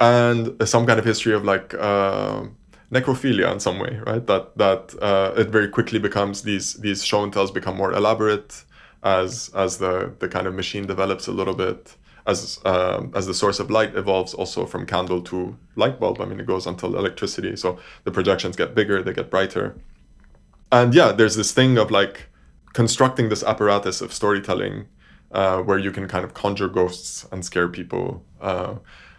and 0.00 0.56
some 0.66 0.86
kind 0.86 0.98
of 0.98 1.04
history 1.04 1.34
of 1.34 1.44
like 1.44 1.74
uh, 1.74 2.44
necrophilia 2.90 3.52
in 3.52 3.60
some 3.60 3.78
way, 3.78 4.00
right? 4.06 4.26
That 4.26 4.56
that 4.56 4.94
uh, 5.02 5.34
it 5.36 5.48
very 5.50 5.68
quickly 5.68 5.98
becomes 5.98 6.42
these 6.42 6.74
these 6.74 7.04
show 7.04 7.22
and 7.22 7.32
tells 7.32 7.50
become 7.50 7.76
more 7.76 7.92
elaborate 7.92 8.64
as 9.02 9.50
as 9.54 9.78
the 9.78 10.12
the 10.20 10.28
kind 10.28 10.46
of 10.46 10.54
machine 10.54 10.86
develops 10.86 11.26
a 11.26 11.32
little 11.32 11.54
bit 11.54 11.96
as 12.26 12.60
uh, 12.64 13.02
as 13.14 13.26
the 13.26 13.34
source 13.34 13.60
of 13.60 13.70
light 13.70 13.94
evolves 13.94 14.34
also 14.34 14.66
from 14.66 14.86
candle 14.86 15.22
to 15.22 15.56
light 15.76 16.00
bulb. 16.00 16.20
I 16.20 16.24
mean, 16.24 16.40
it 16.40 16.46
goes 16.46 16.66
until 16.66 16.96
electricity. 16.96 17.56
So 17.56 17.78
the 18.04 18.10
projections 18.10 18.56
get 18.56 18.74
bigger, 18.74 19.02
they 19.02 19.12
get 19.12 19.30
brighter. 19.30 19.76
And 20.72 20.94
yeah, 20.94 21.12
there's 21.12 21.36
this 21.36 21.52
thing 21.52 21.78
of 21.78 21.90
like 21.90 22.28
constructing 22.72 23.28
this 23.28 23.42
apparatus 23.42 24.00
of 24.00 24.12
storytelling 24.12 24.86
uh, 25.32 25.60
where 25.62 25.78
you 25.78 25.90
can 25.90 26.08
kind 26.08 26.24
of 26.24 26.34
conjure 26.34 26.68
ghosts 26.68 27.26
and 27.30 27.44
scare 27.44 27.68
people. 27.68 28.24
Uh, 28.40 28.76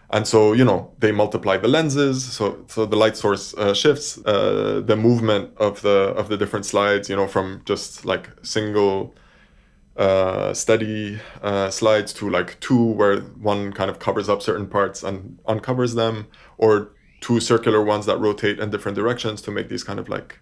and 0.10 0.28
so 0.28 0.54
you 0.54 0.64
know 0.64 0.92
they 1.00 1.12
multiply 1.12 1.58
the 1.58 1.68
lenses, 1.68 2.24
so 2.24 2.64
so 2.68 2.86
the 2.86 2.96
light 2.96 3.18
source 3.18 3.54
uh, 3.56 3.74
shifts. 3.74 4.20
Uh, 4.26 4.82
the 4.86 4.96
movement 4.96 5.52
of 5.58 5.82
the 5.82 6.14
of 6.16 6.30
the 6.30 6.38
different 6.38 6.66
slides, 6.66 7.10
you 7.10 7.16
know, 7.16 7.28
from 7.28 7.62
just 7.66 8.06
like 8.06 8.30
single 8.44 9.16
uh, 9.98 10.54
steady 10.54 11.20
uh, 11.42 11.70
slides 11.70 12.14
to 12.14 12.30
like 12.30 12.60
two 12.60 12.84
where 12.84 13.22
one 13.22 13.72
kind 13.72 13.90
of 13.90 14.00
covers 14.00 14.28
up 14.28 14.42
certain 14.42 14.68
parts 14.68 15.04
and 15.04 15.40
uncovers 15.46 15.96
them 15.96 16.28
or 16.58 16.92
two 17.22 17.40
circular 17.40 17.82
ones 17.82 18.06
that 18.06 18.20
rotate 18.20 18.60
in 18.60 18.70
different 18.70 18.96
directions 18.96 19.42
to 19.42 19.52
make 19.52 19.70
these 19.70 19.84
kind 19.84 20.00
of 20.00 20.10
like 20.10 20.40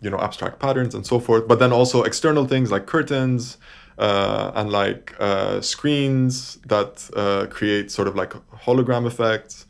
you 0.00 0.10
know 0.10 0.18
abstract 0.18 0.60
patterns 0.60 0.94
and 0.94 1.06
so 1.06 1.18
forth. 1.18 1.48
But 1.48 1.58
then 1.58 1.72
also 1.72 2.02
external 2.02 2.46
things 2.46 2.70
like 2.70 2.86
curtains 2.86 3.58
uh, 3.98 4.50
and 4.54 4.70
like 4.70 5.14
uh, 5.20 5.60
screens 5.60 6.56
that 6.66 7.08
uh, 7.14 7.46
create 7.48 7.90
sort 7.90 8.08
of 8.08 8.16
like 8.16 8.30
hologram 8.64 9.06
effects 9.06 9.66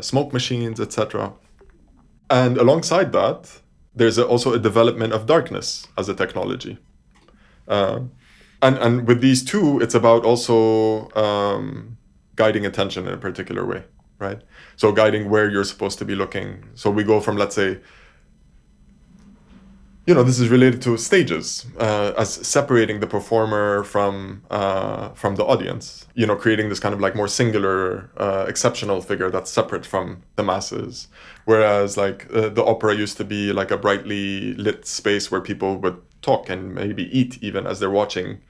smoke 0.00 0.32
machines 0.32 0.80
etc 0.80 1.32
and 2.28 2.58
alongside 2.58 3.12
that 3.12 3.60
there's 3.94 4.18
also 4.18 4.52
a 4.52 4.58
development 4.58 5.12
of 5.12 5.26
darkness 5.26 5.86
as 5.96 6.08
a 6.08 6.14
technology 6.14 6.76
and 8.62 8.76
and 8.78 9.06
with 9.06 9.20
these 9.20 9.44
two, 9.44 9.80
it's 9.80 9.94
about 9.94 10.24
also 10.24 11.10
um, 11.14 11.96
guiding 12.36 12.66
attention 12.66 13.06
in 13.06 13.14
a 13.14 13.18
particular 13.18 13.64
way, 13.64 13.84
right? 14.18 14.40
So 14.76 14.92
guiding 14.92 15.30
where 15.30 15.48
you're 15.48 15.64
supposed 15.64 15.98
to 15.98 16.04
be 16.04 16.14
looking. 16.14 16.68
So 16.74 16.90
we 16.90 17.04
go 17.04 17.20
from 17.20 17.36
let's 17.36 17.54
say, 17.54 17.78
you 20.06 20.14
know, 20.14 20.22
this 20.22 20.40
is 20.40 20.48
related 20.48 20.82
to 20.82 20.96
stages 20.96 21.66
uh, 21.78 22.12
as 22.16 22.32
separating 22.32 23.00
the 23.00 23.06
performer 23.06 23.84
from 23.84 24.42
uh, 24.50 25.10
from 25.10 25.36
the 25.36 25.44
audience. 25.44 26.06
You 26.14 26.26
know, 26.26 26.36
creating 26.36 26.68
this 26.68 26.80
kind 26.80 26.94
of 26.94 27.00
like 27.00 27.14
more 27.14 27.28
singular, 27.28 28.10
uh, 28.16 28.44
exceptional 28.48 29.00
figure 29.00 29.30
that's 29.30 29.50
separate 29.50 29.86
from 29.86 30.22
the 30.36 30.42
masses. 30.42 31.08
Whereas 31.44 31.96
like 31.96 32.26
uh, 32.34 32.48
the 32.50 32.64
opera 32.64 32.94
used 32.94 33.16
to 33.18 33.24
be 33.24 33.52
like 33.52 33.70
a 33.70 33.78
brightly 33.78 34.54
lit 34.54 34.86
space 34.86 35.30
where 35.30 35.40
people 35.40 35.76
would 35.78 36.00
talk 36.22 36.50
and 36.50 36.74
maybe 36.74 37.04
eat 37.18 37.42
even 37.42 37.66
as 37.66 37.80
they're 37.80 37.90
watching. 37.90 38.40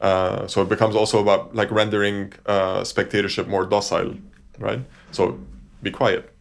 Uh, 0.00 0.46
so 0.46 0.62
it 0.62 0.68
becomes 0.68 0.96
also 0.96 1.20
about 1.20 1.54
like 1.54 1.70
rendering 1.70 2.32
uh, 2.46 2.82
spectatorship 2.84 3.46
more 3.46 3.66
docile, 3.66 4.14
right? 4.58 4.80
So 5.12 5.38
be 5.82 5.90
quiet, 5.90 6.32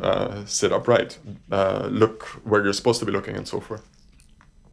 uh, 0.00 0.44
sit 0.44 0.72
upright, 0.72 1.18
uh, 1.50 1.88
look 1.90 2.24
where 2.44 2.62
you're 2.62 2.74
supposed 2.74 3.00
to 3.00 3.06
be 3.06 3.12
looking, 3.12 3.36
and 3.36 3.48
so 3.48 3.60
forth. 3.60 3.82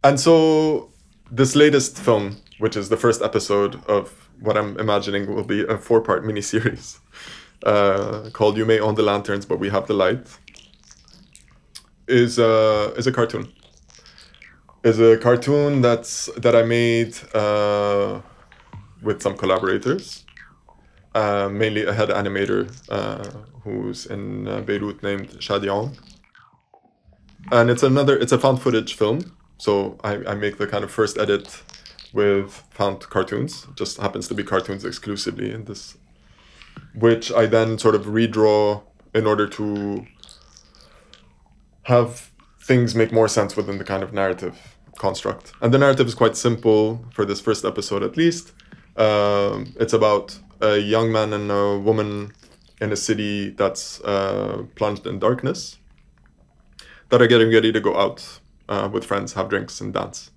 And 0.02 0.20
so 0.20 0.90
this 1.30 1.56
latest 1.56 1.98
film, 1.98 2.36
which 2.58 2.76
is 2.76 2.90
the 2.90 2.98
first 2.98 3.22
episode 3.22 3.82
of 3.86 4.12
what 4.40 4.56
I'm 4.58 4.78
imagining 4.78 5.34
will 5.34 5.44
be 5.44 5.64
a 5.64 5.78
four-part 5.78 6.24
miniseries 6.24 6.98
uh, 7.62 8.28
called 8.32 8.58
"You 8.58 8.66
May 8.66 8.78
Own 8.78 8.94
the 8.94 9.02
Lanterns, 9.02 9.46
but 9.46 9.58
We 9.58 9.70
Have 9.70 9.86
the 9.86 9.94
Light," 9.94 10.26
is 12.06 12.38
a 12.38 12.92
is 12.96 13.06
a 13.06 13.12
cartoon. 13.12 13.50
Is 14.82 15.00
a 15.00 15.16
cartoon 15.16 15.80
that's 15.80 16.28
that 16.36 16.54
I 16.54 16.62
made 16.62 17.16
uh, 17.32 18.20
with 19.04 19.22
some 19.22 19.36
collaborators, 19.36 20.24
uh, 21.14 21.48
mainly 21.50 21.84
a 21.84 21.92
head 21.92 22.08
animator 22.08 22.70
uh, 22.88 23.24
who's 23.62 24.06
in 24.06 24.48
uh, 24.48 24.60
Beirut 24.62 25.02
named 25.02 25.28
Shadion. 25.38 25.96
And 27.52 27.70
it's 27.70 27.82
another 27.82 28.16
it's 28.18 28.32
a 28.32 28.38
found 28.38 28.62
footage 28.62 28.94
film. 28.94 29.36
So 29.58 29.98
I, 30.02 30.14
I 30.26 30.34
make 30.34 30.58
the 30.58 30.66
kind 30.66 30.82
of 30.82 30.90
first 30.90 31.18
edit 31.18 31.62
with 32.12 32.64
found 32.70 33.00
cartoons. 33.10 33.66
It 33.68 33.76
just 33.76 33.98
happens 33.98 34.28
to 34.28 34.34
be 34.34 34.42
cartoons 34.42 34.84
exclusively 34.84 35.50
in 35.50 35.64
this, 35.64 35.96
which 36.94 37.30
I 37.32 37.46
then 37.46 37.78
sort 37.78 37.94
of 37.94 38.06
redraw 38.06 38.82
in 39.14 39.26
order 39.26 39.46
to 39.48 40.06
have 41.82 42.30
things 42.60 42.94
make 42.94 43.12
more 43.12 43.28
sense 43.28 43.56
within 43.56 43.78
the 43.78 43.84
kind 43.84 44.02
of 44.02 44.12
narrative 44.12 44.76
construct. 44.98 45.52
And 45.60 45.72
the 45.72 45.78
narrative 45.78 46.06
is 46.06 46.14
quite 46.14 46.36
simple 46.36 47.04
for 47.12 47.24
this 47.24 47.40
first 47.40 47.64
episode, 47.64 48.02
at 48.02 48.16
least. 48.16 48.52
Um, 48.96 49.74
it's 49.78 49.92
about 49.92 50.38
a 50.60 50.78
young 50.78 51.10
man 51.12 51.32
and 51.32 51.50
a 51.50 51.78
woman 51.78 52.32
in 52.80 52.92
a 52.92 52.96
city 52.96 53.50
that's 53.50 54.00
uh, 54.02 54.64
plunged 54.74 55.06
in 55.06 55.18
darkness 55.18 55.78
that 57.08 57.20
are 57.20 57.26
getting 57.26 57.50
ready 57.50 57.72
to 57.72 57.80
go 57.80 57.96
out 57.96 58.40
uh, 58.68 58.88
with 58.92 59.04
friends, 59.04 59.34
have 59.34 59.48
drinks, 59.48 59.80
and 59.80 59.92
dance. 59.92 60.30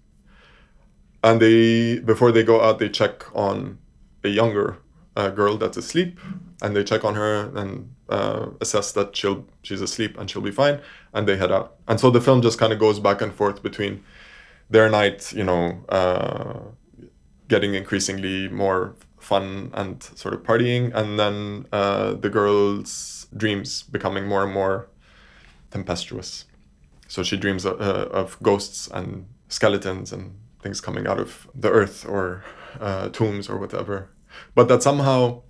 And 1.23 1.41
they, 1.41 1.99
before 1.99 2.31
they 2.31 2.43
go 2.43 2.61
out, 2.61 2.79
they 2.79 2.89
check 2.89 3.25
on 3.35 3.79
a 4.23 4.29
younger 4.29 4.77
uh, 5.15 5.29
girl 5.29 5.57
that's 5.57 5.77
asleep, 5.77 6.19
and 6.61 6.75
they 6.75 6.83
check 6.83 7.03
on 7.03 7.15
her 7.15 7.51
and 7.55 7.93
uh, 8.09 8.47
assess 8.61 8.91
that 8.93 9.15
she'll 9.15 9.45
she's 9.63 9.81
asleep 9.81 10.17
and 10.17 10.29
she'll 10.29 10.41
be 10.41 10.51
fine, 10.51 10.79
and 11.13 11.27
they 11.27 11.37
head 11.37 11.51
out. 11.51 11.75
And 11.87 11.99
so 11.99 12.11
the 12.11 12.21
film 12.21 12.41
just 12.41 12.59
kind 12.59 12.71
of 12.71 12.79
goes 12.79 12.99
back 12.99 13.21
and 13.21 13.33
forth 13.33 13.63
between 13.63 14.03
their 14.69 14.89
night, 14.89 15.33
you 15.33 15.43
know, 15.43 15.83
uh, 15.89 16.59
getting 17.47 17.73
increasingly 17.75 18.47
more 18.49 18.95
fun 19.19 19.71
and 19.73 20.03
sort 20.03 20.33
of 20.33 20.43
partying, 20.43 20.93
and 20.93 21.19
then 21.19 21.65
uh, 21.71 22.13
the 22.13 22.29
girl's 22.29 23.27
dreams 23.35 23.83
becoming 23.83 24.27
more 24.27 24.43
and 24.43 24.53
more 24.53 24.89
tempestuous. 25.71 26.45
So 27.07 27.23
she 27.23 27.37
dreams 27.37 27.65
of, 27.65 27.79
uh, 27.81 28.09
of 28.11 28.37
ghosts 28.41 28.89
and 28.93 29.27
skeletons 29.49 30.11
and 30.11 30.35
things 30.61 30.81
coming 30.81 31.07
out 31.07 31.19
of 31.19 31.47
the 31.55 31.69
earth 31.69 32.05
or 32.07 32.43
uh, 32.79 33.09
tombs 33.09 33.49
or 33.49 33.57
whatever. 33.57 34.09
But 34.55 34.67
that 34.67 34.83
somehow 34.83 35.43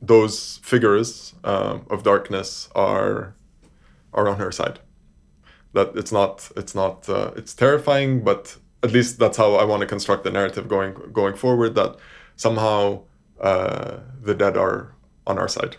those 0.00 0.60
figures 0.62 1.34
uh, 1.44 1.78
of 1.90 2.02
darkness 2.02 2.68
are 2.74 3.34
are 4.12 4.28
on 4.28 4.38
her 4.38 4.50
side. 4.50 4.80
That 5.72 5.92
it's 5.94 6.10
not 6.12 6.50
it's 6.56 6.74
not 6.74 7.08
uh, 7.08 7.32
it's 7.36 7.54
terrifying, 7.54 8.24
but 8.24 8.56
at 8.82 8.92
least 8.92 9.18
that's 9.18 9.36
how 9.36 9.54
I 9.54 9.64
want 9.64 9.80
to 9.80 9.86
construct 9.86 10.24
the 10.24 10.30
narrative 10.30 10.68
going 10.68 10.94
going 11.12 11.34
forward. 11.34 11.74
That 11.74 11.96
somehow 12.36 13.02
uh, 13.40 13.98
the 14.22 14.34
dead 14.34 14.56
are 14.56 14.94
on 15.26 15.38
our 15.38 15.48
side. 15.48 15.76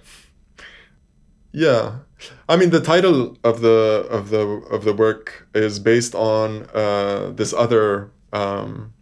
Yeah, 1.52 2.00
I 2.48 2.56
mean 2.56 2.70
the 2.70 2.80
title 2.80 3.38
of 3.44 3.62
the 3.62 4.08
of 4.10 4.30
the 4.30 4.46
of 4.72 4.84
the 4.86 4.94
work 4.94 5.48
is 5.54 5.80
based 5.80 6.16
on 6.16 6.68
uh, 6.74 7.32
this 7.36 7.54
other 7.54 8.12
um, 8.32 8.94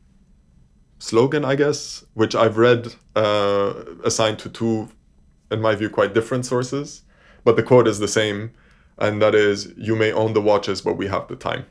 slogan, 0.98 1.46
I 1.46 1.56
guess, 1.56 2.04
which 2.14 2.36
I've 2.36 2.58
read 2.58 2.96
uh, 3.16 3.74
assigned 4.04 4.40
to 4.40 4.50
two, 4.50 4.90
in 5.52 5.62
my 5.62 5.76
view, 5.76 5.90
quite 5.90 6.14
different 6.14 6.46
sources, 6.46 7.04
but 7.44 7.56
the 7.56 7.64
quote 7.64 7.88
is 7.88 8.00
the 8.00 8.08
same, 8.08 8.52
and 8.98 9.22
that 9.22 9.36
is, 9.36 9.74
"You 9.78 9.96
may 9.96 10.12
own 10.12 10.34
the 10.34 10.42
watches, 10.42 10.82
but 10.82 10.96
we 10.96 11.08
have 11.08 11.28
the 11.28 11.36
time," 11.36 11.66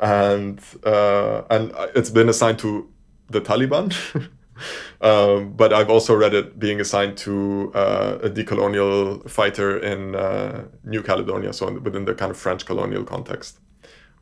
and 0.00 0.60
uh, 0.84 1.42
and 1.50 1.72
it's 1.94 2.10
been 2.10 2.28
assigned 2.28 2.58
to 2.60 2.88
the 3.28 3.40
Taliban. 3.40 3.94
Um, 5.00 5.54
but 5.54 5.72
I've 5.72 5.88
also 5.88 6.14
read 6.14 6.34
it 6.34 6.58
being 6.58 6.80
assigned 6.80 7.16
to 7.18 7.72
uh, 7.74 8.18
a 8.22 8.28
decolonial 8.28 9.26
fighter 9.30 9.78
in 9.78 10.14
uh, 10.14 10.66
New 10.84 11.02
Caledonia, 11.02 11.54
so 11.54 11.72
within 11.78 12.04
the 12.04 12.14
kind 12.14 12.30
of 12.30 12.36
French 12.36 12.66
colonial 12.66 13.04
context, 13.04 13.58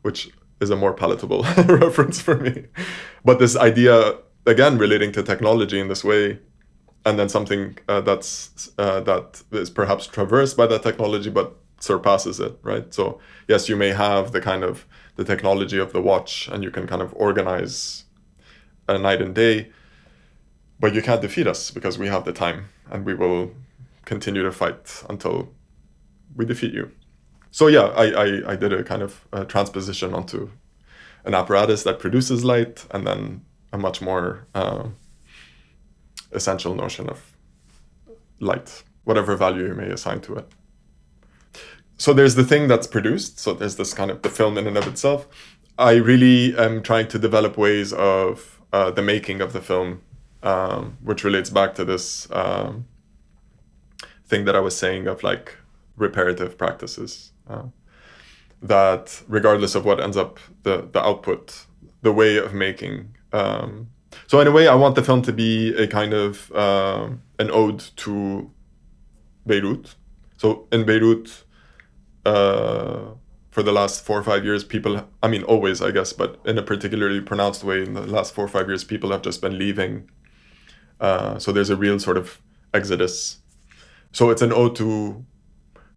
which 0.03 0.29
is 0.61 0.69
a 0.69 0.77
more 0.77 0.93
palatable 0.93 1.43
reference 1.67 2.21
for 2.21 2.37
me. 2.37 2.67
But 3.25 3.39
this 3.39 3.57
idea, 3.57 4.17
again, 4.45 4.77
relating 4.77 5.11
to 5.11 5.23
technology 5.23 5.79
in 5.79 5.89
this 5.89 6.05
way, 6.05 6.39
and 7.05 7.19
then 7.19 7.27
something 7.29 7.77
uh, 7.87 8.01
that's 8.01 8.71
uh, 8.77 9.01
that 9.01 9.41
is 9.51 9.69
perhaps 9.69 10.07
traversed 10.07 10.55
by 10.55 10.67
that 10.67 10.83
technology, 10.83 11.29
but 11.29 11.55
surpasses 11.79 12.39
it, 12.39 12.57
right? 12.61 12.93
So 12.93 13.19
yes, 13.47 13.69
you 13.69 13.75
may 13.75 13.89
have 13.89 14.31
the 14.31 14.41
kind 14.41 14.63
of 14.63 14.85
the 15.19 15.25
technology 15.33 15.79
of 15.85 15.89
the 15.91 16.01
watch, 16.01 16.47
and 16.51 16.63
you 16.63 16.71
can 16.71 16.85
kind 16.87 17.01
of 17.01 17.13
organize 17.15 18.05
a 18.87 18.97
night 18.97 19.21
and 19.21 19.35
day 19.35 19.55
but 20.79 20.93
you 20.93 21.01
can't 21.01 21.21
defeat 21.21 21.47
us 21.47 21.71
because 21.71 21.99
we 21.99 22.07
have 22.07 22.23
the 22.25 22.31
time 22.31 22.69
and 22.89 23.05
we 23.05 23.13
will 23.13 23.51
continue 24.05 24.43
to 24.43 24.51
fight 24.51 25.03
until 25.09 25.49
we 26.35 26.45
defeat 26.45 26.73
you. 26.73 26.91
So 27.51 27.67
yeah, 27.67 27.87
I, 28.03 28.05
I, 28.05 28.51
I 28.53 28.55
did 28.55 28.71
a 28.73 28.83
kind 28.83 29.01
of 29.01 29.27
a 29.33 29.43
transposition 29.43 30.13
onto 30.13 30.49
an 31.25 31.33
apparatus 31.33 31.83
that 31.83 31.99
produces 31.99 32.45
light 32.45 32.85
and 32.91 33.05
then 33.05 33.41
a 33.73 33.77
much 33.77 34.01
more 34.01 34.47
uh, 34.55 34.87
essential 36.31 36.75
notion 36.75 37.09
of 37.09 37.35
light, 38.39 38.83
whatever 39.03 39.35
value 39.35 39.67
you 39.67 39.73
may 39.73 39.89
assign 39.89 40.21
to 40.21 40.35
it. 40.35 40.47
So 41.99 42.13
there's 42.13 42.35
the 42.35 42.43
thing 42.43 42.67
that's 42.67 42.87
produced. 42.87 43.39
So 43.39 43.53
there's 43.53 43.75
this 43.75 43.93
kind 43.93 44.09
of 44.09 44.23
the 44.23 44.29
film 44.29 44.57
in 44.57 44.65
and 44.65 44.77
of 44.77 44.87
itself. 44.87 45.27
I 45.77 45.95
really 45.95 46.57
am 46.57 46.81
trying 46.81 47.07
to 47.09 47.19
develop 47.19 47.57
ways 47.57 47.93
of 47.93 48.59
uh, 48.73 48.89
the 48.91 49.01
making 49.03 49.41
of 49.41 49.53
the 49.53 49.61
film 49.61 50.01
um, 50.43 50.97
which 51.03 51.23
relates 51.23 51.49
back 51.49 51.75
to 51.75 51.85
this 51.85 52.29
um, 52.31 52.85
thing 54.25 54.45
that 54.45 54.55
I 54.55 54.59
was 54.59 54.77
saying 54.77 55.07
of 55.07 55.23
like 55.23 55.57
reparative 55.97 56.57
practices. 56.57 57.31
Uh, 57.49 57.63
that 58.61 59.21
regardless 59.27 59.75
of 59.75 59.85
what 59.85 59.99
ends 59.99 60.17
up 60.17 60.39
the 60.63 60.87
the 60.91 61.01
output, 61.01 61.65
the 62.01 62.11
way 62.11 62.37
of 62.37 62.53
making. 62.53 63.15
Um, 63.31 63.89
so 64.27 64.39
in 64.39 64.47
a 64.47 64.51
way, 64.51 64.67
I 64.67 64.75
want 64.75 64.95
the 64.95 65.03
film 65.03 65.21
to 65.23 65.33
be 65.33 65.73
a 65.75 65.87
kind 65.87 66.13
of 66.13 66.51
uh, 66.51 67.09
an 67.37 67.51
ode 67.51 67.79
to 67.97 68.51
Beirut. 69.45 69.95
So 70.37 70.67
in 70.71 70.85
Beirut, 70.85 71.43
uh, 72.25 73.11
for 73.51 73.63
the 73.63 73.71
last 73.71 74.05
four 74.05 74.19
or 74.19 74.23
five 74.23 74.45
years, 74.45 74.63
people, 74.63 75.07
I 75.23 75.27
mean, 75.27 75.43
always, 75.43 75.81
I 75.81 75.91
guess, 75.91 76.13
but 76.13 76.39
in 76.45 76.57
a 76.57 76.61
particularly 76.61 77.21
pronounced 77.21 77.63
way, 77.63 77.81
in 77.83 77.93
the 77.93 78.01
last 78.01 78.33
four 78.33 78.45
or 78.45 78.49
five 78.49 78.67
years, 78.67 78.83
people 78.83 79.11
have 79.11 79.21
just 79.21 79.41
been 79.41 79.57
leaving 79.57 80.09
uh, 80.99 81.39
so 81.39 81.51
there's 81.51 81.69
a 81.69 81.75
real 81.75 81.99
sort 81.99 82.17
of 82.17 82.41
exodus. 82.73 83.39
So 84.11 84.29
it's 84.29 84.41
an 84.41 84.51
ode 84.51 84.75
to, 84.77 85.25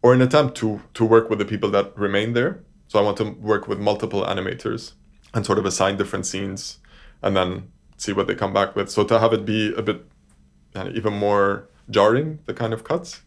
or 0.01 0.13
an 0.13 0.21
attempt 0.21 0.55
to 0.57 0.81
to 0.93 1.05
work 1.05 1.29
with 1.29 1.39
the 1.39 1.45
people 1.45 1.69
that 1.71 1.97
remain 1.97 2.33
there. 2.33 2.63
So 2.87 2.99
I 2.99 3.01
want 3.01 3.17
to 3.17 3.31
work 3.31 3.67
with 3.67 3.79
multiple 3.79 4.23
animators 4.23 4.93
and 5.33 5.45
sort 5.45 5.57
of 5.57 5.65
assign 5.65 5.97
different 5.97 6.25
scenes, 6.25 6.79
and 7.21 7.35
then 7.35 7.71
see 7.97 8.13
what 8.13 8.27
they 8.27 8.35
come 8.35 8.53
back 8.53 8.75
with. 8.75 8.89
So 8.89 9.03
to 9.05 9.19
have 9.19 9.33
it 9.33 9.45
be 9.45 9.73
a 9.75 9.81
bit 9.81 10.05
uh, 10.75 10.89
even 10.93 11.13
more 11.13 11.69
jarring, 11.89 12.39
the 12.45 12.53
kind 12.53 12.73
of 12.73 12.83
cuts. 12.83 13.21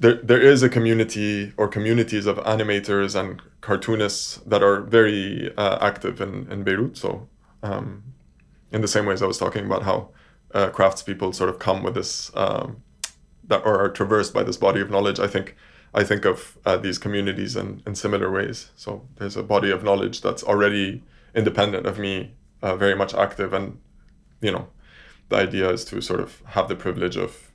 There, 0.00 0.14
there 0.14 0.40
is 0.40 0.62
a 0.62 0.68
community 0.68 1.52
or 1.56 1.68
communities 1.68 2.26
of 2.26 2.36
animators 2.38 3.18
and 3.18 3.40
cartoonists 3.60 4.36
that 4.46 4.62
are 4.62 4.80
very 4.80 5.52
uh, 5.56 5.78
active 5.80 6.20
in, 6.20 6.50
in 6.50 6.64
Beirut. 6.64 6.96
So, 6.96 7.28
um, 7.62 8.02
in 8.72 8.80
the 8.80 8.88
same 8.88 9.06
ways 9.06 9.22
I 9.22 9.26
was 9.26 9.38
talking 9.38 9.64
about 9.64 9.84
how 9.84 10.10
uh, 10.52 10.70
craftspeople 10.70 11.34
sort 11.34 11.48
of 11.48 11.58
come 11.58 11.82
with 11.82 11.94
this 11.94 12.30
um, 12.34 12.82
that 13.46 13.64
or 13.64 13.78
are 13.78 13.88
traversed 13.88 14.34
by 14.34 14.42
this 14.42 14.56
body 14.56 14.80
of 14.80 14.90
knowledge. 14.90 15.20
I 15.20 15.26
think 15.26 15.56
I 15.94 16.02
think 16.02 16.24
of 16.24 16.58
uh, 16.66 16.76
these 16.76 16.98
communities 16.98 17.56
in, 17.56 17.82
in 17.86 17.94
similar 17.94 18.30
ways. 18.30 18.70
So 18.74 19.06
there's 19.16 19.36
a 19.36 19.42
body 19.42 19.70
of 19.70 19.84
knowledge 19.84 20.22
that's 20.22 20.42
already 20.42 21.02
independent 21.34 21.86
of 21.86 21.98
me, 21.98 22.34
uh, 22.62 22.76
very 22.76 22.96
much 22.96 23.14
active, 23.14 23.52
and 23.52 23.78
you 24.40 24.50
know, 24.50 24.68
the 25.28 25.36
idea 25.36 25.70
is 25.70 25.84
to 25.86 26.00
sort 26.00 26.20
of 26.20 26.42
have 26.46 26.68
the 26.68 26.76
privilege 26.76 27.16
of 27.16 27.52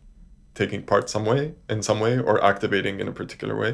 taking 0.61 0.81
part 0.91 1.09
some 1.09 1.25
way 1.31 1.41
in 1.69 1.79
some 1.89 1.99
way 2.05 2.13
or 2.19 2.35
activating 2.51 2.99
in 3.01 3.07
a 3.07 3.15
particular 3.21 3.55
way. 3.63 3.71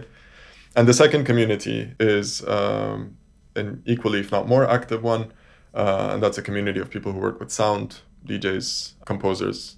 And 0.75 0.87
the 0.87 0.93
second 0.93 1.23
community 1.29 1.79
is 1.99 2.45
um, 2.47 3.17
an 3.55 3.67
equally, 3.85 4.19
if 4.19 4.31
not 4.31 4.47
more, 4.47 4.63
active 4.77 5.01
one 5.03 5.31
uh, 5.75 6.11
and 6.13 6.23
that's 6.23 6.37
a 6.37 6.41
community 6.41 6.79
of 6.79 6.89
people 6.89 7.11
who 7.11 7.19
work 7.19 7.39
with 7.39 7.51
sound, 7.51 7.99
DJs, 8.25 8.93
composers, 9.05 9.75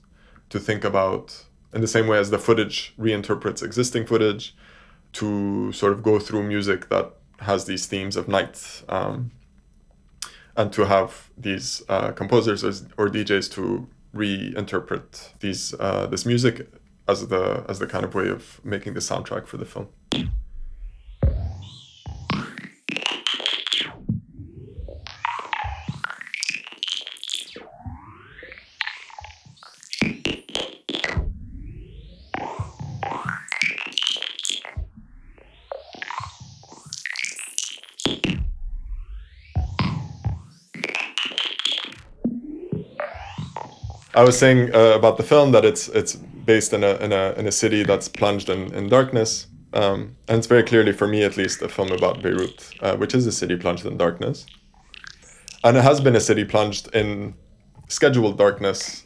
to 0.49 0.59
think 0.59 0.83
about 0.83 1.45
in 1.73 1.81
the 1.81 1.87
same 1.87 2.07
way 2.07 2.19
as 2.19 2.29
the 2.29 2.37
footage 2.37 2.93
reinterprets 2.99 3.63
existing 3.63 4.05
footage, 4.05 4.55
to 5.13 5.71
sort 5.71 5.91
of 5.93 6.03
go 6.03 6.19
through 6.19 6.43
music 6.43 6.89
that 6.89 7.13
has 7.39 7.65
these 7.65 7.87
themes 7.87 8.15
of 8.15 8.27
night, 8.27 8.83
um, 8.89 9.31
and 10.55 10.71
to 10.71 10.85
have 10.85 11.29
these 11.35 11.81
uh, 11.89 12.11
composers 12.11 12.63
or, 12.97 13.09
DJs 13.09 13.51
to 13.51 13.87
reinterpret 14.15 15.39
these 15.39 15.73
uh, 15.79 16.05
this 16.07 16.25
music 16.25 16.67
as 17.07 17.27
the 17.27 17.65
as 17.69 17.79
the 17.79 17.87
kind 17.87 18.03
of 18.03 18.13
way 18.13 18.29
of 18.29 18.63
making 18.63 18.93
the 18.93 18.99
soundtrack 18.99 19.47
for 19.47 19.57
the 19.57 19.65
film. 19.65 19.87
I 44.13 44.23
was 44.23 44.35
saying 44.35 44.73
uh, 44.73 44.95
about 44.95 45.17
the 45.17 45.23
film 45.23 45.51
that 45.51 45.63
it's 45.63 45.89
it's 45.89 46.17
based 46.47 46.73
in 46.73 46.83
a 46.83 46.95
in 47.05 47.11
a 47.11 47.33
in 47.37 47.45
a 47.45 47.51
city 47.51 47.83
that's 47.83 48.07
plunged 48.07 48.49
in 48.49 48.73
in 48.73 48.87
darkness, 48.87 49.47
um, 49.73 50.15
and 50.27 50.39
it's 50.39 50.47
very 50.47 50.63
clearly 50.63 50.93
for 50.93 51.07
me 51.07 51.23
at 51.23 51.37
least 51.37 51.61
a 51.61 51.69
film 51.69 51.91
about 51.91 52.23
Beirut, 52.23 52.71
uh, 52.79 52.95
which 52.95 53.13
is 53.13 53.27
a 53.27 53.31
city 53.31 53.55
plunged 53.55 53.85
in 53.85 53.97
darkness, 53.97 54.47
and 55.63 55.77
it 55.77 55.83
has 55.83 56.01
been 56.01 56.15
a 56.15 56.25
city 56.29 56.45
plunged 56.45 56.85
in 56.95 57.35
scheduled 57.89 58.37
darkness 58.37 59.03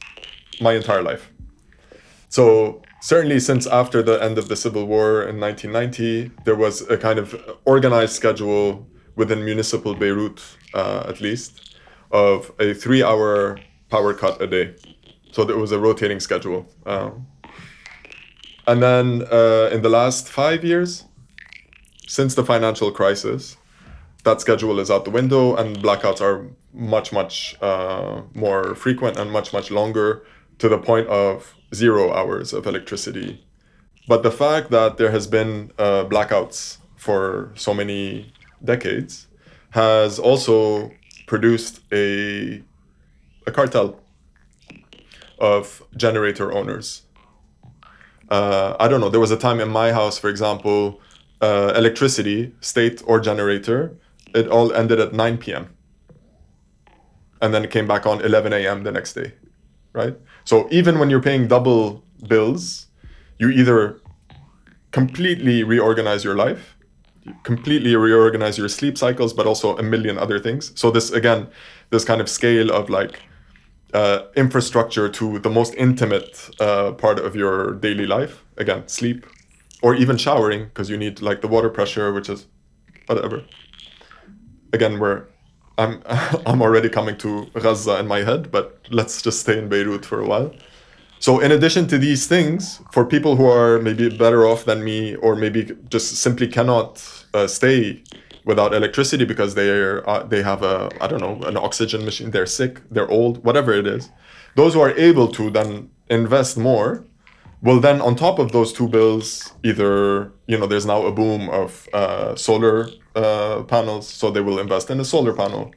my 0.62 0.74
entire 0.74 1.02
life. 1.02 1.32
So 2.30 2.82
certainly 3.02 3.40
since 3.40 3.68
after 3.68 4.02
the 4.04 4.24
end 4.24 4.38
of 4.38 4.48
the 4.48 4.56
civil 4.56 4.86
war 4.86 5.24
in 5.24 5.40
1990, 5.40 6.32
there 6.46 6.56
was 6.56 6.82
a 6.90 6.98
kind 6.98 7.20
of 7.20 7.28
organized 7.66 8.14
schedule 8.14 8.88
within 9.16 9.44
municipal 9.44 9.94
Beirut, 9.96 10.40
uh, 10.74 11.04
at 11.12 11.20
least, 11.20 11.76
of 12.12 12.52
a 12.60 12.74
three-hour 12.74 13.60
power 13.90 14.14
cut 14.14 14.42
a 14.42 14.48
day 14.48 14.76
so 15.32 15.46
there 15.46 15.58
was 15.58 15.72
a 15.72 15.80
rotating 15.80 16.20
schedule. 16.20 16.68
Um, 16.86 17.26
and 18.72 18.82
then 18.82 19.28
uh, 19.30 19.70
in 19.74 19.82
the 19.82 19.90
last 19.90 20.30
five 20.30 20.64
years, 20.64 21.04
since 22.08 22.36
the 22.36 22.44
financial 22.46 22.90
crisis, 22.90 23.58
that 24.24 24.40
schedule 24.40 24.80
is 24.80 24.90
out 24.90 25.04
the 25.04 25.12
window, 25.12 25.56
and 25.58 25.78
blackouts 25.78 26.22
are 26.22 26.48
much, 26.74 27.12
much 27.12 27.62
uh, 27.62 28.22
more 28.34 28.74
frequent 28.76 29.18
and 29.18 29.30
much, 29.30 29.52
much 29.52 29.72
longer 29.72 30.24
to 30.60 30.70
the 30.70 30.78
point 30.78 31.08
of 31.08 31.54
zero 31.76 32.14
hours 32.14 32.54
of 32.54 32.66
electricity. 32.66 33.46
But 34.08 34.24
the 34.24 34.32
fact 34.32 34.72
that 34.72 34.98
there 34.98 35.12
has 35.12 35.28
been 35.28 35.72
uh, 35.78 36.06
blackouts 36.06 36.78
for 36.96 37.52
so 37.56 37.74
many 37.74 38.32
decades 38.64 39.28
has 39.72 40.18
also 40.18 40.92
produced 41.28 41.82
a, 41.92 42.64
a 43.46 43.52
cartel 43.52 44.00
of 45.40 45.84
generator 45.98 46.54
owners. 46.54 47.02
Uh, 48.32 48.78
I 48.80 48.88
don't 48.88 49.02
know. 49.02 49.10
There 49.10 49.20
was 49.20 49.32
a 49.32 49.38
time 49.38 49.60
in 49.60 49.70
my 49.70 49.92
house, 49.92 50.18
for 50.18 50.30
example, 50.30 51.02
uh, 51.42 51.74
electricity, 51.76 52.54
state 52.62 53.04
or 53.06 53.20
generator, 53.20 53.98
it 54.34 54.48
all 54.48 54.72
ended 54.72 55.00
at 55.00 55.14
9 55.14 55.38
p.m. 55.38 55.70
And 57.42 57.54
then 57.54 57.66
it 57.66 57.72
came 57.72 57.88
back 57.88 58.06
on 58.06 58.22
11 58.22 58.54
a.m. 58.54 58.84
the 58.84 58.92
next 58.92 59.14
day, 59.14 59.34
right? 59.94 60.16
So 60.46 60.70
even 60.72 60.98
when 60.98 61.10
you're 61.10 61.22
paying 61.22 61.48
double 61.48 62.04
bills, 62.28 62.88
you 63.38 63.50
either 63.50 64.00
completely 64.92 65.64
reorganize 65.64 66.24
your 66.24 66.36
life, 66.36 66.78
completely 67.44 67.96
reorganize 67.96 68.58
your 68.58 68.70
sleep 68.70 68.98
cycles, 68.98 69.34
but 69.34 69.46
also 69.46 69.76
a 69.78 69.84
million 69.84 70.18
other 70.18 70.40
things. 70.40 70.72
So 70.80 70.90
this 70.90 71.12
again, 71.12 71.50
this 71.90 72.06
kind 72.06 72.22
of 72.22 72.30
scale 72.30 72.72
of 72.72 72.90
like 72.90 73.20
uh, 73.94 74.24
infrastructure 74.36 75.10
to 75.10 75.40
the 75.40 75.50
most 75.50 75.74
intimate 75.76 76.50
uh, 76.60 76.92
part 76.94 77.20
of 77.20 77.36
your 77.36 77.74
daily 77.74 78.08
life? 78.08 78.44
Again 78.58 78.88
sleep 78.88 79.26
or 79.82 79.96
even 79.96 80.18
showering 80.18 80.66
because 80.66 80.90
you 80.90 80.98
need 80.98 81.22
like 81.22 81.42
the 81.42 81.48
water 81.48 81.70
pressure 81.70 82.12
which 82.14 82.30
is 82.30 82.48
whatever. 83.08 83.44
Again 84.74 85.00
we're 85.00 85.26
i'm 85.78 86.02
i'm 86.46 86.62
already 86.62 86.90
coming 86.90 87.18
to 87.18 87.46
gaza 87.60 87.98
in 88.00 88.08
my 88.08 88.20
head 88.24 88.52
but 88.52 88.80
let's 88.92 89.22
just 89.22 89.40
stay 89.40 89.58
in 89.58 89.70
beirut 89.70 90.06
for 90.06 90.20
a 90.22 90.28
while. 90.28 90.54
So 91.20 91.40
in 91.40 91.52
addition 91.52 91.88
to 91.88 92.00
these 92.00 92.26
things 92.26 92.82
for 92.92 93.06
people 93.06 93.36
who 93.36 93.46
are 93.46 93.80
maybe 93.80 94.10
better 94.10 94.48
off 94.48 94.66
than 94.66 94.84
me 94.84 95.16
or 95.18 95.36
maybe 95.36 95.72
just 95.90 96.16
simply 96.16 96.48
cannot 96.48 96.92
uh, 97.34 97.46
stay 97.46 98.04
without 98.46 98.74
electricity 98.74 99.26
because 99.26 99.56
they're 99.56 100.08
uh, 100.10 100.24
they 100.24 100.42
have 100.42 100.64
a 100.64 100.90
I 101.00 101.08
don't 101.08 101.22
know 101.22 101.42
an 101.48 101.58
oxygen 101.58 102.06
machine. 102.06 102.32
They're 102.32 102.46
sick. 102.46 102.82
They're 102.90 103.10
old. 103.10 103.44
Whatever 103.44 103.74
it 103.74 103.88
is, 103.88 104.10
those 104.56 104.74
who 104.74 104.82
are 104.82 104.92
able 104.92 105.28
to 105.30 105.50
then 105.50 105.90
invest 106.10 106.58
more 106.58 107.06
will 107.62 107.80
then 107.80 108.02
on 108.02 108.16
top 108.16 108.40
of 108.40 108.52
those 108.52 108.74
two 108.74 108.88
bills 108.88 109.54
either 109.64 110.32
you 110.48 110.58
know 110.58 110.66
there's 110.66 110.86
now 110.86 111.06
a 111.06 111.12
boom 111.12 111.50
of 111.50 111.88
uh, 111.94 112.36
solar 112.36 112.88
uh, 113.16 113.64
panels 113.64 114.08
so 114.08 114.32
they 114.32 114.42
will 114.42 114.60
invest 114.60 114.90
in 114.90 115.00
a 115.00 115.06
solar 115.06 115.34
panel 115.34 115.72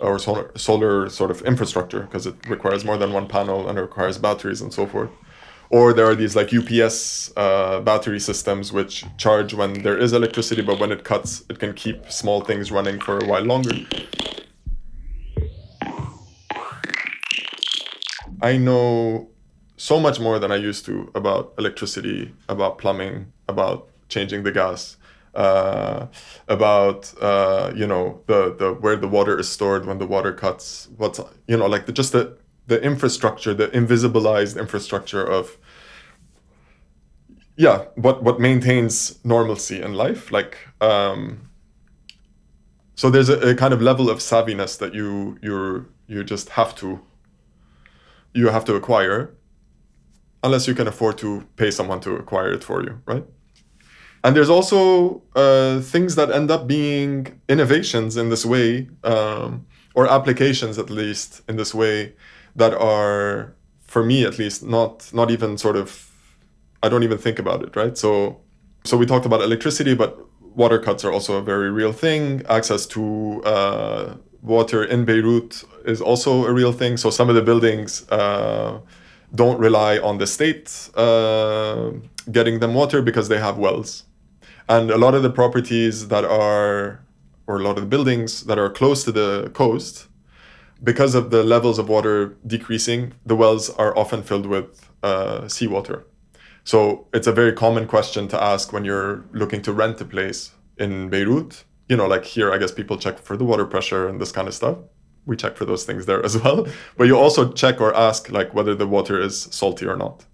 or 0.00 0.18
solar 0.18 0.50
solar 0.56 1.08
sort 1.08 1.30
of 1.30 1.42
infrastructure 1.42 2.02
because 2.02 2.26
it 2.26 2.34
requires 2.48 2.84
more 2.84 2.96
than 2.96 3.12
one 3.12 3.26
panel 3.26 3.68
and 3.68 3.78
it 3.78 3.82
requires 3.82 4.18
batteries 4.18 4.60
and 4.60 4.72
so 4.72 4.86
forth 4.86 5.10
or 5.70 5.92
there 5.92 6.06
are 6.06 6.16
these 6.16 6.34
like 6.34 6.52
UPS 6.52 7.32
uh, 7.36 7.80
battery 7.80 8.18
systems 8.18 8.72
which 8.72 9.04
charge 9.16 9.54
when 9.54 9.82
there 9.82 9.96
is 9.96 10.12
electricity, 10.12 10.62
but 10.62 10.80
when 10.80 10.90
it 10.90 11.04
cuts, 11.04 11.44
it 11.48 11.60
can 11.60 11.72
keep 11.72 12.10
small 12.10 12.40
things 12.40 12.72
running 12.72 13.00
for 13.00 13.18
a 13.18 13.24
while 13.24 13.42
longer. 13.42 13.72
I 18.42 18.56
know 18.56 19.28
so 19.76 20.00
much 20.00 20.18
more 20.18 20.38
than 20.38 20.50
I 20.50 20.56
used 20.56 20.84
to 20.86 21.10
about 21.14 21.54
electricity, 21.56 22.34
about 22.48 22.78
plumbing, 22.78 23.32
about 23.48 23.88
changing 24.08 24.42
the 24.42 24.50
gas, 24.50 24.96
uh, 25.34 26.06
about 26.48 27.14
uh, 27.20 27.72
you 27.76 27.86
know 27.86 28.22
the 28.26 28.54
the 28.58 28.72
where 28.72 28.96
the 28.96 29.08
water 29.08 29.38
is 29.38 29.48
stored 29.48 29.86
when 29.86 29.98
the 29.98 30.06
water 30.06 30.32
cuts. 30.32 30.88
What's 30.96 31.20
you 31.46 31.56
know 31.56 31.66
like 31.66 31.86
the, 31.86 31.92
just 31.92 32.12
the 32.12 32.36
the 32.66 32.80
infrastructure, 32.82 33.54
the 33.54 33.68
invisibilized 33.68 34.58
infrastructure 34.58 35.24
of 35.24 35.58
yeah, 37.56 37.84
what 37.94 38.22
what 38.22 38.40
maintains 38.40 39.22
normalcy 39.24 39.82
in 39.82 39.92
life, 39.94 40.32
like 40.32 40.56
um, 40.80 41.50
so 42.94 43.10
there's 43.10 43.28
a, 43.28 43.50
a 43.50 43.54
kind 43.54 43.74
of 43.74 43.82
level 43.82 44.08
of 44.08 44.18
savviness 44.18 44.78
that 44.78 44.94
you 44.94 45.38
you 45.42 45.86
you 46.06 46.24
just 46.24 46.50
have 46.50 46.74
to 46.76 47.00
you 48.34 48.48
have 48.48 48.64
to 48.64 48.74
acquire 48.74 49.34
unless 50.42 50.66
you 50.66 50.74
can 50.74 50.86
afford 50.86 51.18
to 51.18 51.46
pay 51.56 51.70
someone 51.70 52.00
to 52.00 52.16
acquire 52.16 52.52
it 52.52 52.64
for 52.64 52.82
you, 52.82 53.00
right? 53.06 53.24
And 54.22 54.36
there's 54.36 54.50
also 54.50 55.22
uh, 55.34 55.80
things 55.80 56.14
that 56.16 56.30
end 56.30 56.50
up 56.50 56.66
being 56.66 57.40
innovations 57.48 58.16
in 58.16 58.28
this 58.28 58.44
way, 58.44 58.88
um, 59.04 59.66
or 59.94 60.06
applications 60.08 60.78
at 60.78 60.90
least 60.90 61.42
in 61.48 61.56
this 61.56 61.74
way, 61.74 62.14
that 62.56 62.74
are, 62.74 63.54
for 63.82 64.04
me 64.04 64.24
at 64.24 64.38
least, 64.38 64.62
not 64.62 65.10
not 65.12 65.30
even 65.30 65.58
sort 65.58 65.76
of 65.76 66.10
I 66.82 66.88
don't 66.88 67.02
even 67.02 67.18
think 67.18 67.38
about 67.38 67.62
it, 67.62 67.76
right? 67.76 67.96
So 67.96 68.40
so 68.84 68.96
we 68.96 69.06
talked 69.06 69.26
about 69.26 69.42
electricity, 69.42 69.94
but 69.94 70.18
water 70.54 70.78
cuts 70.78 71.04
are 71.04 71.12
also 71.12 71.36
a 71.36 71.42
very 71.42 71.70
real 71.70 71.92
thing. 71.92 72.42
Access 72.48 72.86
to 72.86 73.42
uh, 73.44 74.14
water 74.42 74.84
in 74.84 75.04
Beirut 75.04 75.64
is 75.84 76.00
also 76.00 76.46
a 76.46 76.52
real 76.52 76.72
thing. 76.72 76.96
So 76.96 77.10
some 77.10 77.28
of 77.28 77.34
the 77.34 77.42
buildings 77.42 78.08
uh, 78.10 78.80
don't 79.34 79.58
rely 79.58 79.98
on 79.98 80.18
the 80.18 80.26
state 80.26 80.90
uh, 80.96 81.90
getting 82.32 82.60
them 82.60 82.74
water 82.74 83.02
because 83.02 83.28
they 83.28 83.38
have 83.38 83.58
wells. 83.58 84.04
And 84.68 84.90
a 84.90 84.98
lot 84.98 85.14
of 85.14 85.22
the 85.22 85.30
properties 85.30 86.08
that 86.08 86.24
are, 86.24 87.00
or 87.46 87.56
a 87.56 87.62
lot 87.62 87.76
of 87.76 87.82
the 87.82 87.88
buildings 87.88 88.44
that 88.44 88.58
are 88.58 88.70
close 88.70 89.04
to 89.04 89.12
the 89.12 89.50
coast, 89.52 90.06
because 90.82 91.14
of 91.14 91.30
the 91.30 91.42
levels 91.42 91.78
of 91.78 91.88
water 91.88 92.36
decreasing, 92.46 93.12
the 93.26 93.36
wells 93.36 93.70
are 93.70 93.96
often 93.96 94.22
filled 94.22 94.46
with 94.46 94.90
uh, 95.02 95.46
seawater. 95.48 96.06
So 96.64 97.06
it's 97.12 97.26
a 97.26 97.32
very 97.32 97.52
common 97.52 97.86
question 97.86 98.28
to 98.28 98.42
ask 98.42 98.72
when 98.72 98.84
you're 98.84 99.24
looking 99.32 99.62
to 99.62 99.72
rent 99.72 100.00
a 100.00 100.04
place 100.04 100.52
in 100.78 101.08
Beirut. 101.08 101.64
You 101.88 101.96
know, 101.96 102.06
like 102.06 102.24
here, 102.24 102.52
I 102.52 102.58
guess 102.58 102.72
people 102.72 102.96
check 102.96 103.18
for 103.18 103.36
the 103.36 103.44
water 103.44 103.64
pressure 103.64 104.08
and 104.08 104.20
this 104.20 104.32
kind 104.32 104.46
of 104.46 104.54
stuff. 104.54 104.78
We 105.26 105.36
check 105.36 105.56
for 105.56 105.64
those 105.64 105.84
things 105.84 106.06
there 106.06 106.24
as 106.24 106.38
well. 106.42 106.66
But 106.96 107.04
you 107.04 107.16
also 107.16 107.52
check 107.52 107.80
or 107.80 107.94
ask 107.94 108.30
like 108.30 108.54
whether 108.54 108.74
the 108.74 108.86
water 108.86 109.20
is 109.20 109.48
salty 109.50 109.86
or 109.86 109.96
not. 109.96 110.24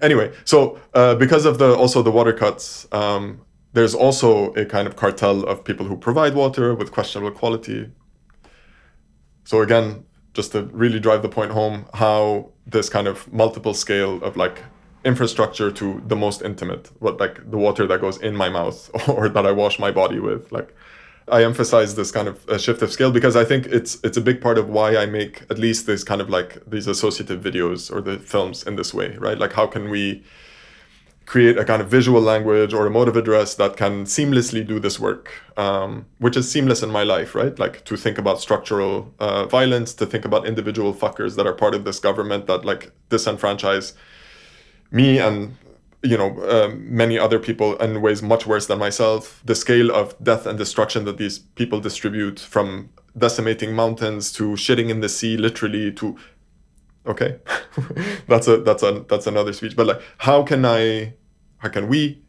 Anyway, 0.00 0.32
so 0.44 0.80
uh, 0.94 1.14
because 1.14 1.44
of 1.44 1.58
the 1.58 1.74
also 1.76 2.02
the 2.02 2.10
water 2.10 2.32
cuts, 2.32 2.88
um, 2.92 3.40
there's 3.72 3.94
also 3.94 4.52
a 4.54 4.64
kind 4.64 4.86
of 4.86 4.96
cartel 4.96 5.44
of 5.44 5.64
people 5.64 5.86
who 5.86 5.96
provide 5.96 6.34
water 6.34 6.74
with 6.74 6.92
questionable 6.92 7.30
quality. 7.36 7.90
So 9.52 9.60
again, 9.60 10.06
just 10.32 10.52
to 10.52 10.62
really 10.72 10.98
drive 10.98 11.20
the 11.20 11.28
point 11.28 11.50
home, 11.50 11.84
how 11.92 12.52
this 12.66 12.88
kind 12.88 13.06
of 13.06 13.30
multiple 13.30 13.74
scale 13.74 14.14
of 14.24 14.34
like 14.34 14.62
infrastructure 15.04 15.70
to 15.70 16.02
the 16.06 16.16
most 16.16 16.40
intimate, 16.40 16.90
what 17.00 17.20
like 17.20 17.50
the 17.50 17.58
water 17.58 17.86
that 17.86 18.00
goes 18.00 18.16
in 18.16 18.34
my 18.34 18.48
mouth 18.48 18.90
or 19.10 19.28
that 19.28 19.44
I 19.44 19.52
wash 19.52 19.78
my 19.78 19.90
body 19.90 20.20
with, 20.20 20.50
like 20.52 20.74
I 21.28 21.44
emphasize 21.44 21.96
this 21.96 22.10
kind 22.10 22.28
of 22.28 22.48
uh, 22.48 22.56
shift 22.56 22.80
of 22.80 22.90
scale 22.90 23.12
because 23.12 23.36
I 23.36 23.44
think 23.44 23.66
it's 23.66 23.98
it's 24.02 24.16
a 24.16 24.22
big 24.22 24.40
part 24.40 24.56
of 24.56 24.70
why 24.70 24.96
I 24.96 25.04
make 25.04 25.42
at 25.50 25.58
least 25.58 25.84
this 25.84 26.02
kind 26.02 26.22
of 26.22 26.30
like 26.30 26.50
these 26.66 26.86
associative 26.86 27.42
videos 27.42 27.94
or 27.94 28.00
the 28.00 28.18
films 28.18 28.62
in 28.62 28.76
this 28.76 28.94
way, 28.94 29.18
right? 29.18 29.38
Like 29.38 29.52
how 29.52 29.66
can 29.66 29.90
we 29.90 30.24
create 31.32 31.56
a 31.56 31.64
kind 31.64 31.80
of 31.80 31.88
visual 31.88 32.20
language 32.20 32.74
or 32.74 32.86
a 32.86 32.90
mode 32.90 33.08
of 33.08 33.16
address 33.16 33.54
that 33.54 33.74
can 33.74 34.04
seamlessly 34.04 34.66
do 34.66 34.78
this 34.78 35.00
work, 35.00 35.30
um, 35.56 36.04
which 36.18 36.36
is 36.36 36.50
seamless 36.50 36.82
in 36.82 36.90
my 36.90 37.02
life, 37.02 37.34
right? 37.34 37.58
Like 37.58 37.86
to 37.86 37.96
think 37.96 38.18
about 38.18 38.38
structural 38.38 39.14
uh, 39.18 39.46
violence, 39.46 39.94
to 39.94 40.04
think 40.04 40.26
about 40.26 40.46
individual 40.46 40.92
fuckers 40.92 41.36
that 41.36 41.46
are 41.46 41.54
part 41.54 41.74
of 41.74 41.86
this 41.86 41.98
government 41.98 42.48
that 42.48 42.66
like 42.66 42.92
disenfranchise 43.08 43.94
me 44.90 45.18
and 45.18 45.56
you 46.02 46.18
know 46.18 46.38
uh, 46.42 46.70
many 46.74 47.18
other 47.18 47.38
people 47.38 47.76
in 47.78 48.02
ways 48.02 48.20
much 48.20 48.46
worse 48.46 48.66
than 48.66 48.78
myself. 48.78 49.40
The 49.42 49.54
scale 49.54 49.90
of 49.90 50.14
death 50.22 50.44
and 50.44 50.58
destruction 50.58 51.06
that 51.06 51.16
these 51.16 51.38
people 51.38 51.80
distribute 51.80 52.40
from 52.40 52.90
decimating 53.16 53.74
mountains 53.74 54.32
to 54.32 54.50
shitting 54.64 54.90
in 54.90 55.00
the 55.00 55.08
sea, 55.08 55.38
literally 55.38 55.92
to 55.92 56.18
okay 57.04 57.40
that's 58.28 58.46
a 58.46 58.58
that's 58.58 58.84
a 58.84 59.04
that's 59.08 59.26
another 59.26 59.52
speech 59.52 59.74
but 59.74 59.88
like 59.88 60.00
how 60.18 60.44
can 60.44 60.64
i 60.64 61.12
how 61.62 61.68
can 61.68 61.88
we 61.88 62.20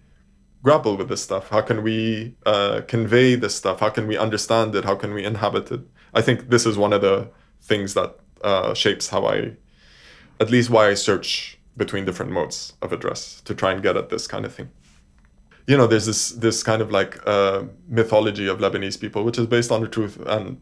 grapple 0.61 0.95
with 0.95 1.09
this 1.09 1.23
stuff? 1.23 1.49
How 1.49 1.61
can 1.61 1.81
we 1.81 2.35
uh, 2.45 2.81
convey 2.87 3.33
this 3.35 3.55
stuff? 3.55 3.79
How 3.79 3.89
can 3.89 4.07
we 4.07 4.15
understand 4.15 4.75
it? 4.75 4.85
How 4.85 4.95
can 4.95 5.13
we 5.13 5.25
inhabit 5.25 5.71
it? 5.71 5.81
I 6.13 6.21
think 6.21 6.51
this 6.51 6.67
is 6.67 6.77
one 6.77 6.93
of 6.93 7.01
the 7.01 7.29
things 7.61 7.95
that 7.95 8.15
uh, 8.43 8.73
shapes 8.73 9.07
how 9.07 9.25
i 9.25 9.53
at 10.41 10.51
least 10.51 10.69
why 10.69 10.89
i 10.89 10.93
search 10.93 11.57
between 11.77 12.03
different 12.03 12.29
modes 12.29 12.73
of 12.81 12.91
address 12.91 13.41
to 13.45 13.55
try 13.55 13.71
and 13.71 13.81
get 13.81 13.95
at 13.95 14.09
this 14.09 14.27
kind 14.27 14.45
of 14.45 14.53
thing. 14.53 14.69
You 15.65 15.77
know 15.77 15.87
there's 15.87 16.05
this 16.05 16.29
this 16.29 16.61
kind 16.61 16.81
of 16.81 16.91
like 16.91 17.25
uh, 17.25 17.63
mythology 17.87 18.47
of 18.47 18.59
lebanese 18.59 18.99
people 18.99 19.23
which 19.23 19.39
is 19.39 19.47
based 19.47 19.71
on 19.71 19.81
the 19.81 19.87
truth 19.87 20.19
and 20.27 20.61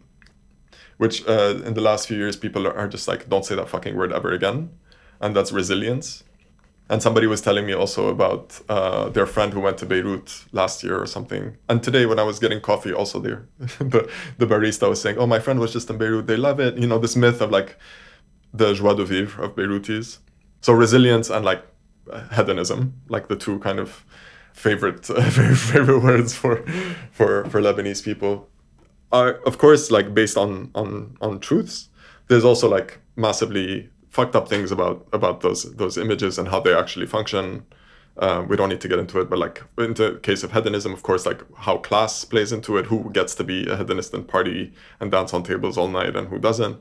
which 0.97 1.27
uh, 1.27 1.55
in 1.65 1.73
the 1.73 1.81
last 1.81 2.07
few 2.07 2.17
years 2.17 2.37
people 2.37 2.67
are 2.67 2.87
just 2.87 3.07
like 3.07 3.27
don't 3.27 3.43
say 3.43 3.55
that 3.55 3.67
fucking 3.67 3.95
word 3.97 4.13
ever 4.13 4.31
again. 4.31 4.69
And 5.19 5.35
that's 5.35 5.51
resilience 5.51 6.23
and 6.89 7.01
somebody 7.01 7.25
was 7.25 7.41
telling 7.41 7.65
me 7.65 7.73
also 7.73 8.09
about 8.09 8.59
uh, 8.67 9.07
their 9.09 9.25
friend 9.25 9.53
who 9.53 9.61
went 9.61 9.77
to 9.77 9.85
beirut 9.85 10.45
last 10.51 10.83
year 10.83 11.01
or 11.01 11.05
something. 11.05 11.57
And 11.69 11.81
today 11.81 12.05
when 12.05 12.19
i 12.19 12.23
was 12.23 12.39
getting 12.39 12.59
coffee 12.61 12.93
also 12.93 13.19
there 13.19 13.47
the, 13.79 14.09
the 14.37 14.45
barista 14.45 14.89
was 14.89 15.01
saying 15.01 15.17
oh 15.17 15.27
my 15.27 15.39
friend 15.39 15.59
was 15.59 15.73
just 15.73 15.89
in 15.89 15.97
beirut. 15.97 16.27
They 16.27 16.37
love 16.37 16.59
it. 16.59 16.77
You 16.77 16.87
know 16.87 16.99
this 16.99 17.15
myth 17.15 17.41
of 17.41 17.51
like 17.51 17.77
the 18.53 18.73
joie 18.73 18.93
de 18.93 19.05
vivre 19.05 19.43
of 19.43 19.55
beirutis 19.55 20.17
so 20.59 20.73
resilience 20.73 21.29
and 21.29 21.45
like 21.45 21.63
hedonism 22.35 22.93
like 23.07 23.29
the 23.29 23.35
two 23.35 23.59
kind 23.59 23.79
of 23.79 24.03
favorite 24.53 25.09
uh, 25.17 25.21
favorite 25.29 25.99
words 25.99 26.35
for 26.35 26.65
for 27.11 27.45
for 27.45 27.61
lebanese 27.61 28.03
people 28.03 28.49
are 29.11 29.33
of 29.45 29.57
course 29.57 29.91
like 29.91 30.13
based 30.13 30.37
on 30.37 30.71
on 30.75 31.17
on 31.21 31.39
truths. 31.39 31.89
There's 32.27 32.45
also 32.45 32.69
like 32.69 32.99
massively 33.15 33.89
fucked 34.11 34.35
up 34.35 34.47
things 34.47 34.71
about 34.71 35.07
about 35.11 35.41
those 35.41 35.63
those 35.75 35.97
images 35.97 36.37
and 36.37 36.49
how 36.49 36.59
they 36.59 36.75
actually 36.75 37.07
function. 37.07 37.65
Uh, 38.17 38.45
we 38.47 38.57
don't 38.57 38.67
need 38.67 38.81
to 38.81 38.89
get 38.89 38.99
into 38.99 39.21
it 39.21 39.29
but 39.29 39.39
like 39.39 39.63
in 39.77 39.93
the 39.93 40.19
case 40.21 40.43
of 40.43 40.51
hedonism 40.51 40.91
of 40.91 41.01
course 41.01 41.25
like 41.25 41.41
how 41.55 41.77
class 41.77 42.25
plays 42.25 42.51
into 42.51 42.75
it 42.75 42.85
who 42.85 43.09
gets 43.11 43.33
to 43.33 43.41
be 43.41 43.65
a 43.67 43.77
hedonist 43.77 44.13
and 44.13 44.27
party 44.27 44.73
and 44.99 45.11
dance 45.11 45.33
on 45.33 45.41
tables 45.41 45.77
all 45.77 45.87
night 45.87 46.13
and 46.13 46.27
who 46.27 46.37
doesn't. 46.37 46.77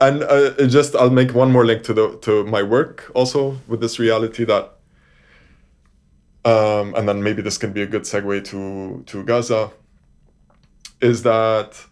And 0.00 0.22
uh, 0.22 0.66
just 0.66 0.96
i'll 0.96 1.10
make 1.10 1.34
one 1.34 1.52
more 1.52 1.66
link 1.66 1.82
to 1.84 1.92
the 1.92 2.16
to 2.22 2.44
my 2.44 2.62
work 2.62 3.12
also 3.14 3.58
with 3.68 3.80
this 3.82 3.98
reality 3.98 4.44
that 4.44 4.72
um, 6.46 6.94
and 6.94 7.06
then 7.06 7.22
maybe 7.22 7.42
this 7.42 7.58
can 7.58 7.74
be 7.74 7.82
a 7.82 7.86
good 7.86 8.02
segue 8.04 8.42
to 8.46 9.02
to 9.04 9.22
gaza 9.24 9.70
is 11.02 11.22
that 11.22 11.84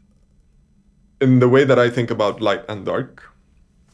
in 1.20 1.38
the 1.40 1.48
way 1.48 1.64
that 1.64 1.78
I 1.78 1.90
think 1.90 2.10
about 2.10 2.40
light 2.40 2.64
and 2.68 2.84
dark 2.84 3.27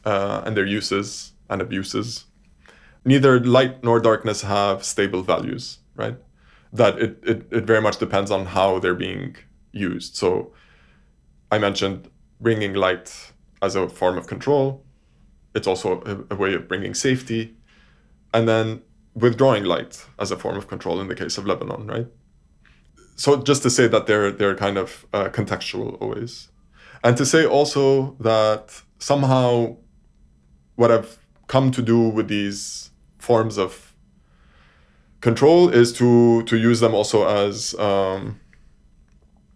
uh, 0.05 0.41
and 0.45 0.55
their 0.55 0.65
uses 0.65 1.33
and 1.49 1.61
abuses, 1.61 2.25
neither 3.03 3.39
light 3.39 3.83
nor 3.83 3.99
darkness 3.99 4.41
have 4.41 4.83
stable 4.83 5.21
values, 5.21 5.79
right? 5.95 6.17
That 6.73 6.99
it, 6.99 7.19
it, 7.23 7.47
it 7.51 7.63
very 7.65 7.81
much 7.81 7.97
depends 7.97 8.31
on 8.31 8.47
how 8.47 8.79
they're 8.79 8.95
being 8.95 9.35
used. 9.71 10.15
So 10.15 10.53
I 11.51 11.57
mentioned 11.57 12.09
bringing 12.39 12.73
light 12.73 13.31
as 13.61 13.75
a 13.75 13.87
form 13.87 14.17
of 14.17 14.27
control. 14.27 14.83
It's 15.53 15.67
also 15.67 16.01
a, 16.01 16.33
a 16.33 16.37
way 16.37 16.53
of 16.53 16.67
bringing 16.67 16.93
safety. 16.93 17.55
And 18.33 18.47
then 18.47 18.81
withdrawing 19.13 19.63
light 19.63 20.05
as 20.19 20.31
a 20.31 20.37
form 20.37 20.57
of 20.57 20.67
control 20.67 20.99
in 20.99 21.07
the 21.07 21.15
case 21.15 21.37
of 21.37 21.45
Lebanon, 21.45 21.87
right? 21.87 22.07
so 23.15 23.37
just 23.37 23.63
to 23.63 23.69
say 23.69 23.87
that 23.87 24.07
they're 24.07 24.31
they're 24.31 24.55
kind 24.55 24.77
of 24.77 25.05
uh, 25.13 25.29
contextual 25.29 25.97
always, 26.01 26.49
and 27.03 27.17
to 27.17 27.25
say 27.25 27.45
also 27.45 28.15
that 28.19 28.81
somehow 28.99 29.77
what 30.75 30.91
I've 30.91 31.17
come 31.47 31.71
to 31.71 31.81
do 31.81 31.99
with 32.09 32.27
these 32.27 32.91
forms 33.17 33.57
of 33.57 33.93
control 35.21 35.69
is 35.69 35.91
to 35.93 36.43
to 36.43 36.57
use 36.57 36.79
them 36.79 36.93
also 36.93 37.27
as 37.27 37.73
um, 37.79 38.39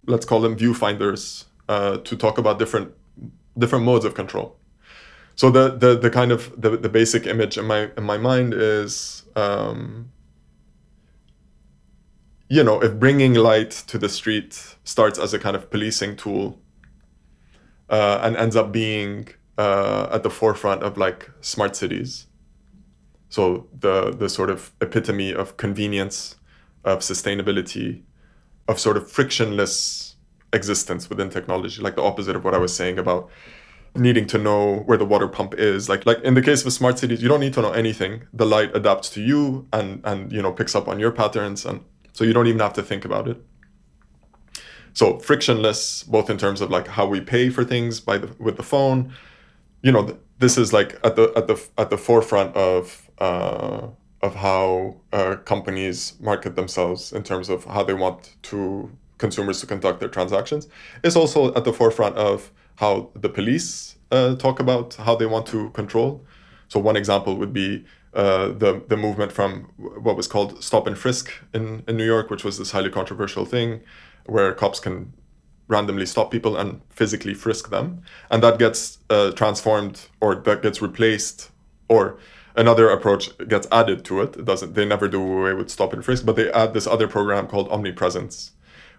let's 0.06 0.26
call 0.26 0.42
them 0.42 0.56
viewfinders 0.56 1.46
uh, 1.68 1.98
to 1.98 2.16
talk 2.16 2.38
about 2.38 2.60
different 2.60 2.92
different 3.58 3.86
modes 3.86 4.06
of 4.06 4.14
control. 4.16 4.58
So 5.36 5.50
the 5.50 5.70
the, 5.70 5.98
the 5.98 6.10
kind 6.10 6.32
of 6.32 6.60
the, 6.60 6.78
the 6.78 6.90
basic 6.90 7.28
image 7.28 7.58
in 7.58 7.66
my 7.66 7.92
in 7.98 8.04
my 8.04 8.18
mind 8.18 8.54
is 8.54 9.24
um, 9.36 10.12
you 12.50 12.64
know, 12.64 12.82
if 12.82 13.00
bringing 13.00 13.36
light 13.36 13.70
to 13.88 13.98
the 13.98 14.10
street 14.10 14.76
starts 14.84 15.20
as 15.20 15.34
a 15.34 15.40
kind 15.40 15.56
of 15.56 15.70
policing 15.70 16.16
tool 16.16 16.60
uh, 17.90 18.20
and 18.24 18.36
ends 18.36 18.56
up 18.56 18.72
being 18.72 19.30
uh, 19.60 20.16
at 20.16 20.24
the 20.24 20.30
forefront 20.30 20.84
of 20.84 20.98
like 20.98 21.30
smart 21.42 21.76
cities, 21.76 22.28
so 23.30 23.68
the 23.78 24.12
the 24.12 24.30
sort 24.30 24.50
of 24.50 24.72
epitome 24.82 25.34
of 25.34 25.58
convenience, 25.58 26.38
of 26.84 27.00
sustainability, 27.00 28.02
of 28.68 28.80
sort 28.80 28.98
of 28.98 29.12
frictionless 29.12 30.16
existence 30.52 31.10
within 31.10 31.30
technology, 31.30 31.82
like 31.82 31.96
the 31.96 32.04
opposite 32.04 32.36
of 32.36 32.44
what 32.44 32.54
I 32.56 32.58
was 32.58 32.74
saying 32.76 32.98
about 32.98 33.30
needing 33.96 34.28
to 34.28 34.38
know 34.38 34.84
where 34.88 34.98
the 34.98 35.06
water 35.06 35.28
pump 35.28 35.56
is 35.56 35.90
like 35.90 36.06
like 36.06 36.22
in 36.22 36.36
the 36.36 36.44
case 36.44 36.64
of 36.64 36.72
smart 36.72 37.00
cities 37.00 37.24
you 37.24 37.28
don't 37.28 37.40
need 37.40 37.54
to 37.54 37.62
know 37.62 37.72
anything 37.72 38.22
the 38.32 38.46
light 38.46 38.70
adapts 38.76 39.10
to 39.10 39.20
you 39.20 39.68
and 39.74 40.00
and 40.04 40.32
you 40.32 40.42
know 40.44 40.52
picks 40.54 40.76
up 40.76 40.88
on 40.88 41.00
your 41.00 41.12
patterns 41.12 41.66
and 41.66 41.84
so 42.20 42.26
you 42.26 42.34
don't 42.34 42.48
even 42.48 42.60
have 42.60 42.74
to 42.74 42.84
think 42.84 43.06
about 43.06 43.30
it. 43.30 43.42
So 44.94 45.20
frictionless, 45.20 46.04
both 46.04 46.30
in 46.30 46.38
terms 46.38 46.60
of 46.60 46.70
like 46.70 46.88
how 46.88 47.06
we 47.08 47.22
pay 47.22 47.50
for 47.50 47.64
things 47.64 48.02
by 48.02 48.18
the 48.18 48.36
with 48.40 48.58
the 48.58 48.64
phone. 48.64 49.14
You 49.82 49.92
know, 49.92 50.18
this 50.40 50.58
is 50.58 50.74
like 50.74 51.00
at 51.04 51.16
the 51.16 51.32
at 51.36 51.48
the 51.48 51.68
at 51.78 51.90
the 51.90 51.98
forefront 51.98 52.56
of 52.56 53.10
uh, 53.20 53.88
of 54.22 54.36
how 54.36 54.98
uh, 55.14 55.36
companies 55.46 56.14
market 56.20 56.56
themselves 56.56 57.14
in 57.14 57.24
terms 57.24 57.50
of 57.50 57.66
how 57.66 57.84
they 57.84 57.94
want 57.94 58.36
to 58.44 58.92
consumers 59.18 59.60
to 59.62 59.68
conduct 59.68 60.00
their 60.00 60.10
transactions. 60.10 60.68
It's 61.04 61.16
also 61.16 61.54
at 61.54 61.64
the 61.66 61.74
forefront 61.74 62.18
of 62.18 62.52
how 62.76 63.10
the 63.14 63.30
police 63.30 63.96
uh, 64.12 64.36
talk 64.36 64.60
about 64.60 64.96
how 64.96 65.16
they 65.16 65.26
want 65.26 65.46
to 65.48 65.70
control. 65.72 66.26
So 66.68 66.80
one 66.80 66.96
example 66.96 67.36
would 67.38 67.54
be 67.54 67.86
uh, 68.14 68.48
the 68.50 68.82
the 68.88 68.98
movement 68.98 69.32
from 69.32 69.70
what 69.78 70.16
was 70.16 70.28
called 70.28 70.64
stop 70.64 70.88
and 70.88 70.98
frisk 70.98 71.32
in, 71.54 71.84
in 71.88 71.96
New 71.98 72.06
York, 72.06 72.30
which 72.30 72.44
was 72.44 72.58
this 72.58 72.72
highly 72.72 72.90
controversial 72.90 73.46
thing, 73.46 73.82
where 74.26 74.54
cops 74.54 74.80
can 74.80 75.14
randomly 75.70 76.06
stop 76.06 76.32
people 76.32 76.58
and 76.58 76.82
physically 76.90 77.34
frisk 77.34 77.70
them, 77.70 78.02
and 78.30 78.44
that 78.44 78.60
gets 78.60 78.98
uh, 79.10 79.32
transformed 79.32 80.08
or 80.20 80.36
that 80.36 80.62
gets 80.62 80.82
replaced, 80.82 81.52
or 81.88 82.18
another 82.56 82.90
approach 82.90 83.30
gets 83.48 83.68
added 83.72 84.04
to 84.06 84.22
it. 84.22 84.36
It 84.36 84.46
doesn't. 84.46 84.74
They 84.74 84.86
never 84.86 85.08
do 85.08 85.22
away 85.22 85.54
with 85.54 85.70
stop 85.70 85.94
and 85.94 86.04
frisk, 86.04 86.26
but 86.26 86.36
they 86.36 86.52
add 86.52 86.74
this 86.74 86.88
other 86.88 87.08
program 87.08 87.48
called 87.48 87.70
omnipresence, 87.70 88.52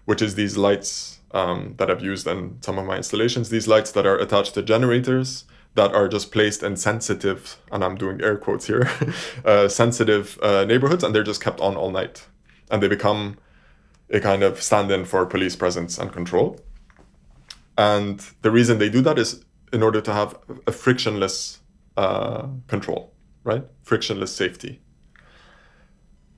which 0.05 0.21
is 0.21 0.33
these 0.33 0.57
lights 0.57 1.19
um, 1.33 1.75
that 1.77 1.91
I've 1.91 2.03
used 2.03 2.25
in 2.25 2.57
some 2.61 2.79
of 2.79 2.85
my 2.85 2.97
installations. 2.97 3.49
These 3.49 3.67
lights 3.67 3.91
that 3.91 4.07
are 4.07 4.17
attached 4.17 4.55
to 4.55 4.63
generators 4.63 5.45
that 5.75 5.93
are 5.93 6.07
just 6.07 6.31
placed 6.31 6.63
in 6.63 6.75
sensitive, 6.75 7.57
and 7.71 7.83
I'm 7.83 7.95
doing 7.95 8.21
air 8.21 8.37
quotes 8.37 8.67
here, 8.67 8.89
uh, 9.45 9.67
sensitive 9.67 10.37
uh, 10.41 10.65
neighborhoods, 10.65 11.03
and 11.03 11.13
they're 11.15 11.23
just 11.23 11.41
kept 11.41 11.61
on 11.61 11.75
all 11.75 11.91
night. 11.91 12.25
And 12.69 12.81
they 12.81 12.87
become 12.87 13.37
a 14.11 14.19
kind 14.19 14.43
of 14.43 14.61
stand 14.61 14.91
in 14.91 15.05
for 15.05 15.25
police 15.25 15.55
presence 15.55 15.97
and 15.97 16.11
control. 16.11 16.59
And 17.77 18.19
the 18.41 18.51
reason 18.51 18.77
they 18.77 18.89
do 18.89 19.01
that 19.01 19.17
is 19.17 19.43
in 19.71 19.81
order 19.81 20.01
to 20.01 20.13
have 20.13 20.37
a 20.67 20.71
frictionless 20.71 21.59
uh, 21.97 22.47
control, 22.67 23.13
right? 23.43 23.63
Frictionless 23.83 24.35
safety. 24.35 24.81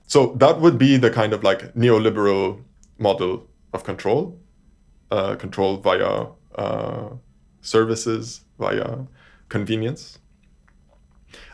So 0.06 0.36
that 0.38 0.60
would 0.60 0.78
be 0.78 0.98
the 0.98 1.10
kind 1.10 1.34
of 1.34 1.44
like 1.44 1.74
neoliberal 1.74 2.64
model 3.00 3.48
of 3.74 3.84
control, 3.84 4.40
uh, 5.10 5.36
control 5.36 5.78
via 5.78 6.28
uh, 6.56 7.10
services 7.62 8.42
via 8.60 9.00
convenience. 9.50 10.20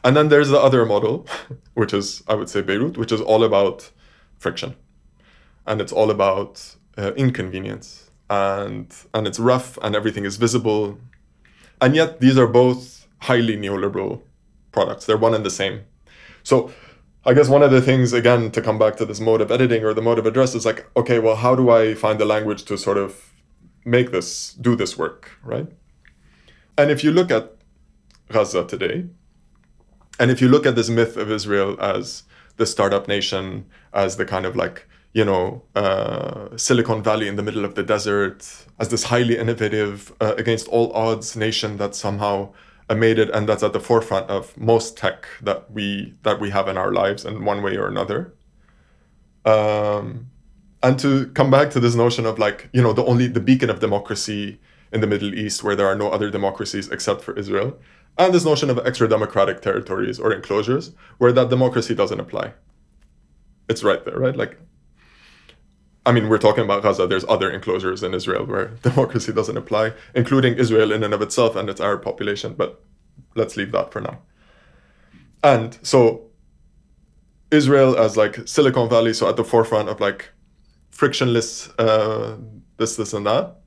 And 0.04 0.16
then 0.18 0.28
there's 0.28 0.50
the 0.50 0.60
other 0.60 0.86
model, 0.86 1.28
which 1.74 1.94
is, 1.94 2.24
I 2.28 2.36
would 2.36 2.50
say, 2.50 2.62
Beirut, 2.62 2.98
which 2.98 3.12
is 3.12 3.22
all 3.22 3.44
about 3.44 3.92
friction. 4.38 4.76
And 5.66 5.82
it's 5.82 5.92
all 5.92 6.10
about 6.12 6.76
uh, 6.98 7.14
inconvenience. 7.14 8.10
And, 8.30 8.94
and 9.14 9.28
it's 9.28 9.40
rough 9.40 9.78
and 9.82 9.96
everything 9.96 10.26
is 10.26 10.38
visible. 10.38 11.00
And 11.82 11.96
yet, 11.96 12.20
these 12.20 12.38
are 12.38 12.48
both 12.48 13.08
highly 13.22 13.58
neoliberal 13.58 14.22
products. 14.72 15.06
They're 15.06 15.18
one 15.18 15.34
and 15.34 15.46
the 15.46 15.50
same. 15.50 15.82
So, 16.44 16.72
I 17.26 17.34
guess 17.34 17.50
one 17.50 17.64
of 17.64 17.72
the 17.72 17.82
things, 17.82 18.14
again, 18.14 18.50
to 18.52 18.62
come 18.62 18.80
back 18.80 18.96
to 18.98 19.06
this 19.06 19.20
mode 19.20 19.42
of 19.42 19.52
editing 19.52 19.84
or 19.84 19.94
the 19.94 20.02
mode 20.02 20.20
of 20.20 20.26
address 20.26 20.56
is 20.56 20.66
like, 20.66 20.90
okay, 20.96 21.20
well, 21.20 21.36
how 21.36 21.54
do 21.54 21.70
I 21.70 21.94
find 21.94 22.20
the 22.20 22.26
language 22.26 22.64
to 22.66 22.78
sort 22.78 22.98
of 22.98 23.34
make 23.84 24.12
this, 24.12 24.54
do 24.54 24.76
this 24.76 24.98
work, 24.98 25.38
right? 25.44 25.68
And 26.78 26.90
if 26.90 27.04
you 27.04 27.12
look 27.12 27.30
at 27.30 27.56
Gaza 28.30 28.66
today, 28.66 29.06
and 30.20 30.32
if 30.32 30.42
you 30.42 30.48
look 30.48 30.66
at 30.66 30.76
this 30.76 30.90
myth 30.90 31.18
of 31.18 31.30
Israel 31.30 31.80
as 31.82 32.24
the 32.58 32.66
startup 32.66 33.08
nation, 33.08 33.66
as 33.94 34.18
the 34.18 34.26
kind 34.26 34.46
of 34.46 34.56
like, 34.56 34.88
you 35.14 35.26
know, 35.26 35.64
uh, 35.76 36.56
Silicon 36.56 37.02
Valley 37.02 37.28
in 37.28 37.36
the 37.36 37.44
middle 37.44 37.66
of 37.66 37.76
the 37.76 37.84
desert, 37.84 38.66
as 38.80 38.90
this 38.90 39.06
highly 39.06 39.38
innovative, 39.38 40.14
uh, 40.22 40.36
against 40.38 40.68
all 40.68 40.94
odds 40.94 41.36
nation 41.36 41.78
that 41.78 41.96
somehow 41.96 42.54
uh, 42.90 42.96
made 42.96 43.20
it 43.20 43.30
and 43.32 43.48
that's 43.50 43.64
at 43.64 43.74
the 43.74 43.80
forefront 43.80 44.30
of 44.30 44.56
most 44.58 44.98
tech 44.98 45.28
that 45.42 45.72
we 45.72 46.16
that 46.24 46.40
we 46.40 46.50
have 46.52 46.68
in 46.68 46.78
our 46.78 46.92
lives 46.92 47.26
in 47.26 47.46
one 47.46 47.62
way 47.64 47.78
or 47.78 47.88
another. 47.88 48.34
Um, 49.46 50.28
and 50.82 50.98
to 51.00 51.28
come 51.28 51.50
back 51.52 51.72
to 51.72 51.80
this 51.80 51.96
notion 51.96 52.26
of 52.26 52.40
like, 52.40 52.70
you 52.72 52.82
know, 52.82 52.94
the 52.94 53.04
only 53.06 53.28
the 53.28 53.40
beacon 53.40 53.70
of 53.70 53.80
democracy 53.80 54.60
in 54.92 55.02
the 55.02 55.08
Middle 55.08 55.34
East 55.34 55.64
where 55.64 55.76
there 55.76 55.88
are 55.88 55.96
no 55.96 56.10
other 56.10 56.30
democracies 56.30 56.90
except 56.90 57.22
for 57.22 57.34
Israel 57.38 57.80
and 58.20 58.34
this 58.34 58.46
notion 58.46 58.70
of 58.70 58.78
extra 58.86 59.08
democratic 59.08 59.62
territories 59.62 60.20
or 60.20 60.34
enclosures 60.34 60.92
where 61.18 61.32
that 61.32 61.50
democracy 61.50 61.96
doesn't 61.96 62.20
apply. 62.20 62.54
It's 63.70 63.84
right 63.84 64.04
there, 64.04 64.18
right? 64.18 64.36
Like, 64.36 64.60
I 66.10 66.12
mean, 66.12 66.28
we're 66.28 66.40
talking 66.40 66.64
about 66.64 66.82
Gaza. 66.82 67.06
There's 67.06 67.26
other 67.30 67.52
enclosures 67.52 68.02
in 68.02 68.16
Israel 68.16 68.44
where 68.44 68.66
democracy 68.82 69.32
doesn't 69.32 69.56
apply, 69.56 69.94
including 70.16 70.56
Israel 70.56 70.92
in 70.92 71.04
and 71.04 71.14
of 71.14 71.22
itself 71.22 71.56
and 71.56 71.70
its 71.70 71.80
Arab 71.80 72.02
population. 72.02 72.56
But 72.56 72.84
let's 73.36 73.56
leave 73.56 73.72
that 73.74 73.94
for 73.94 74.02
now. 74.02 74.18
And 75.44 75.78
so, 75.84 76.24
Israel 77.52 77.96
as 77.96 78.18
like 78.18 78.48
Silicon 78.48 78.90
Valley, 78.90 79.14
so 79.14 79.30
at 79.30 79.36
the 79.36 79.44
forefront 79.44 79.88
of 79.88 80.00
like 80.00 80.32
frictionless 80.90 81.70
uh, 81.78 82.38
this, 82.78 82.96
this, 82.96 83.14
and 83.14 83.28
that, 83.28 83.58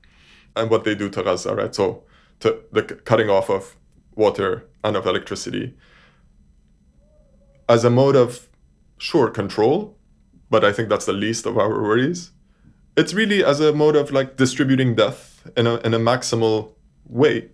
and 0.57 0.69
what 0.69 0.83
they 0.83 0.95
do 0.95 1.09
to 1.11 1.23
Gaza, 1.23 1.55
right? 1.55 1.73
So, 1.73 2.03
to 2.41 2.59
the 2.73 2.83
cutting 2.83 3.29
off 3.29 3.49
of 3.49 3.77
water 4.15 4.67
and 4.83 4.97
of 4.97 5.05
electricity 5.05 5.75
as 7.69 7.85
a 7.85 7.89
mode 7.89 8.17
of 8.17 8.49
sure 8.97 9.29
control 9.29 9.97
but 10.49 10.63
i 10.63 10.71
think 10.71 10.87
that's 10.89 11.05
the 11.05 11.13
least 11.13 11.45
of 11.47 11.57
our 11.57 11.81
worries 11.81 12.32
it's 12.95 13.13
really 13.13 13.43
as 13.43 13.59
a 13.59 13.73
mode 13.73 13.95
of 13.95 14.11
like 14.11 14.37
distributing 14.37 14.95
death 14.95 15.47
in 15.57 15.67
a, 15.67 15.75
in 15.77 15.93
a 15.93 15.99
maximal 15.99 16.71
way 17.07 17.49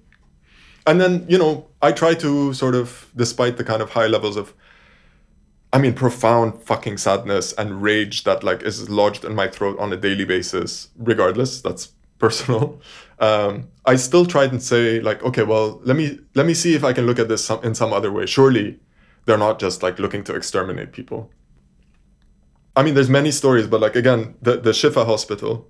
and 0.86 1.00
then 1.02 1.26
you 1.28 1.38
know 1.38 1.68
i 1.82 1.92
try 1.92 2.14
to 2.14 2.54
sort 2.54 2.76
of 2.76 3.10
despite 3.16 3.58
the 3.58 3.64
kind 3.64 3.82
of 3.82 3.90
high 3.92 4.08
levels 4.08 4.36
of 4.38 4.54
i 5.74 5.78
mean 5.78 5.94
profound 5.94 6.62
fucking 6.64 6.98
sadness 6.98 7.54
and 7.54 7.82
rage 7.82 8.24
that 8.24 8.44
like 8.44 8.62
is 8.64 8.90
lodged 8.90 9.26
in 9.26 9.34
my 9.34 9.48
throat 9.48 9.78
on 9.80 9.92
a 9.92 9.98
daily 9.98 10.26
basis 10.26 10.90
regardless 10.98 11.62
that's 11.62 11.94
personal 12.20 12.82
um, 13.20 13.70
I 13.86 13.96
still 13.96 14.26
try 14.26 14.46
and 14.46 14.62
say 14.64 15.02
like, 15.02 15.24
okay, 15.24 15.44
well, 15.44 15.82
let 15.84 15.98
me 15.98 16.20
let 16.36 16.46
me 16.46 16.54
see 16.54 16.74
if 16.74 16.84
I 16.84 16.94
can 16.94 17.06
look 17.06 17.20
at 17.20 17.28
this 17.28 17.44
some, 17.44 17.64
in 17.64 17.76
some 17.76 17.92
other 17.94 18.12
way. 18.12 18.26
Surely 18.26 18.80
they're 19.26 19.38
not 19.38 19.60
just 19.60 19.84
like 19.84 20.00
looking 20.00 20.24
to 20.26 20.36
exterminate 20.36 20.92
people. 20.92 21.30
I 22.80 22.84
mean, 22.84 22.94
there's 22.94 23.10
many 23.10 23.32
stories, 23.32 23.68
but 23.68 23.82
like 23.82 23.98
again, 23.98 24.36
the 24.42 24.56
the 24.56 24.72
Shifa 24.72 25.06
hospital, 25.06 25.68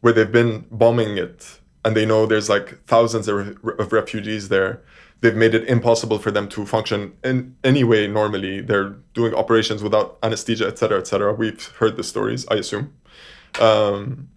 where 0.00 0.14
they've 0.14 0.32
been 0.32 0.64
bombing 0.70 1.18
it, 1.18 1.60
and 1.84 1.94
they 1.94 2.06
know 2.06 2.24
there's 2.24 2.48
like 2.48 2.82
thousands 2.86 3.28
of, 3.28 3.58
of 3.78 3.92
refugees 3.92 4.48
there. 4.48 4.82
They've 5.20 5.36
made 5.36 5.54
it 5.54 5.68
impossible 5.68 6.18
for 6.18 6.30
them 6.30 6.48
to 6.48 6.64
function 6.64 7.12
in 7.22 7.56
any 7.62 7.84
way 7.84 8.06
normally. 8.06 8.62
They're 8.62 8.96
doing 9.12 9.34
operations 9.34 9.82
without 9.82 10.18
anesthesia, 10.22 10.66
etc., 10.66 11.00
etc. 11.00 11.34
We've 11.34 11.62
heard 11.76 11.98
the 11.98 12.02
stories, 12.02 12.46
I 12.50 12.54
assume. 12.54 12.94
Um, 13.60 14.30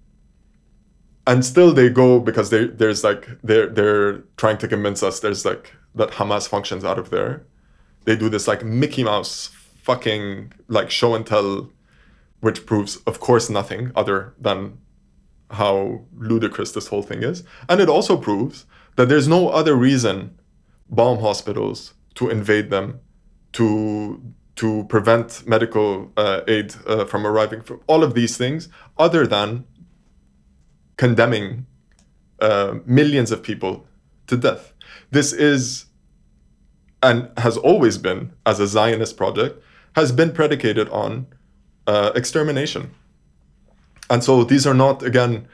and 1.26 1.46
still 1.46 1.72
they 1.72 1.88
go 1.88 2.20
because 2.20 2.50
they, 2.50 2.66
there's 2.66 3.06
like 3.06 3.30
they're 3.44 3.68
they're 3.68 4.18
trying 4.36 4.58
to 4.58 4.68
convince 4.68 5.04
us 5.04 5.22
there's 5.22 5.46
like 5.46 5.74
that 5.96 6.10
Hamas 6.10 6.50
functions 6.50 6.84
out 6.84 7.00
of 7.00 7.12
there. 7.12 7.46
They 8.04 8.18
do 8.18 8.28
this 8.28 8.46
like 8.46 8.66
Mickey 8.66 9.06
Mouse 9.06 9.52
fucking 9.84 10.52
like 10.68 10.92
show 10.92 11.16
and 11.16 11.26
tell, 11.26 11.70
which 12.44 12.66
proves 12.66 12.98
of 13.08 13.22
course 13.22 13.50
nothing 13.50 13.92
other 13.96 14.34
than 14.38 14.78
how 15.52 16.02
ludicrous 16.18 16.74
this 16.74 16.88
whole 16.88 17.02
thing 17.02 17.24
is, 17.24 17.44
and 17.70 17.80
it 17.80 17.88
also 17.88 18.18
proves 18.18 18.66
that 18.98 19.08
there's 19.08 19.28
no 19.28 19.48
other 19.50 19.76
reason 19.76 20.38
bomb 20.90 21.20
hospitals 21.20 21.94
to 22.16 22.30
invade 22.30 22.70
them, 22.70 23.00
to 23.54 24.22
to 24.56 24.84
prevent 24.90 25.48
medical 25.48 26.12
uh, 26.18 26.42
aid 26.48 26.76
uh, 26.86 27.06
from 27.06 27.26
arriving, 27.26 27.62
from 27.62 27.80
all 27.88 28.04
of 28.04 28.14
these 28.14 28.36
things, 28.38 28.68
other 28.98 29.26
than 29.26 29.64
condemning 30.98 31.66
uh, 32.40 32.76
millions 32.86 33.32
of 33.32 33.42
people 33.42 33.88
to 34.28 34.36
death. 34.38 34.74
This 35.12 35.32
is, 35.32 35.86
and 37.02 37.32
has 37.38 37.58
always 37.58 37.98
been, 37.98 38.34
as 38.46 38.60
a 38.60 38.68
Zionist 38.68 39.16
project, 39.18 39.64
has 39.96 40.12
been 40.12 40.32
predicated 40.32 40.90
on 40.90 41.26
uh, 41.88 42.12
extermination. 42.16 42.92
And 44.10 44.24
so 44.24 44.44
these 44.44 44.68
are 44.68 44.74
not, 44.74 45.04
again, 45.04 45.48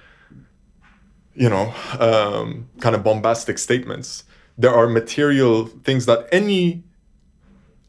you 1.33 1.49
know, 1.49 1.73
um, 1.99 2.69
kind 2.81 2.95
of 2.95 3.03
bombastic 3.03 3.57
statements. 3.57 4.23
There 4.57 4.73
are 4.73 4.87
material 4.87 5.67
things 5.67 6.05
that 6.05 6.27
any 6.31 6.83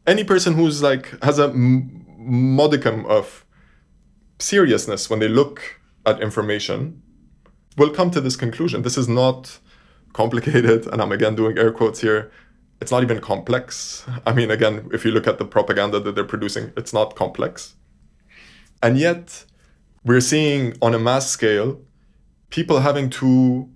any 0.07 0.23
person 0.23 0.53
who's 0.53 0.81
like 0.81 1.21
has 1.23 1.37
a 1.37 1.45
m- 1.45 2.05
modicum 2.17 3.05
of 3.05 3.45
seriousness 4.39 5.09
when 5.09 5.19
they 5.19 5.27
look 5.27 5.81
at 6.05 6.21
information 6.21 7.01
will 7.77 7.91
come 7.91 8.09
to 8.11 8.21
this 8.21 8.35
conclusion. 8.35 8.81
This 8.81 8.97
is 8.97 9.07
not 9.07 9.59
complicated, 10.13 10.87
and 10.87 11.01
I'm 11.01 11.11
again 11.11 11.35
doing 11.35 11.57
air 11.57 11.71
quotes 11.71 12.01
here. 12.01 12.31
It's 12.79 12.91
not 12.91 13.03
even 13.03 13.19
complex. 13.19 14.05
I 14.25 14.33
mean, 14.33 14.49
again, 14.49 14.89
if 14.91 15.05
you 15.05 15.11
look 15.11 15.27
at 15.27 15.37
the 15.37 15.45
propaganda 15.45 15.99
that 15.99 16.15
they're 16.15 16.23
producing, 16.23 16.73
it's 16.75 16.93
not 16.93 17.15
complex. 17.15 17.75
And 18.83 18.97
yet, 18.97 19.45
we're 20.03 20.21
seeing 20.21 20.75
on 20.81 20.93
a 20.93 20.99
mass 20.99 21.29
scale 21.29 21.81
people 22.49 22.79
having 22.79 23.09
to, 23.09 23.69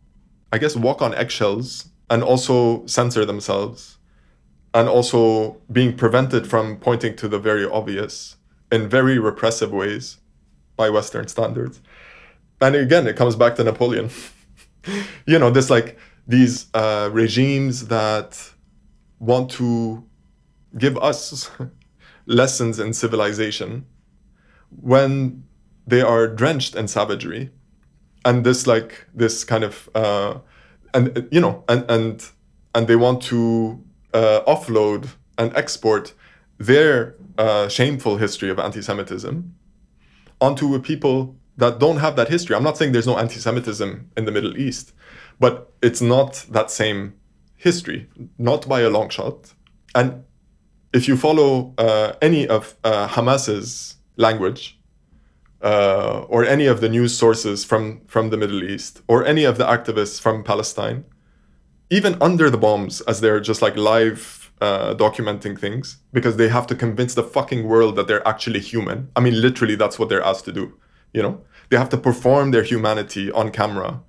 I 0.52 0.58
guess, 0.58 0.76
walk 0.76 1.02
on 1.02 1.14
eggshells 1.14 1.90
and 2.10 2.24
also 2.24 2.86
censor 2.86 3.26
themselves 3.26 3.98
and 4.74 4.90
also 4.90 5.58
being 5.72 5.96
prevented 5.96 6.48
from 6.48 6.78
pointing 6.78 7.16
to 7.16 7.28
the 7.28 7.40
very 7.40 7.66
obvious 7.66 8.36
in 8.72 8.90
very 8.90 9.18
repressive 9.18 9.72
ways 9.72 10.18
by 10.76 10.90
Western 10.90 11.28
standards. 11.28 11.82
And 12.62 12.76
again 12.76 13.08
it 13.08 13.16
comes 13.16 13.36
back 13.36 13.56
to 13.56 13.64
napoleon. 13.64 14.10
You 15.26 15.40
know 15.40 15.50
this 15.50 15.72
like 15.72 15.98
these 16.28 16.68
uh, 16.76 17.10
regimes 17.12 17.88
that 17.88 18.52
want 19.18 19.50
to 19.52 20.06
give 20.78 20.96
us 21.00 21.50
lessons 22.28 22.78
in 22.78 22.94
civilization 22.94 23.88
when 24.82 25.44
they 25.88 26.02
are 26.02 26.28
drenched 26.28 26.76
in 26.76 26.88
savagery 26.88 27.52
and 28.24 28.44
this 28.44 28.66
like 28.66 29.08
this 29.14 29.44
kind 29.44 29.64
of 29.64 29.90
uh, 29.96 30.40
and 30.94 31.28
you 31.32 31.40
know 31.40 31.64
and 31.70 31.90
and 31.90 32.30
and 32.74 32.88
they 32.88 32.96
want 32.96 33.22
to 33.22 33.82
uh, 34.14 34.42
offload 34.48 35.08
and 35.38 35.56
export 35.56 36.14
their 36.58 37.16
uh, 37.38 37.68
shameful 37.68 38.18
history 38.18 38.50
of 38.50 38.60
anti-Semitism 38.60 39.54
onto 40.42 40.74
a 40.76 40.80
people 40.80 41.36
that 41.58 41.80
don't 41.80 41.98
have 41.98 42.16
that 42.16 42.30
history. 42.30 42.56
I'm 42.56 42.64
not 42.64 42.78
saying 42.78 42.92
there's 42.92 43.08
no 43.08 43.18
anti 43.18 43.40
Semitism 43.40 44.12
in 44.18 44.26
the 44.26 44.32
Middle 44.32 44.58
East, 44.58 44.94
but 45.40 45.72
it's 45.82 46.02
not 46.02 46.46
that 46.50 46.72
same 46.72 47.14
history, 47.56 48.10
not 48.38 48.68
by 48.68 48.82
a 48.82 48.90
long 48.90 49.10
shot. 49.10 49.54
And 49.94 50.24
if 50.94 51.08
you 51.08 51.18
follow 51.18 51.74
uh, 51.78 52.14
any 52.22 52.48
of 52.48 52.76
uh, 52.84 53.08
Hamas's 53.08 53.95
language, 54.18 54.80
uh, 55.62 56.26
or 56.28 56.44
any 56.46 56.66
of 56.66 56.82
the 56.82 56.90
news 56.90 57.18
sources 57.18 57.66
from, 57.66 58.02
from 58.08 58.30
the 58.30 58.38
Middle 58.38 58.64
East, 58.64 59.02
or 59.08 59.26
any 59.26 59.44
of 59.44 59.58
the 59.58 59.66
activists 59.66 60.20
from 60.20 60.44
Palestine, 60.44 61.06
even 61.90 62.18
under 62.22 62.50
the 62.50 62.58
bombs, 62.58 63.02
as 63.02 63.22
they're 63.22 63.40
just 63.40 63.62
like 63.62 63.76
live 63.76 64.52
uh, 64.62 64.94
documenting 64.96 65.60
things, 65.60 65.98
because 66.14 66.38
they 66.38 66.48
have 66.48 66.68
to 66.68 66.76
convince 66.76 67.14
the 67.14 67.24
fucking 67.24 67.68
world 67.68 67.96
that 67.96 68.08
they're 68.08 68.28
actually 68.28 68.60
human. 68.60 69.10
I 69.16 69.20
mean, 69.20 69.40
literally, 69.40 69.76
that's 69.76 70.00
what 70.00 70.10
they're 70.10 70.24
asked 70.24 70.46
to 70.46 70.52
do 70.52 70.74
you 71.16 71.24
know? 71.24 71.42
They 71.70 71.78
have 71.78 71.90
to 71.90 71.98
perform 71.98 72.52
their 72.52 72.64
humanity 72.64 73.32
on 73.32 73.50
camera 73.50 74.02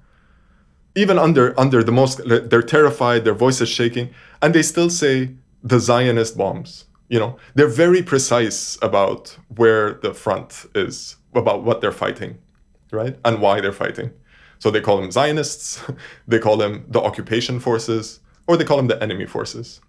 even 0.97 1.19
under 1.19 1.59
under 1.61 1.85
the 1.85 1.93
most 1.93 2.21
they're 2.27 2.63
terrified 2.63 3.25
their 3.25 3.35
voice 3.35 3.61
is 3.61 3.69
shaking 3.69 4.09
and 4.43 4.55
they 4.55 4.63
still 4.63 4.91
say 4.91 5.35
the 5.63 5.79
zionist 5.79 6.37
bombs 6.37 6.87
you 7.09 7.19
know 7.19 7.37
they're 7.55 7.69
very 7.69 8.03
precise 8.03 8.79
about 8.83 9.37
where 9.57 9.95
the 10.03 10.13
front 10.15 10.67
is 10.75 11.17
about 11.35 11.65
what 11.65 11.81
they're 11.81 11.93
fighting 11.93 12.39
right 12.93 13.17
and 13.25 13.41
why 13.41 13.61
they're 13.61 13.73
fighting. 13.73 14.11
So 14.59 14.71
they 14.71 14.81
call 14.81 15.01
them 15.01 15.11
zionists 15.11 15.83
they 16.29 16.39
call 16.39 16.57
them 16.57 16.85
the 16.89 17.01
occupation 17.01 17.61
forces 17.61 18.21
or 18.47 18.57
they 18.57 18.65
call 18.65 18.79
them 18.79 18.89
the 18.89 19.03
enemy 19.03 19.27
forces 19.27 19.81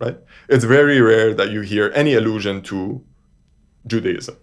right? 0.00 0.18
It's 0.48 0.64
very 0.64 1.00
rare 1.00 1.34
that 1.34 1.50
you 1.50 1.60
hear 1.60 1.92
any 1.94 2.14
allusion 2.14 2.62
to 2.62 3.02
judaism. 3.86 4.36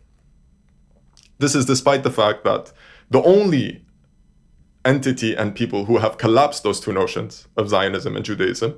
This 1.39 1.55
is 1.55 1.65
despite 1.65 2.03
the 2.03 2.11
fact 2.11 2.43
that 2.43 2.71
the 3.09 3.21
only 3.23 3.85
entity 4.85 5.35
and 5.35 5.55
people 5.55 5.85
who 5.85 5.97
have 5.97 6.17
collapsed 6.17 6.63
those 6.63 6.79
two 6.79 6.93
notions 6.93 7.47
of 7.57 7.69
Zionism 7.69 8.15
and 8.15 8.25
Judaism 8.25 8.75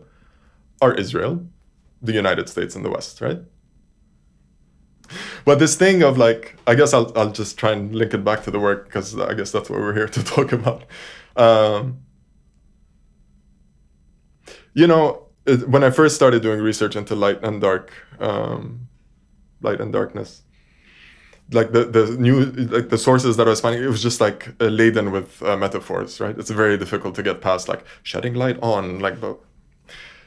are 0.82 0.94
Israel, 0.94 1.46
the 2.04 2.14
United 2.14 2.50
States, 2.50 2.76
and 2.76 2.86
the 2.86 2.90
West, 2.92 3.22
right? 3.22 3.40
But 5.46 5.60
this 5.60 5.76
thing 5.76 6.04
of 6.04 6.18
like, 6.18 6.56
I 6.68 6.76
guess 6.76 6.94
I'll, 6.94 7.12
I'll 7.18 7.32
just 7.32 7.58
try 7.58 7.72
and 7.72 7.94
link 7.94 8.14
it 8.14 8.24
back 8.24 8.44
to 8.44 8.52
the 8.52 8.60
work 8.60 8.86
because 8.86 9.18
I 9.20 9.34
guess 9.34 9.52
that's 9.52 9.70
what 9.70 9.80
we're 9.80 9.94
here 9.94 10.08
to 10.08 10.24
talk 10.36 10.52
about. 10.52 10.84
Um, 11.36 12.00
you 14.74 14.88
know, 14.88 15.28
it, 15.46 15.68
when 15.70 15.84
I 15.84 15.90
first 15.90 16.16
started 16.16 16.42
doing 16.42 16.62
research 16.62 16.96
into 16.96 17.16
light 17.16 17.44
and 17.44 17.62
dark, 17.62 17.92
um, 18.20 18.88
light 19.62 19.82
and 19.82 19.92
darkness, 19.92 20.44
like 21.52 21.72
the 21.74 21.84
the 21.86 22.06
new 22.18 22.46
like 22.46 22.90
the 22.90 22.98
sources 22.98 23.38
that 23.38 23.48
I 23.48 23.50
was 23.50 23.62
finding, 23.62 23.84
it 23.84 23.88
was 23.88 24.02
just 24.02 24.22
like 24.22 24.50
uh, 24.62 24.66
laden 24.66 25.12
with 25.12 25.42
uh, 25.44 25.58
metaphors, 25.58 26.20
right? 26.20 26.38
It's 26.38 26.50
very 26.50 26.78
difficult 26.78 27.16
to 27.16 27.24
get 27.24 27.42
past 27.42 27.68
like 27.68 27.84
shedding 28.04 28.34
light 28.34 28.58
on 28.62 29.00
like 29.00 29.22
the. 29.22 29.38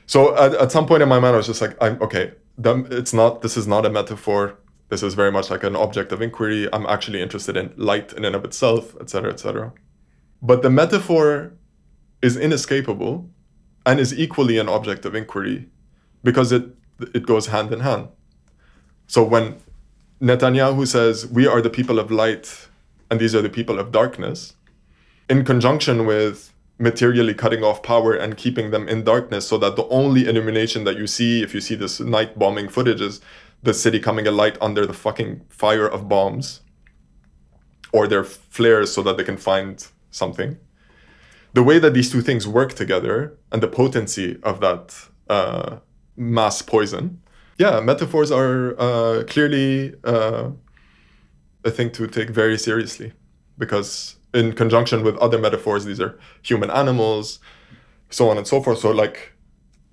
So 0.07 0.37
at, 0.37 0.55
at 0.55 0.73
some 0.73 0.87
point 0.87 1.03
in 1.03 1.09
my 1.09 1.19
mind, 1.19 1.35
I 1.35 1.39
was 1.39 1.47
just 1.47 1.61
like, 1.61 1.77
I'm 1.81 2.01
okay. 2.01 2.33
It's 2.59 3.13
not. 3.13 3.43
This 3.43 3.57
is 3.57 3.67
not 3.67 3.85
a 3.85 3.91
metaphor. 3.91 4.59
This 4.89 5.03
is 5.03 5.15
very 5.15 5.33
much 5.33 5.51
like 5.51 5.65
an 5.65 5.77
object 5.77 6.13
of 6.13 6.23
inquiry. 6.23 6.69
I'm 6.73 6.87
actually 6.87 7.21
interested 7.21 7.57
in 7.57 7.73
light 7.77 8.13
in 8.13 8.25
and 8.25 8.37
of 8.37 8.45
itself, 8.45 8.97
etc., 9.01 9.33
etc. 9.33 9.73
But 10.41 10.63
the 10.63 10.71
metaphor 10.71 11.53
is 12.23 12.37
inescapable, 12.37 13.29
and 13.85 14.01
is 14.01 14.19
equally 14.19 14.59
an 14.59 14.69
object 14.69 15.05
of 15.05 15.15
inquiry, 15.15 15.69
because 16.23 16.53
it 16.53 16.65
it 17.15 17.27
goes 17.27 17.49
hand 17.49 17.73
in 17.73 17.81
hand. 17.81 18.09
So 19.07 19.23
when 19.23 19.57
Netanyahu 20.21 20.87
says, 20.87 21.27
We 21.27 21.47
are 21.47 21.61
the 21.61 21.71
people 21.71 21.99
of 21.99 22.11
light, 22.11 22.69
and 23.11 23.21
these 23.21 23.35
are 23.35 23.43
the 23.43 23.51
people 23.51 23.79
of 23.79 23.93
darkness, 23.93 24.55
in 25.29 25.45
conjunction 25.45 26.07
with 26.07 26.53
materially 26.79 27.35
cutting 27.35 27.65
off 27.65 27.83
power 27.83 28.13
and 28.15 28.37
keeping 28.37 28.71
them 28.71 28.89
in 28.89 29.03
darkness 29.03 29.49
so 29.49 29.57
that 29.59 29.77
the 29.77 29.87
only 29.89 30.27
illumination 30.27 30.85
that 30.85 30.97
you 30.97 31.07
see 31.07 31.43
if 31.43 31.55
you 31.55 31.61
see 31.61 31.75
this 31.75 32.01
night 32.01 32.39
bombing 32.39 32.69
footage 32.69 33.01
is 33.01 33.21
the 33.63 33.73
city 33.73 33.99
coming 33.99 34.27
alight 34.27 34.59
under 34.61 34.87
the 34.87 34.93
fucking 34.93 35.41
fire 35.49 35.87
of 35.87 36.09
bombs 36.09 36.61
or 37.93 38.07
their 38.07 38.25
flares 38.25 38.93
so 38.93 39.03
that 39.03 39.17
they 39.17 39.25
can 39.25 39.37
find 39.37 39.89
something. 40.11 40.59
The 41.55 41.63
way 41.63 41.79
that 41.79 41.95
these 41.95 42.11
two 42.11 42.21
things 42.21 42.47
work 42.47 42.75
together 42.75 43.39
and 43.51 43.63
the 43.63 43.69
potency 43.69 44.39
of 44.43 44.61
that 44.61 45.09
uh, 45.29 45.79
mass 46.17 46.61
poison 46.61 47.23
yeah, 47.59 47.81
metaphors 47.81 48.31
are 48.31 48.79
uh, 48.79 49.25
clearly 49.27 49.95
uh, 50.05 50.51
a 51.65 51.71
thing 51.71 51.91
to 51.93 52.07
take 52.07 52.31
very 52.31 52.59
seriously 52.59 53.13
because, 53.57 54.16
in 54.35 54.53
conjunction 54.53 55.03
with 55.03 55.17
other 55.19 55.39
metaphors, 55.39 55.85
these 55.85 56.01
are 56.01 56.19
human 56.43 56.71
animals, 56.71 57.39
so 58.11 58.29
on 58.29 58.37
and 58.37 58.47
so 58.47 58.63
forth. 58.63 58.79
So, 58.79 58.91
like 58.91 59.33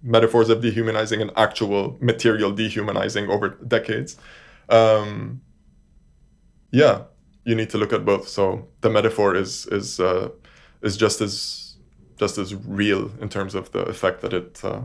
metaphors 0.04 0.50
of 0.50 0.62
dehumanizing 0.62 1.22
and 1.22 1.32
actual 1.38 1.98
material 2.02 2.52
dehumanizing 2.52 3.30
over 3.30 3.50
decades. 3.50 4.18
Um, 4.70 5.42
yeah, 6.72 7.04
you 7.46 7.56
need 7.56 7.70
to 7.70 7.78
look 7.78 7.94
at 7.94 8.06
both. 8.06 8.28
So 8.28 8.68
the 8.82 8.90
metaphor 8.90 9.36
is 9.36 9.66
is 9.68 10.00
uh, 10.00 10.30
is 10.82 10.98
just 10.98 11.22
as 11.22 11.78
just 12.18 12.38
as 12.38 12.54
real 12.54 13.12
in 13.22 13.30
terms 13.30 13.56
of 13.56 13.72
the 13.72 13.80
effect 13.80 14.22
that 14.22 14.34
it 14.34 14.62
uh, 14.64 14.82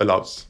allows. 0.00 0.46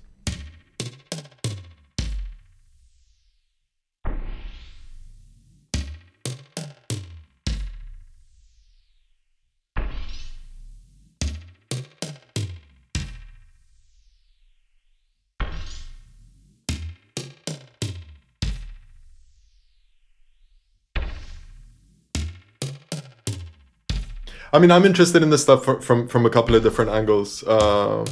I 24.54 24.58
mean, 24.58 24.70
I'm 24.70 24.84
interested 24.84 25.22
in 25.22 25.30
this 25.30 25.42
stuff 25.42 25.64
from 25.64 25.80
from, 25.80 26.08
from 26.08 26.26
a 26.26 26.30
couple 26.30 26.54
of 26.54 26.62
different 26.62 26.90
angles. 26.90 27.42
Uh, 27.44 28.04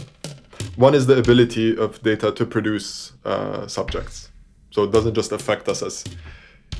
one 0.76 0.94
is 0.94 1.06
the 1.06 1.18
ability 1.18 1.76
of 1.76 2.02
data 2.02 2.32
to 2.32 2.46
produce 2.46 3.12
uh, 3.24 3.66
subjects, 3.66 4.30
so 4.70 4.84
it 4.84 4.90
doesn't 4.90 5.14
just 5.14 5.32
affect 5.32 5.68
us 5.68 5.82
as 5.82 6.04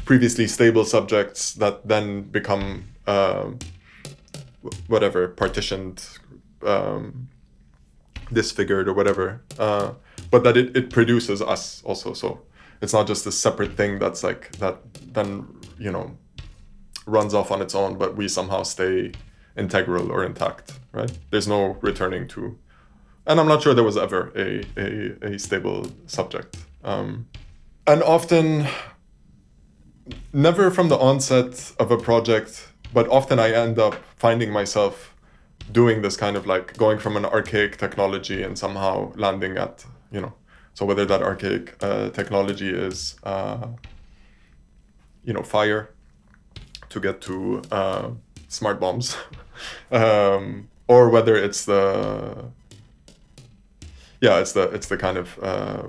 previously 0.06 0.46
stable 0.46 0.84
subjects 0.84 1.52
that 1.54 1.86
then 1.86 2.22
become 2.22 2.84
uh, 3.06 3.50
whatever 4.86 5.28
partitioned, 5.28 6.08
um, 6.64 7.28
disfigured 8.32 8.88
or 8.88 8.94
whatever, 8.94 9.42
uh, 9.58 9.92
but 10.30 10.42
that 10.42 10.56
it, 10.56 10.74
it 10.74 10.90
produces 10.90 11.42
us 11.42 11.82
also. 11.84 12.14
So 12.14 12.40
it's 12.80 12.94
not 12.94 13.06
just 13.06 13.26
a 13.26 13.32
separate 13.32 13.76
thing 13.76 13.98
that's 13.98 14.24
like 14.24 14.52
that 14.52 14.78
then 15.12 15.46
you 15.78 15.92
know 15.92 16.16
runs 17.04 17.34
off 17.34 17.50
on 17.50 17.61
its 17.61 17.74
own, 17.74 17.99
but 17.99 18.16
we 18.16 18.26
somehow 18.26 18.62
stay 18.62 19.12
integral 19.61 20.11
or 20.11 20.24
intact, 20.24 20.78
right? 20.92 21.12
There's 21.30 21.46
no 21.46 21.76
returning 21.80 22.26
to, 22.28 22.58
and 23.26 23.38
I'm 23.38 23.46
not 23.46 23.62
sure 23.62 23.74
there 23.74 23.84
was 23.84 23.96
ever 23.96 24.32
a 24.34 24.64
a, 24.76 25.34
a 25.34 25.38
stable 25.38 25.87
subject. 26.07 26.57
Um, 26.82 27.26
and 27.87 28.03
often, 28.03 28.66
never 30.32 30.70
from 30.70 30.88
the 30.88 30.99
onset 30.99 31.72
of 31.78 31.91
a 31.91 31.99
project, 31.99 32.68
but 32.92 33.08
often 33.08 33.38
I 33.38 33.53
end 33.53 33.78
up 33.78 33.95
finding 34.16 34.50
myself 34.50 35.14
doing 35.72 36.03
this 36.03 36.16
kind 36.16 36.37
of 36.37 36.46
like 36.46 36.76
going 36.76 36.99
from 36.99 37.16
an 37.16 37.24
archaic 37.24 37.76
technology 37.76 38.42
and 38.42 38.58
somehow 38.58 39.12
landing 39.14 39.57
at 39.57 39.84
you 40.11 40.20
know 40.20 40.32
so 40.74 40.84
whether 40.84 41.04
that 41.04 41.22
archaic 41.22 41.76
uh, 41.82 42.11
technology 42.11 42.70
is 42.70 43.16
uh, 43.22 43.66
you 45.24 45.32
know 45.32 45.42
fire 45.42 45.91
to 46.88 47.00
get 47.00 47.20
to 47.20 47.62
uh, 47.70 48.11
smart 48.51 48.79
bombs, 48.79 49.17
um, 49.91 50.68
or 50.87 51.09
whether 51.09 51.35
it's 51.35 51.64
the 51.64 52.51
yeah, 54.21 54.39
it's 54.39 54.53
the 54.53 54.64
it's 54.71 54.89
the 54.89 54.99
kind 54.99 55.17
of 55.17 55.39
uh, 55.43 55.85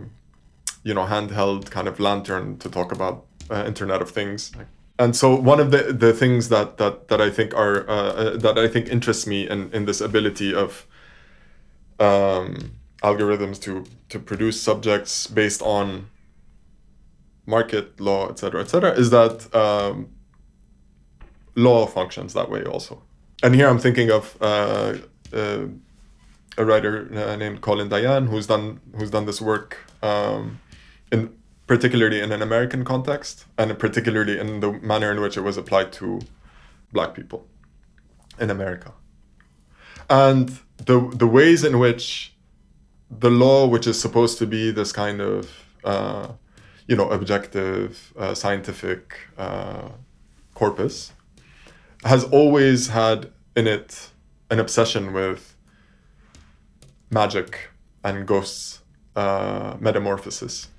you 0.83 0.93
know 0.93 1.05
handheld 1.05 1.69
kind 1.69 1.89
of 1.89 1.99
lantern 1.99 2.57
to 2.59 2.69
talk 2.69 2.93
about 2.93 3.25
uh, 3.49 3.65
Internet 3.65 4.01
of 4.01 4.11
Things. 4.11 4.53
And 4.97 5.15
so 5.15 5.35
one 5.35 5.59
of 5.59 5.71
the, 5.71 5.93
the 5.93 6.13
things 6.13 6.49
that, 6.49 6.77
that, 6.77 7.07
that 7.07 7.19
I 7.19 7.31
think 7.31 7.55
are 7.55 7.89
uh, 7.89 7.93
uh, 7.93 8.37
that 8.37 8.59
I 8.59 8.67
think 8.67 8.87
interests 8.87 9.25
me 9.25 9.49
in, 9.49 9.71
in 9.73 9.85
this 9.85 9.99
ability 9.99 10.53
of 10.53 10.85
um, 11.99 12.73
algorithms 13.01 13.59
to 13.63 13.85
to 14.09 14.19
produce 14.19 14.61
subjects 14.61 15.25
based 15.25 15.61
on 15.63 16.07
market 17.47 17.99
law, 17.99 18.29
et 18.29 18.37
cetera, 18.37 18.61
et 18.61 18.69
cetera, 18.69 18.91
is 18.91 19.09
that 19.09 19.53
um, 19.55 20.09
law 21.55 21.85
functions 21.85 22.33
that 22.33 22.49
way 22.49 22.63
also. 22.63 23.01
And 23.43 23.55
here 23.55 23.67
I'm 23.67 23.79
thinking 23.79 24.11
of 24.11 24.37
uh, 24.41 24.97
uh, 25.33 25.65
a 26.57 26.65
writer 26.65 27.09
uh, 27.13 27.35
named 27.35 27.61
Colin 27.61 27.89
Dayan 27.89 28.29
who's 28.29 28.47
done 28.47 28.79
who's 28.95 29.09
done 29.09 29.25
this 29.25 29.41
work 29.41 29.77
um, 30.03 30.59
in 31.11 31.33
particularly 31.67 32.19
in 32.19 32.31
an 32.31 32.41
American 32.41 32.83
context 32.83 33.45
and 33.57 33.77
particularly 33.79 34.37
in 34.39 34.59
the 34.59 34.73
manner 34.73 35.11
in 35.11 35.21
which 35.21 35.37
it 35.37 35.41
was 35.41 35.57
applied 35.57 35.91
to 35.93 36.19
black 36.91 37.13
people 37.13 37.47
in 38.39 38.49
America. 38.49 38.93
And 40.09 40.59
the 40.77 41.09
the 41.13 41.27
ways 41.27 41.63
in 41.63 41.79
which 41.79 42.33
the 43.09 43.29
law, 43.29 43.67
which 43.67 43.87
is 43.87 43.99
supposed 43.99 44.37
to 44.39 44.45
be 44.45 44.71
this 44.71 44.91
kind 44.91 45.21
of 45.21 45.49
uh, 45.83 46.27
you 46.87 46.95
know 46.95 47.09
objective 47.09 48.13
uh, 48.17 48.33
scientific 48.33 49.15
uh, 49.37 49.89
corpus, 50.53 51.13
has 52.03 52.23
always 52.25 52.87
had 52.87 53.31
in 53.55 53.67
it 53.67 54.09
an 54.49 54.59
obsession 54.59 55.13
with 55.13 55.55
magic 57.09 57.69
and 58.03 58.25
ghosts 58.27 58.81
uh, 59.15 59.75
metamorphosis 59.79 60.69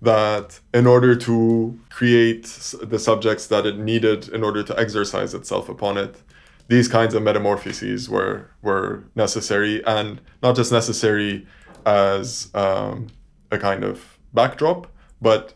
that 0.00 0.60
in 0.72 0.86
order 0.86 1.14
to 1.16 1.78
create 1.90 2.44
the 2.82 2.98
subjects 2.98 3.48
that 3.48 3.66
it 3.66 3.78
needed 3.78 4.28
in 4.28 4.42
order 4.44 4.62
to 4.62 4.78
exercise 4.78 5.34
itself 5.34 5.68
upon 5.68 5.98
it 5.98 6.22
these 6.68 6.86
kinds 6.86 7.14
of 7.14 7.22
metamorphoses 7.22 8.08
were 8.08 8.50
were 8.62 9.02
necessary 9.14 9.84
and 9.86 10.20
not 10.42 10.54
just 10.54 10.70
necessary 10.70 11.46
as 11.86 12.50
um, 12.54 13.08
a 13.50 13.58
kind 13.58 13.82
of 13.82 14.18
backdrop, 14.34 14.86
but 15.20 15.54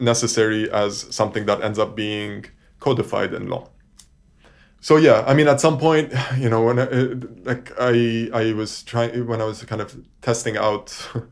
necessary 0.00 0.70
as 0.70 1.06
something 1.14 1.46
that 1.46 1.62
ends 1.62 1.78
up 1.78 1.94
being 1.94 2.44
codified 2.80 3.32
in 3.32 3.48
law. 3.48 3.68
So 4.88 4.96
yeah, 4.96 5.22
I 5.26 5.34
mean, 5.34 5.48
at 5.48 5.60
some 5.60 5.76
point, 5.76 6.14
you 6.38 6.48
know, 6.48 6.62
when 6.62 6.78
I, 6.78 6.86
like 7.44 7.72
I 7.78 8.30
I 8.32 8.54
was 8.54 8.82
trying 8.84 9.26
when 9.26 9.42
I 9.42 9.44
was 9.44 9.62
kind 9.64 9.82
of 9.82 9.94
testing 10.22 10.56
out 10.56 10.88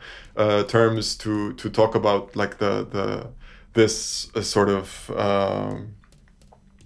uh, 0.37 0.65
terms 0.65 1.17
to 1.25 1.55
to 1.55 1.71
talk 1.71 1.95
about 1.95 2.37
like 2.37 2.59
the 2.59 2.85
the 2.85 3.29
this 3.73 4.29
uh, 4.37 4.43
sort 4.43 4.69
of 4.69 5.11
um, 5.17 5.95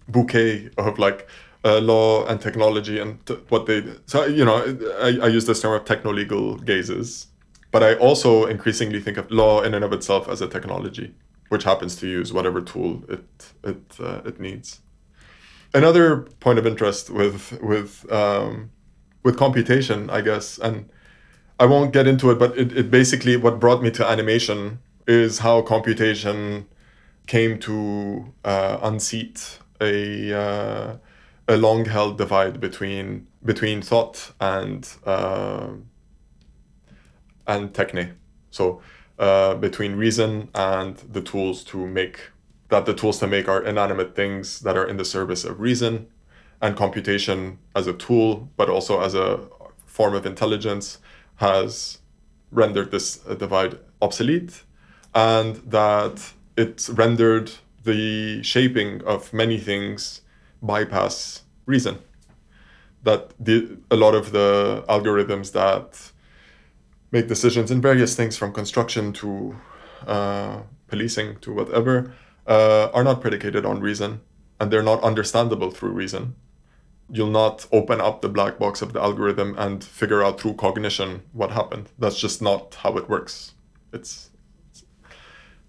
bouquet 0.06 0.70
of 0.78 1.00
like 1.00 1.26
uh, 1.64 1.80
law 1.80 2.24
and 2.26 2.40
technology 2.40 3.00
and 3.00 3.26
t- 3.26 3.34
what 3.48 3.66
they 3.66 3.82
so 4.06 4.26
you 4.26 4.44
know 4.44 4.58
I, 5.02 5.18
I 5.26 5.26
use 5.26 5.46
this 5.46 5.60
term 5.62 5.72
of 5.72 5.84
techno 5.84 6.12
legal 6.12 6.56
gazes 6.56 7.26
but 7.72 7.82
I 7.82 7.94
also 7.96 8.46
increasingly 8.46 9.00
think 9.00 9.16
of 9.18 9.28
law 9.32 9.62
in 9.62 9.74
and 9.74 9.84
of 9.84 9.92
itself 9.92 10.28
as 10.28 10.40
a 10.40 10.46
technology, 10.46 11.14
which 11.48 11.64
happens 11.64 11.96
to 11.96 12.06
use 12.06 12.32
whatever 12.32 12.60
tool 12.60 13.02
it 13.08 13.26
it 13.64 13.82
uh, 13.98 14.20
it 14.24 14.38
needs. 14.38 14.80
Another 15.72 16.22
point 16.40 16.58
of 16.58 16.66
interest 16.66 17.10
with 17.10 17.58
with 17.62 18.10
um, 18.12 18.70
with 19.22 19.36
computation, 19.36 20.10
I 20.10 20.20
guess, 20.20 20.58
and 20.58 20.90
I 21.60 21.66
won't 21.66 21.92
get 21.92 22.06
into 22.06 22.30
it, 22.30 22.38
but 22.38 22.56
it, 22.58 22.76
it 22.76 22.90
basically 22.90 23.36
what 23.36 23.60
brought 23.60 23.82
me 23.82 23.90
to 23.92 24.06
animation 24.06 24.80
is 25.06 25.38
how 25.40 25.62
computation 25.62 26.66
came 27.26 27.58
to 27.60 28.32
uh, 28.44 28.78
unseat 28.82 29.60
a 29.80 30.32
uh, 30.32 30.96
a 31.46 31.56
long 31.56 31.84
held 31.84 32.18
divide 32.18 32.60
between 32.60 33.26
between 33.44 33.82
thought 33.82 34.32
and 34.40 34.88
uh, 35.04 35.68
and 37.46 37.72
techne. 37.72 38.14
So 38.50 38.82
uh, 39.18 39.54
between 39.54 39.96
reason 39.96 40.48
and 40.54 40.96
the 40.96 41.20
tools 41.20 41.62
to 41.64 41.86
make 41.86 42.30
that 42.70 42.86
the 42.86 42.94
tools 42.94 43.18
to 43.18 43.26
make 43.26 43.48
are 43.48 43.62
inanimate 43.62 44.14
things 44.14 44.60
that 44.60 44.76
are 44.76 44.86
in 44.86 44.96
the 44.96 45.04
service 45.04 45.44
of 45.44 45.60
reason 45.60 46.06
and 46.62 46.76
computation 46.76 47.58
as 47.74 47.86
a 47.86 47.92
tool, 47.92 48.48
but 48.56 48.70
also 48.70 49.00
as 49.00 49.14
a 49.14 49.46
form 49.86 50.14
of 50.14 50.24
intelligence 50.24 50.98
has 51.36 51.98
rendered 52.52 52.90
this 52.90 53.16
divide 53.16 53.78
obsolete 54.00 54.62
and 55.14 55.56
that 55.56 56.32
it's 56.56 56.88
rendered 56.90 57.50
the 57.84 58.42
shaping 58.42 59.02
of 59.04 59.32
many 59.32 59.58
things 59.58 60.20
bypass 60.62 61.42
reason. 61.66 61.98
That 63.02 63.32
the, 63.40 63.78
a 63.90 63.96
lot 63.96 64.14
of 64.14 64.32
the 64.32 64.84
algorithms 64.88 65.52
that 65.52 66.12
make 67.10 67.26
decisions 67.26 67.70
in 67.70 67.80
various 67.80 68.14
things 68.14 68.36
from 68.36 68.52
construction 68.52 69.12
to 69.14 69.56
uh, 70.06 70.60
policing 70.86 71.38
to 71.40 71.52
whatever 71.52 72.12
uh, 72.46 72.88
are 72.92 73.04
not 73.04 73.20
predicated 73.20 73.64
on 73.64 73.80
reason 73.80 74.20
and 74.58 74.70
they're 74.70 74.82
not 74.82 75.02
understandable 75.02 75.70
through 75.70 75.90
reason. 75.90 76.34
You'll 77.08 77.30
not 77.30 77.66
open 77.72 78.00
up 78.00 78.20
the 78.20 78.28
black 78.28 78.58
box 78.58 78.82
of 78.82 78.92
the 78.92 79.00
algorithm 79.00 79.54
and 79.58 79.82
figure 79.82 80.22
out 80.22 80.40
through 80.40 80.54
cognition 80.54 81.22
what 81.32 81.50
happened. 81.50 81.88
That's 81.98 82.18
just 82.18 82.40
not 82.40 82.76
how 82.76 82.96
it 82.96 83.08
works. 83.08 83.54
It's, 83.92 84.30
it's 84.70 84.84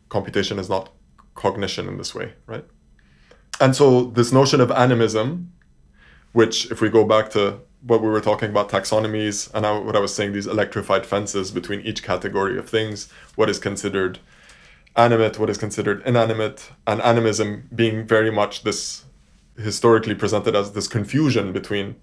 computation 0.09 0.59
is 0.59 0.69
not 0.69 0.91
cognition 1.33 1.87
in 1.87 1.97
this 1.97 2.13
way 2.13 2.33
right? 2.45 2.65
And 3.59 3.75
so 3.75 4.05
this 4.05 4.31
notion 4.31 4.61
of 4.61 4.71
animism 4.71 5.51
which 6.33 6.71
if 6.71 6.81
we 6.81 6.89
go 6.89 7.03
back 7.03 7.29
to 7.31 7.59
what 7.81 8.01
we 8.01 8.09
were 8.09 8.21
talking 8.21 8.49
about 8.49 8.69
taxonomies 8.69 9.51
and 9.53 9.65
I, 9.65 9.77
what 9.77 9.95
I 9.95 9.99
was 9.99 10.13
saying, 10.13 10.33
these 10.33 10.47
electrified 10.47 11.05
fences 11.05 11.51
between 11.51 11.81
each 11.81 12.03
category 12.03 12.57
of 12.57 12.69
things, 12.69 13.11
what 13.35 13.49
is 13.49 13.59
considered 13.59 14.19
animate, 14.95 15.39
what 15.39 15.49
is 15.49 15.57
considered 15.57 16.01
inanimate, 16.05 16.71
and 16.85 17.01
animism 17.01 17.69
being 17.73 18.05
very 18.05 18.31
much 18.31 18.63
this 18.63 19.05
historically 19.57 20.15
presented 20.15 20.55
as 20.55 20.71
this 20.71 20.87
confusion 20.87 21.53
between 21.53 21.95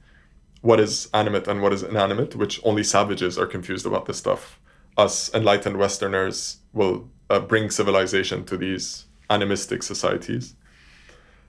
what 0.60 0.80
is 0.80 1.08
animate 1.14 1.46
and 1.48 1.62
what 1.62 1.72
is 1.72 1.82
inanimate, 1.82 2.34
which 2.34 2.60
only 2.64 2.82
savages 2.82 3.38
are 3.38 3.46
confused 3.46 3.86
about 3.86 4.06
this 4.06 4.18
stuff. 4.18 4.58
Us 4.96 5.32
enlightened 5.32 5.76
Westerners 5.76 6.58
will 6.72 7.08
uh, 7.30 7.38
bring 7.40 7.70
civilization 7.70 8.44
to 8.44 8.56
these 8.56 9.06
animistic 9.30 9.82
societies. 9.82 10.54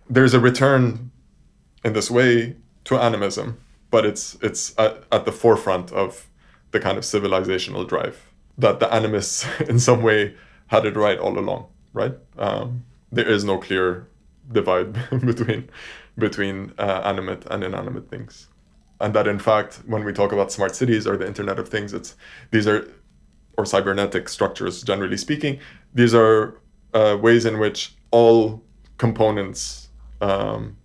There's 0.10 0.34
a 0.34 0.40
return 0.40 1.12
in 1.84 1.94
this 1.94 2.12
way 2.12 2.56
to 2.86 2.98
animism 2.98 3.60
but 3.92 4.06
it's 4.06 4.38
it's 4.42 4.78
at, 4.78 5.04
at 5.12 5.26
the 5.26 5.32
forefront 5.32 5.92
of 5.92 6.28
the 6.72 6.80
kind 6.80 6.98
of 6.98 7.04
civilizational 7.04 7.88
drive 7.88 8.30
that 8.58 8.80
the 8.80 8.96
animists 8.96 9.46
in 9.70 9.80
some 9.80 10.02
way 10.02 10.36
had 10.70 10.86
it 10.86 10.96
right 10.96 11.20
all 11.20 11.38
along 11.38 11.68
right? 11.94 12.16
Um, 12.38 12.86
there 13.12 13.28
is 13.28 13.44
no 13.44 13.58
clear 13.58 14.08
divide 14.52 14.94
between 15.26 15.70
between 16.18 16.74
uh, 16.78 17.02
animate 17.06 17.46
and 17.50 17.64
inanimate 17.64 18.10
things. 18.10 18.48
And 19.00 19.14
that 19.14 19.28
in 19.28 19.40
fact 19.40 19.82
when 19.86 20.04
we 20.04 20.14
talk 20.14 20.32
about 20.32 20.52
smart 20.52 20.76
cities 20.76 21.08
or 21.08 21.16
the 21.18 21.28
internet 21.28 21.60
of 21.60 21.70
things 21.70 21.94
it's 21.94 22.16
these 22.52 22.68
are 22.68 22.92
or 23.58 23.66
cybernetic 23.66 24.28
structures 24.30 24.84
generally 24.84 25.18
speaking 25.18 25.60
these 25.94 26.14
are 26.14 26.60
uh, 26.94 27.18
ways 27.22 27.46
in 27.46 27.60
which 27.60 27.96
all 28.12 28.64
components 28.98 29.90
um, 30.20 30.76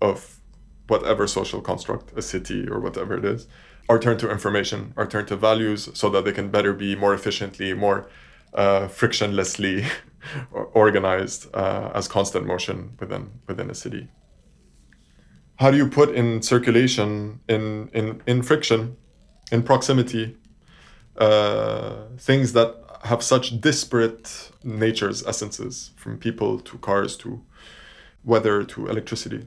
of 0.00 0.38
whatever 0.86 1.26
social 1.26 1.60
construct, 1.60 2.16
a 2.16 2.22
city 2.22 2.68
or 2.68 2.78
whatever 2.78 3.16
it 3.16 3.24
is, 3.24 3.48
are 3.88 3.98
turned 3.98 4.20
to 4.20 4.30
information, 4.30 4.92
are 4.96 5.06
turned 5.06 5.28
to 5.28 5.36
values 5.36 5.88
so 5.94 6.08
that 6.10 6.24
they 6.24 6.32
can 6.32 6.50
better 6.50 6.72
be 6.72 6.94
more 6.94 7.14
efficiently, 7.14 7.72
more 7.72 8.08
uh, 8.54 8.88
frictionlessly 8.88 9.84
organized 10.72 11.54
uh, 11.54 11.90
as 11.94 12.08
constant 12.08 12.46
motion 12.46 12.96
within 13.00 13.30
within 13.46 13.70
a 13.70 13.74
city. 13.74 14.08
How 15.56 15.70
do 15.70 15.76
you 15.76 15.88
put 15.88 16.14
in 16.14 16.42
circulation, 16.42 17.40
in 17.48 17.90
in 17.92 18.22
in 18.26 18.42
friction, 18.42 18.96
in 19.52 19.62
proximity, 19.62 20.36
uh, 21.16 22.06
things 22.18 22.52
that 22.52 22.74
have 23.04 23.22
such 23.22 23.60
disparate 23.60 24.50
natures, 24.62 25.26
essences, 25.26 25.90
from 25.96 26.18
people 26.18 26.58
to 26.60 26.78
cars 26.78 27.16
to 27.18 27.42
weather 28.24 28.64
to 28.64 28.86
electricity? 28.88 29.46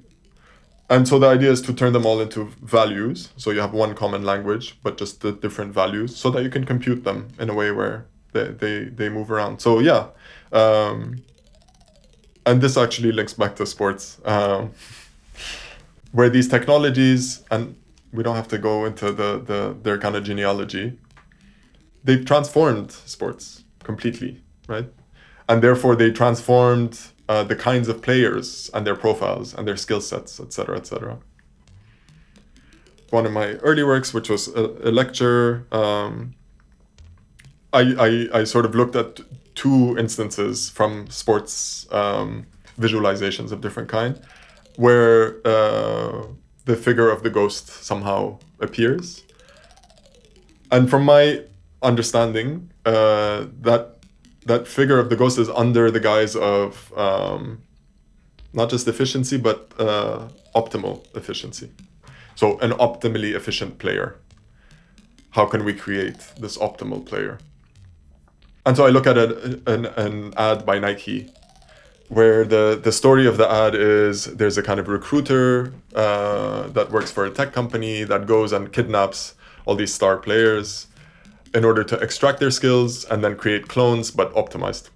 and 0.89 1.05
so 1.05 1.19
the 1.19 1.27
idea 1.27 1.51
is 1.51 1.61
to 1.61 1.73
turn 1.73 1.91
them 1.91 2.05
all 2.05 2.21
into 2.21 2.45
values 2.61 3.29
so 3.35 3.51
you 3.51 3.59
have 3.59 3.73
one 3.73 3.93
common 3.93 4.23
language 4.23 4.79
but 4.83 4.97
just 4.97 5.19
the 5.19 5.33
different 5.33 5.73
values 5.73 6.15
so 6.15 6.29
that 6.29 6.43
you 6.43 6.49
can 6.49 6.63
compute 6.63 7.03
them 7.03 7.27
in 7.39 7.49
a 7.49 7.53
way 7.53 7.71
where 7.71 8.07
they 8.33 8.47
they, 8.49 8.83
they 8.85 9.09
move 9.09 9.31
around 9.31 9.59
so 9.59 9.79
yeah 9.79 10.07
um, 10.51 11.17
and 12.45 12.61
this 12.61 12.77
actually 12.77 13.11
links 13.11 13.33
back 13.33 13.55
to 13.55 13.65
sports 13.65 14.19
um, 14.25 14.71
where 16.11 16.29
these 16.29 16.47
technologies 16.47 17.43
and 17.51 17.75
we 18.13 18.23
don't 18.23 18.35
have 18.35 18.47
to 18.47 18.57
go 18.57 18.85
into 18.85 19.11
the, 19.11 19.39
the 19.39 19.75
their 19.83 19.97
kind 19.97 20.15
of 20.15 20.23
genealogy 20.23 20.97
they've 22.03 22.25
transformed 22.25 22.91
sports 22.91 23.63
completely 23.83 24.41
right 24.67 24.89
and 25.49 25.61
therefore 25.61 25.95
they 25.95 26.11
transformed 26.11 27.11
uh, 27.29 27.43
the 27.43 27.55
kinds 27.55 27.87
of 27.87 28.01
players 28.01 28.69
and 28.73 28.85
their 28.85 28.95
profiles 28.95 29.53
and 29.53 29.67
their 29.67 29.75
skill 29.75 30.01
sets, 30.01 30.39
etc., 30.39 30.77
etc. 30.77 31.19
One 33.09 33.25
of 33.25 33.31
my 33.31 33.53
early 33.55 33.83
works, 33.83 34.13
which 34.13 34.29
was 34.29 34.47
a, 34.49 34.65
a 34.83 34.91
lecture, 34.91 35.65
um, 35.71 36.35
I, 37.81 38.29
I, 38.33 38.43
sort 38.43 38.65
of 38.65 38.75
looked 38.75 38.95
at 38.95 39.19
two 39.55 39.97
instances 39.97 40.69
from 40.69 41.09
sports 41.09 41.87
um, 41.91 42.45
visualizations 42.79 43.51
of 43.51 43.61
different 43.61 43.89
kind, 43.89 44.19
where 44.77 45.35
uh, 45.45 46.27
the 46.65 46.75
figure 46.75 47.09
of 47.09 47.23
the 47.23 47.29
ghost 47.29 47.67
somehow 47.67 48.39
appears. 48.59 49.23
And 50.71 50.89
from 50.89 51.03
my 51.05 51.43
understanding, 51.81 52.71
uh, 52.85 53.45
that 53.61 53.97
that 54.45 54.67
figure 54.67 54.97
of 54.97 55.09
the 55.09 55.15
ghost 55.15 55.37
is 55.37 55.49
under 55.49 55.91
the 55.91 55.99
guise 55.99 56.35
of 56.35 56.93
um, 56.97 57.61
not 58.53 58.69
just 58.69 58.87
efficiency 58.87 59.37
but 59.37 59.73
uh, 59.77 60.29
optimal 60.55 61.05
efficiency. 61.15 61.69
So 62.35 62.57
an 62.59 62.71
optimally 62.71 63.35
efficient 63.35 63.77
player. 63.77 64.19
How 65.31 65.45
can 65.45 65.65
we 65.65 65.73
create 65.73 66.19
this 66.39 66.57
optimal 66.57 67.05
player? 67.05 67.39
And 68.67 68.75
so 68.75 68.85
I 68.85 68.89
look 68.89 69.07
at 69.07 69.17
an, 69.17 69.85
an 69.85 70.33
ad 70.35 70.65
by 70.65 70.77
Nike 70.77 71.31
where 72.09 72.43
the, 72.43 72.77
the 72.83 72.91
story 72.91 73.25
of 73.25 73.37
the 73.37 73.49
ad 73.49 73.73
is 73.73 74.25
there's 74.25 74.57
a 74.57 74.61
kind 74.61 74.77
of 74.77 74.89
recruiter 74.89 75.73
uh, 75.95 76.67
that 76.67 76.91
works 76.91 77.09
for 77.09 77.25
a 77.25 77.29
tech 77.29 77.53
company 77.53 78.03
that 78.03 78.27
goes 78.27 78.51
and 78.51 78.73
kidnaps 78.73 79.35
all 79.65 79.75
these 79.75 79.93
star 79.93 80.17
players 80.17 80.87
in 81.53 81.63
order 81.63 81.81
to 81.81 81.95
extract 81.99 82.41
their 82.41 82.51
skills 82.51 83.05
and 83.05 83.23
then 83.23 83.37
create 83.37 83.69
clones, 83.69 84.11
but 84.11 84.33
optimized. 84.33 84.89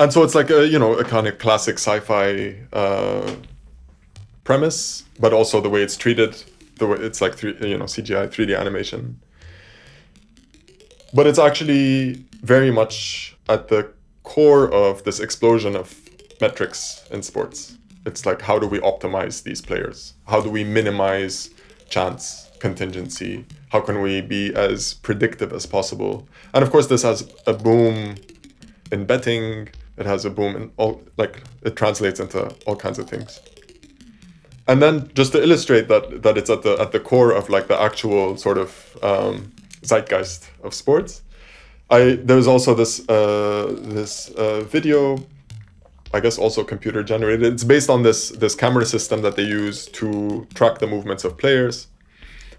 And 0.00 0.10
so 0.10 0.22
it's 0.22 0.34
like 0.34 0.48
a 0.48 0.66
you 0.66 0.78
know 0.78 0.94
a 0.94 1.04
kind 1.04 1.26
of 1.26 1.38
classic 1.38 1.74
sci-fi 1.74 2.56
uh, 2.72 3.34
premise, 4.44 5.04
but 5.20 5.34
also 5.34 5.60
the 5.60 5.68
way 5.68 5.82
it's 5.82 5.96
treated. 5.98 6.42
The 6.76 6.86
way 6.86 6.96
it's 7.00 7.20
like 7.20 7.42
you 7.42 7.76
know 7.76 7.84
CGI 7.84 8.28
3D 8.28 8.58
animation. 8.58 9.20
But 11.14 11.26
it's 11.26 11.38
actually 11.38 12.24
very 12.42 12.70
much 12.70 13.36
at 13.48 13.68
the 13.68 13.90
core 14.22 14.72
of 14.72 15.04
this 15.04 15.20
explosion 15.20 15.74
of 15.74 15.94
metrics 16.40 17.04
in 17.10 17.22
sports. 17.22 17.76
It's 18.04 18.26
like 18.26 18.42
how 18.42 18.58
do 18.58 18.66
we 18.66 18.78
optimize 18.80 19.42
these 19.42 19.60
players? 19.60 20.14
How 20.26 20.40
do 20.40 20.50
we 20.50 20.64
minimize 20.64 21.50
chance, 21.88 22.50
contingency? 22.58 23.46
How 23.70 23.80
can 23.80 24.00
we 24.00 24.20
be 24.20 24.54
as 24.54 24.94
predictive 24.94 25.52
as 25.52 25.66
possible? 25.66 26.28
And 26.54 26.62
of 26.62 26.70
course, 26.70 26.86
this 26.86 27.02
has 27.02 27.30
a 27.46 27.52
boom 27.52 28.16
in 28.92 29.04
betting. 29.04 29.68
It 29.96 30.06
has 30.06 30.24
a 30.24 30.30
boom 30.30 30.56
in 30.56 30.70
all 30.76 31.02
like 31.16 31.42
it 31.62 31.76
translates 31.76 32.20
into 32.20 32.54
all 32.66 32.76
kinds 32.76 32.98
of 32.98 33.08
things. 33.08 33.40
And 34.66 34.82
then 34.82 35.10
just 35.14 35.32
to 35.32 35.42
illustrate 35.42 35.88
that 35.88 36.22
that 36.22 36.38
it's 36.38 36.50
at 36.50 36.62
the 36.62 36.78
at 36.80 36.92
the 36.92 37.00
core 37.00 37.32
of 37.32 37.48
like 37.48 37.68
the 37.68 37.80
actual 37.80 38.36
sort 38.36 38.58
of 38.58 38.98
um, 39.02 39.52
zeitgeist 39.88 40.50
of 40.62 40.74
sports. 40.74 41.22
I 41.90 42.18
there's 42.22 42.46
also 42.46 42.74
this 42.74 43.08
uh, 43.08 43.74
this 43.80 44.30
uh, 44.30 44.60
video 44.60 45.18
I 46.14 46.20
guess 46.20 46.38
also 46.38 46.64
computer 46.64 47.02
generated. 47.02 47.52
It's 47.52 47.64
based 47.64 47.90
on 47.90 48.02
this 48.02 48.30
this 48.30 48.54
camera 48.54 48.86
system 48.86 49.22
that 49.22 49.36
they 49.36 49.42
use 49.42 49.86
to 50.00 50.46
track 50.54 50.78
the 50.78 50.86
movements 50.86 51.24
of 51.24 51.36
players, 51.36 51.88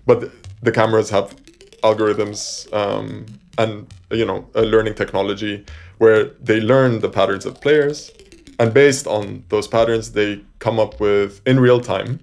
but 0.05 0.31
the 0.61 0.71
cameras 0.71 1.09
have 1.09 1.35
algorithms 1.81 2.71
um, 2.73 3.25
and 3.57 3.87
you 4.11 4.25
know 4.25 4.47
a 4.53 4.61
learning 4.61 4.93
technology 4.93 5.65
where 5.97 6.25
they 6.41 6.59
learn 6.59 6.99
the 6.99 7.09
patterns 7.09 7.45
of 7.45 7.59
players, 7.59 8.11
and 8.59 8.73
based 8.73 9.07
on 9.07 9.43
those 9.49 9.67
patterns, 9.67 10.11
they 10.11 10.41
come 10.59 10.79
up 10.79 10.99
with 10.99 11.41
in 11.47 11.59
real 11.59 11.81
time 11.81 12.19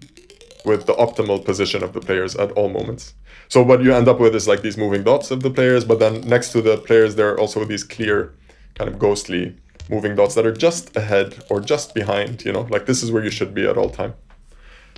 with 0.64 0.86
the 0.86 0.94
optimal 0.94 1.44
position 1.44 1.82
of 1.82 1.92
the 1.92 2.00
players 2.00 2.36
at 2.36 2.52
all 2.52 2.68
moments. 2.68 3.14
So 3.48 3.62
what 3.62 3.82
you 3.82 3.92
end 3.94 4.08
up 4.08 4.20
with 4.20 4.34
is 4.34 4.48
like 4.48 4.62
these 4.62 4.76
moving 4.76 5.04
dots 5.04 5.30
of 5.30 5.42
the 5.42 5.50
players, 5.50 5.84
but 5.84 5.98
then 5.98 6.20
next 6.22 6.52
to 6.52 6.62
the 6.62 6.76
players 6.78 7.14
there 7.14 7.30
are 7.32 7.38
also 7.38 7.64
these 7.64 7.84
clear, 7.84 8.34
kind 8.74 8.90
of 8.90 8.98
ghostly 8.98 9.56
moving 9.88 10.16
dots 10.16 10.34
that 10.34 10.46
are 10.46 10.52
just 10.52 10.96
ahead 10.96 11.44
or 11.48 11.60
just 11.60 11.94
behind, 11.94 12.44
you 12.44 12.52
know, 12.52 12.62
like 12.70 12.86
this 12.86 13.02
is 13.02 13.12
where 13.12 13.22
you 13.22 13.30
should 13.30 13.54
be 13.54 13.66
at 13.66 13.76
all 13.76 13.90
time. 13.90 14.14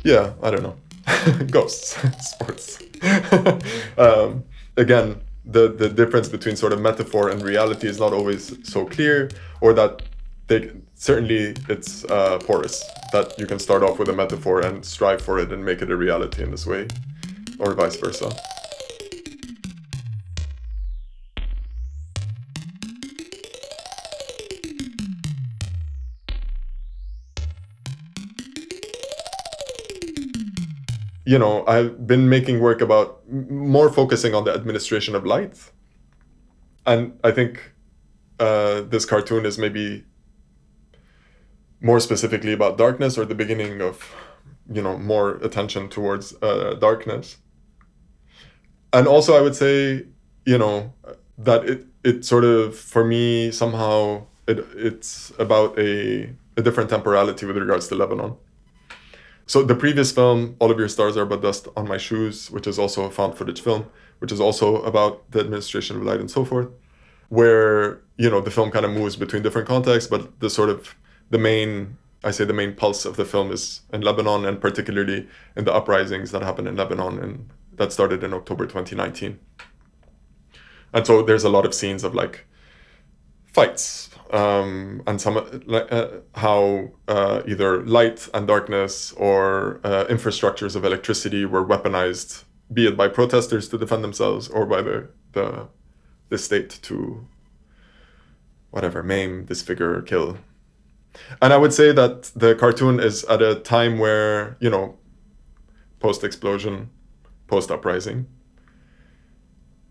Yeah, 0.03 0.33
I 0.43 0.51
don't 0.51 0.63
know. 0.63 0.77
Ghosts, 1.51 1.97
sports. 2.31 2.79
um, 3.99 4.45
again, 4.77 5.21
the, 5.45 5.69
the 5.69 5.89
difference 5.89 6.29
between 6.29 6.57
sort 6.57 6.73
of 6.73 6.81
metaphor 6.81 7.31
and 7.31 7.43
reality 7.43 7.89
is 7.89 7.99
not 7.99 8.13
always 8.13 8.57
so 8.69 8.85
clear, 8.85 9.31
or 9.61 9.73
that 9.73 10.03
they 10.47 10.71
certainly 10.95 11.55
it's 11.69 12.05
uh, 12.07 12.39
porous 12.39 12.85
that 13.13 13.39
you 13.39 13.47
can 13.47 13.59
start 13.59 13.83
off 13.83 13.99
with 13.99 14.09
a 14.09 14.13
metaphor 14.13 14.61
and 14.61 14.85
strive 14.85 15.23
for 15.23 15.39
it 15.39 15.53
and 15.53 15.65
make 15.65 15.81
it 15.81 15.91
a 15.91 15.97
reality 15.97 16.43
in 16.43 16.51
this 16.51 16.67
way, 16.67 16.87
or 17.59 17.75
vice 17.75 17.97
versa. 17.97 18.31
you 31.29 31.39
know, 31.39 31.63
I've 31.67 32.07
been 32.07 32.31
making 32.31 32.61
work 32.61 32.81
about 32.81 33.21
more 33.29 33.93
focusing 33.93 34.35
on 34.35 34.45
the 34.45 34.55
administration 34.55 35.15
of 35.15 35.27
light. 35.27 35.59
And 36.87 37.21
I 37.23 37.33
think 37.33 37.75
uh, 38.41 38.81
this 38.81 39.05
cartoon 39.05 39.45
is 39.45 39.59
maybe 39.59 40.07
more 41.83 42.01
specifically 42.01 42.55
about 42.55 42.79
darkness 42.79 43.19
or 43.19 43.27
the 43.27 43.35
beginning 43.35 43.83
of, 43.83 44.17
you 44.73 44.81
know, 44.81 44.97
more 44.97 45.33
attention 45.43 45.91
towards 45.91 46.35
uh, 46.41 46.79
darkness. 46.81 47.37
And 48.93 49.07
also, 49.07 49.37
I 49.37 49.41
would 49.41 49.55
say, 49.55 50.07
you 50.45 50.59
know, 50.59 50.93
that 51.39 51.65
it, 51.65 51.87
it 52.05 52.25
sort 52.25 52.45
of, 52.45 52.77
for 52.77 53.05
me, 53.05 53.51
somehow, 53.51 54.27
it, 54.47 54.67
it's 54.75 55.33
about 55.39 55.79
a, 55.79 56.35
a 56.57 56.63
different 56.63 56.91
temporality 56.91 57.47
with 57.47 57.57
regards 57.57 57.89
to 57.89 57.95
Lebanon. 57.95 58.37
So 59.47 59.63
the 59.63 59.75
previous 59.75 60.13
film, 60.13 60.57
All 60.59 60.71
of 60.71 60.79
Your 60.79 60.89
Stars 60.89 61.17
Are 61.17 61.25
But 61.25 61.41
Dust 61.41 61.69
on 61.77 61.89
My 61.89 61.97
Shoes, 61.97 62.51
which 62.51 62.67
is 62.67 62.79
also 62.79 63.05
a 63.05 63.11
found 63.11 63.37
footage 63.37 63.63
film, 63.63 63.87
which 64.19 64.31
is 64.31 64.41
also 64.41 64.83
about 64.83 65.31
the 65.31 65.41
administration 65.41 65.97
of 65.97 66.03
light 66.03 66.21
and 66.21 66.31
so 66.31 66.45
forth, 66.45 66.69
where 67.31 68.01
you 68.19 68.29
know 68.29 68.43
the 68.43 68.51
film 68.51 68.71
kind 68.71 68.85
of 68.85 68.91
moves 68.91 69.17
between 69.17 69.43
different 69.43 69.67
contexts, 69.67 70.11
but 70.11 70.39
the 70.41 70.51
sort 70.51 70.69
of 70.69 70.95
the 71.31 71.39
main 71.39 71.97
I 72.25 72.31
say 72.31 72.45
the 72.45 72.53
main 72.53 72.75
pulse 72.75 73.05
of 73.05 73.17
the 73.17 73.25
film 73.25 73.51
is 73.51 73.81
in 73.93 74.03
Lebanon 74.03 74.45
and 74.45 74.61
particularly 74.61 75.27
in 75.57 75.65
the 75.65 75.73
uprisings 75.73 76.31
that 76.33 76.43
happened 76.43 76.69
in 76.69 76.77
Lebanon 76.77 77.19
and 77.19 77.49
that 77.79 77.93
started 77.93 78.23
in 78.23 78.35
October 78.35 78.67
2019. 78.67 79.39
And 80.93 81.07
so 81.07 81.23
there's 81.23 81.45
a 81.45 81.49
lot 81.49 81.67
of 81.67 81.75
scenes 81.75 82.05
of 82.05 82.15
like 82.15 82.47
fights 83.53 84.09
um, 84.31 85.03
and 85.07 85.21
some 85.21 85.37
uh, 85.71 86.07
how 86.35 86.91
uh, 87.07 87.43
either 87.47 87.83
light 87.85 88.29
and 88.35 88.47
darkness 88.47 89.13
or 89.13 89.81
uh, 89.85 90.05
infrastructures 90.07 90.77
of 90.77 90.85
electricity 90.85 91.45
were 91.45 91.65
weaponized, 91.65 92.45
be 92.73 92.87
it 92.87 92.97
by 92.97 93.09
protesters 93.09 93.69
to 93.71 93.79
defend 93.79 94.05
themselves 94.05 94.49
or 94.49 94.67
by 94.67 94.83
the 94.83 95.09
the, 95.33 95.69
the 96.29 96.39
state 96.39 96.71
to 96.83 97.27
whatever 98.71 99.03
maim, 99.03 99.45
disfigure, 99.45 100.03
kill. 100.03 100.39
And 101.41 101.53
I 101.53 101.57
would 101.57 101.73
say 101.73 101.93
that 101.93 102.31
the 102.37 102.55
cartoon 102.55 103.01
is 103.01 103.25
at 103.25 103.41
a 103.41 103.55
time 103.57 103.99
where 103.99 104.57
you 104.61 104.69
know, 104.69 104.99
post 106.01 106.23
explosion, 106.23 106.91
post 107.49 107.71
uprising, 107.71 108.27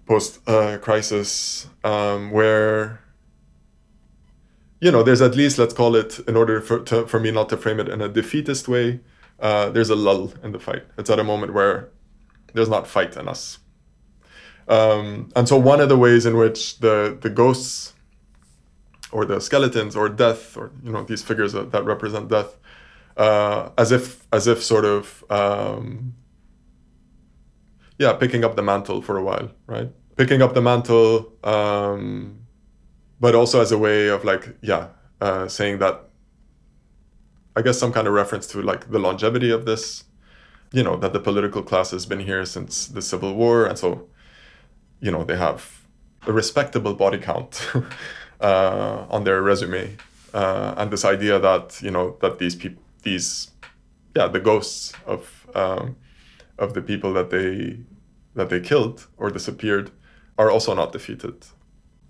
post 0.05 0.39
uh, 0.47 0.77
crisis, 0.77 1.67
um, 1.83 2.31
where 2.31 3.01
you 4.79 4.91
know, 4.91 5.03
there's 5.03 5.21
at 5.21 5.35
least 5.35 5.57
let's 5.57 5.73
call 5.73 5.95
it 5.95 6.19
in 6.27 6.35
order 6.35 6.61
for 6.61 6.79
to, 6.79 7.07
for 7.07 7.19
me 7.19 7.31
not 7.31 7.49
to 7.49 7.57
frame 7.57 7.79
it 7.79 7.89
in 7.89 8.01
a 8.01 8.07
defeatist 8.07 8.67
way. 8.67 8.99
Uh, 9.39 9.69
there's 9.69 9.89
a 9.89 9.95
lull 9.95 10.33
in 10.43 10.51
the 10.51 10.59
fight. 10.59 10.83
It's 10.97 11.09
at 11.09 11.19
a 11.19 11.23
moment 11.23 11.53
where 11.53 11.89
there's 12.53 12.69
not 12.69 12.87
fight 12.87 13.17
in 13.17 13.27
us. 13.27 13.59
Um, 14.67 15.31
and 15.35 15.47
so 15.47 15.57
one 15.57 15.79
of 15.79 15.89
the 15.89 15.97
ways 15.97 16.25
in 16.25 16.37
which 16.37 16.79
the 16.79 17.17
the 17.19 17.29
ghosts 17.29 17.93
or 19.11 19.25
the 19.25 19.39
skeletons 19.39 19.95
or 19.95 20.09
death 20.09 20.57
or 20.57 20.71
you 20.83 20.91
know 20.91 21.03
these 21.03 21.23
figures 21.23 21.53
that, 21.53 21.71
that 21.71 21.85
represent 21.85 22.27
death 22.27 22.57
uh, 23.15 23.69
as 23.77 23.91
if 23.91 24.27
as 24.33 24.45
if 24.45 24.61
sort 24.63 24.85
of 24.85 25.23
um, 25.29 26.13
yeah 27.99 28.13
picking 28.13 28.43
up 28.43 28.55
the 28.55 28.63
mantle 28.63 29.01
for 29.01 29.17
a 29.17 29.23
while 29.23 29.49
right? 29.67 29.89
Picking 30.15 30.41
up 30.41 30.53
the 30.55 30.61
mantle 30.61 31.31
um, 31.43 32.39
but 33.19 33.35
also 33.35 33.61
as 33.61 33.71
a 33.71 33.77
way 33.77 34.07
of 34.07 34.25
like 34.25 34.55
yeah 34.61 34.87
uh, 35.21 35.47
saying 35.47 35.79
that 35.79 36.07
i 37.55 37.61
guess 37.61 37.77
some 37.77 37.91
kind 37.91 38.07
of 38.07 38.13
reference 38.13 38.45
to 38.47 38.61
like 38.61 38.91
the 38.91 38.99
longevity 38.99 39.51
of 39.51 39.65
this. 39.65 40.03
You 40.73 40.83
know 40.83 40.97
that 40.97 41.13
the 41.13 41.19
political 41.19 41.63
class 41.63 41.91
has 41.91 42.05
been 42.05 42.19
here 42.19 42.45
since 42.45 42.87
the 42.87 43.01
civil 43.01 43.33
war 43.33 43.65
and 43.65 43.77
so 43.79 44.07
you 44.99 45.11
know 45.11 45.23
they 45.23 45.37
have 45.37 45.81
a 46.27 46.31
respectable 46.33 46.93
body 46.93 47.17
count 47.17 47.65
uh, 48.41 49.05
on 49.09 49.23
their 49.23 49.41
resume. 49.41 49.95
Uh, 50.33 50.73
and 50.77 50.91
this 50.91 51.05
idea 51.05 51.39
that 51.39 51.81
you 51.81 51.89
know 51.89 52.17
that 52.21 52.37
these 52.37 52.55
people 52.55 52.83
these 53.03 53.51
yeah 54.15 54.27
the 54.27 54.39
ghosts 54.39 54.93
of 55.05 55.47
um, 55.55 55.95
of 56.57 56.73
the 56.73 56.81
people 56.81 57.13
that 57.13 57.29
they 57.29 57.79
that 58.35 58.49
they 58.49 58.59
killed 58.59 59.07
or 59.17 59.29
disappeared 59.31 59.91
are 60.37 60.51
also 60.51 60.73
not 60.73 60.91
defeated. 60.91 61.45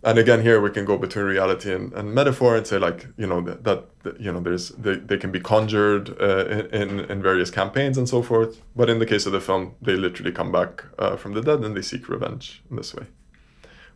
And 0.03 0.19
again 0.19 0.41
here 0.41 0.61
we 0.61 0.69
can 0.69 0.85
go 0.85 0.97
between 0.97 1.25
reality 1.25 1.73
and, 1.73 1.91
and 1.93 2.13
metaphor 2.13 2.55
and 2.55 2.65
say 2.65 2.77
like 2.77 3.07
you 3.17 3.27
know 3.27 3.41
that, 3.41 3.63
that 4.03 4.19
you 4.19 4.31
know 4.31 4.39
there's 4.39 4.69
they, 4.69 4.95
they 4.95 5.17
can 5.17 5.31
be 5.31 5.39
conjured 5.39 6.15
uh, 6.21 6.67
in 6.71 6.99
in 7.11 7.21
various 7.21 7.51
campaigns 7.51 7.97
and 7.97 8.07
so 8.07 8.21
forth. 8.21 8.61
But 8.75 8.89
in 8.89 8.99
the 8.99 9.05
case 9.05 9.25
of 9.25 9.31
the 9.31 9.41
film 9.41 9.75
they 9.81 9.95
literally 9.95 10.31
come 10.31 10.51
back 10.51 10.85
uh, 10.99 11.15
from 11.17 11.33
the 11.33 11.41
dead 11.41 11.59
and 11.63 11.75
they 11.75 11.81
seek 11.81 12.09
revenge 12.09 12.63
in 12.69 12.75
this 12.77 12.93
way 12.93 13.07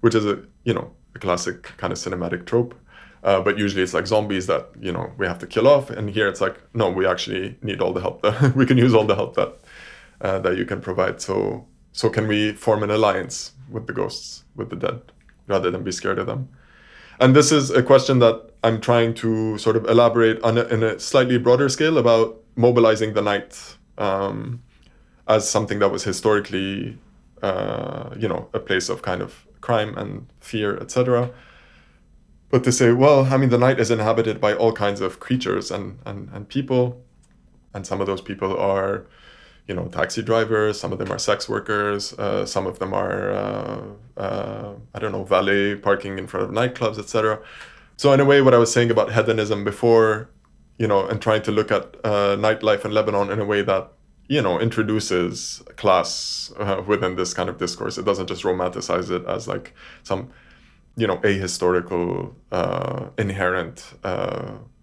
which 0.02 0.16
is 0.16 0.26
a 0.26 0.44
you 0.66 0.74
know 0.74 0.92
a 1.16 1.20
classic 1.20 1.64
kind 1.78 1.94
of 1.94 1.98
cinematic 1.98 2.46
trope. 2.46 2.76
Uh, 3.24 3.40
but 3.40 3.56
usually 3.56 3.84
it's 3.84 3.94
like 3.94 4.08
zombies 4.08 4.48
that 4.48 4.70
you 4.80 4.92
know 4.92 5.12
we 5.18 5.26
have 5.26 5.40
to 5.40 5.48
kill 5.48 5.68
off. 5.68 5.90
And 5.90 6.10
here 6.10 6.28
it's 6.28 6.42
like 6.42 6.60
no 6.74 6.90
we 6.90 7.06
actually 7.08 7.58
need 7.62 7.80
all 7.82 7.94
the 7.94 8.02
help 8.02 8.22
that 8.24 8.56
we 8.56 8.66
can 8.66 8.78
use 8.78 8.94
all 8.94 9.06
the 9.06 9.16
help 9.16 9.36
that 9.36 9.58
uh, 10.22 10.40
that 10.40 10.58
you 10.58 10.66
can 10.66 10.82
provide 10.82 11.22
so 11.22 11.66
so 11.92 12.10
can 12.10 12.28
we 12.28 12.54
form 12.54 12.84
an 12.84 12.92
alliance 12.92 13.54
with 13.70 13.88
the 13.88 13.94
ghosts 13.94 14.44
with 14.56 14.70
the 14.70 14.76
dead 14.76 15.02
rather 15.48 15.72
than 15.72 15.84
be 15.84 15.92
scared 15.92 16.20
of 16.20 16.28
them. 16.28 16.50
And 17.20 17.36
this 17.36 17.52
is 17.52 17.70
a 17.70 17.84
question 17.84 18.20
that 18.20 18.52
I'm 18.64 18.82
trying 18.82 19.14
to 19.16 19.58
sort 19.58 19.76
of 19.76 19.86
elaborate 19.86 20.42
on 20.44 20.58
a, 20.58 20.64
in 20.66 20.84
a 20.84 21.00
slightly 21.00 21.38
broader 21.38 21.70
scale 21.70 21.98
about 21.98 22.42
mobilizing 22.56 23.14
the 23.14 23.22
night 23.22 23.78
um, 23.98 24.62
as 25.28 25.50
something 25.50 25.80
that 25.80 25.90
was 25.90 26.04
historically, 26.04 26.98
uh, 27.42 28.10
you 28.18 28.28
know, 28.28 28.50
a 28.54 28.60
place 28.60 28.90
of 28.90 29.02
kind 29.02 29.22
of 29.22 29.46
crime 29.62 29.98
and 29.98 30.28
fear, 30.40 30.78
etc. 30.78 31.32
But 32.50 32.64
to 32.64 32.72
say, 32.72 32.92
well, 32.92 33.26
I 33.26 33.38
mean, 33.38 33.50
the 33.50 33.58
night 33.58 33.80
is 33.80 33.92
inhabited 33.92 34.42
by 34.42 34.54
all 34.54 34.74
kinds 34.74 35.00
of 35.00 35.20
creatures 35.20 35.70
and, 35.72 36.00
and, 36.06 36.30
and 36.34 36.48
people. 36.48 37.04
and 37.74 37.88
some 37.88 38.02
of 38.02 38.08
those 38.08 38.22
people 38.22 38.58
are 38.58 39.06
you 39.68 39.76
know 39.76 39.86
taxi 39.88 40.22
drivers 40.22 40.80
some 40.80 40.92
of 40.92 41.00
them 41.00 41.12
are 41.12 41.20
sex 41.20 41.48
workers 41.48 42.14
uh, 42.14 42.46
some 42.46 42.66
of 42.66 42.80
them 42.80 42.94
are 42.94 43.32
uh, 43.32 43.82
uh, 44.18 44.74
i 44.94 45.00
don't 45.00 45.12
know 45.12 45.24
valet 45.24 45.76
parking 45.76 46.18
in 46.18 46.28
front 46.28 46.44
of 46.46 46.52
nightclubs 46.52 46.98
etc 46.98 47.40
so 47.98 48.12
in 48.12 48.20
a 48.20 48.26
way 48.26 48.42
what 48.42 48.54
i 48.54 48.58
was 48.58 48.72
saying 48.72 48.92
about 48.92 49.14
hedonism 49.14 49.64
before 49.64 50.30
you 50.78 50.88
know 50.88 51.06
and 51.06 51.22
trying 51.22 51.42
to 51.42 51.52
look 51.52 51.72
at 51.72 51.96
uh, 52.04 52.36
nightlife 52.38 52.84
in 52.86 52.92
lebanon 52.92 53.30
in 53.30 53.40
a 53.40 53.46
way 53.46 53.62
that 53.62 53.92
you 54.32 54.42
know 54.42 54.58
introduces 54.62 55.62
class 55.76 56.54
uh, 56.58 56.82
within 56.88 57.18
this 57.18 57.34
kind 57.34 57.50
of 57.50 57.58
discourse. 57.58 57.98
It 57.98 58.06
doesn't 58.06 58.28
just 58.28 58.44
romanticize 58.44 59.12
it 59.12 59.26
as 59.26 59.46
like 59.46 59.74
some 60.04 60.32
you 60.96 61.06
know 61.06 61.18
ahistorical 61.18 62.34
uh, 62.50 63.10
inherent 63.18 63.94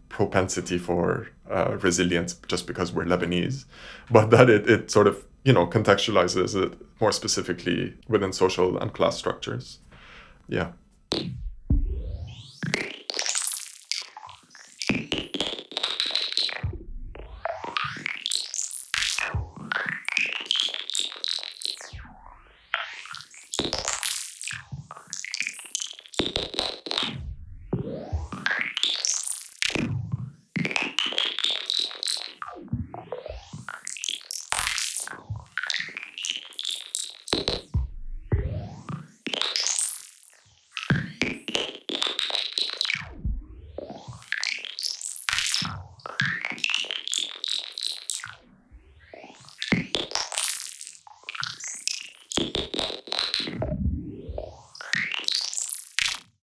propensity 0.09 0.79
for 0.79 1.29
uh, 1.51 1.77
resilience 1.81 2.35
just 2.47 2.67
because 2.67 2.93
we're 2.93 3.05
Lebanese, 3.05 3.65
but 4.11 4.31
that 4.31 4.51
it, 4.51 4.69
it 4.69 4.91
sort 4.91 5.07
of 5.07 5.25
you 5.45 5.53
know 5.53 5.67
contextualizes 5.67 6.61
it 6.61 6.73
more 7.01 7.13
specifically 7.13 7.95
within 8.09 8.33
social 8.33 8.79
and 8.79 8.93
class 8.93 9.17
structures. 9.17 9.79
Yeah. 10.49 10.73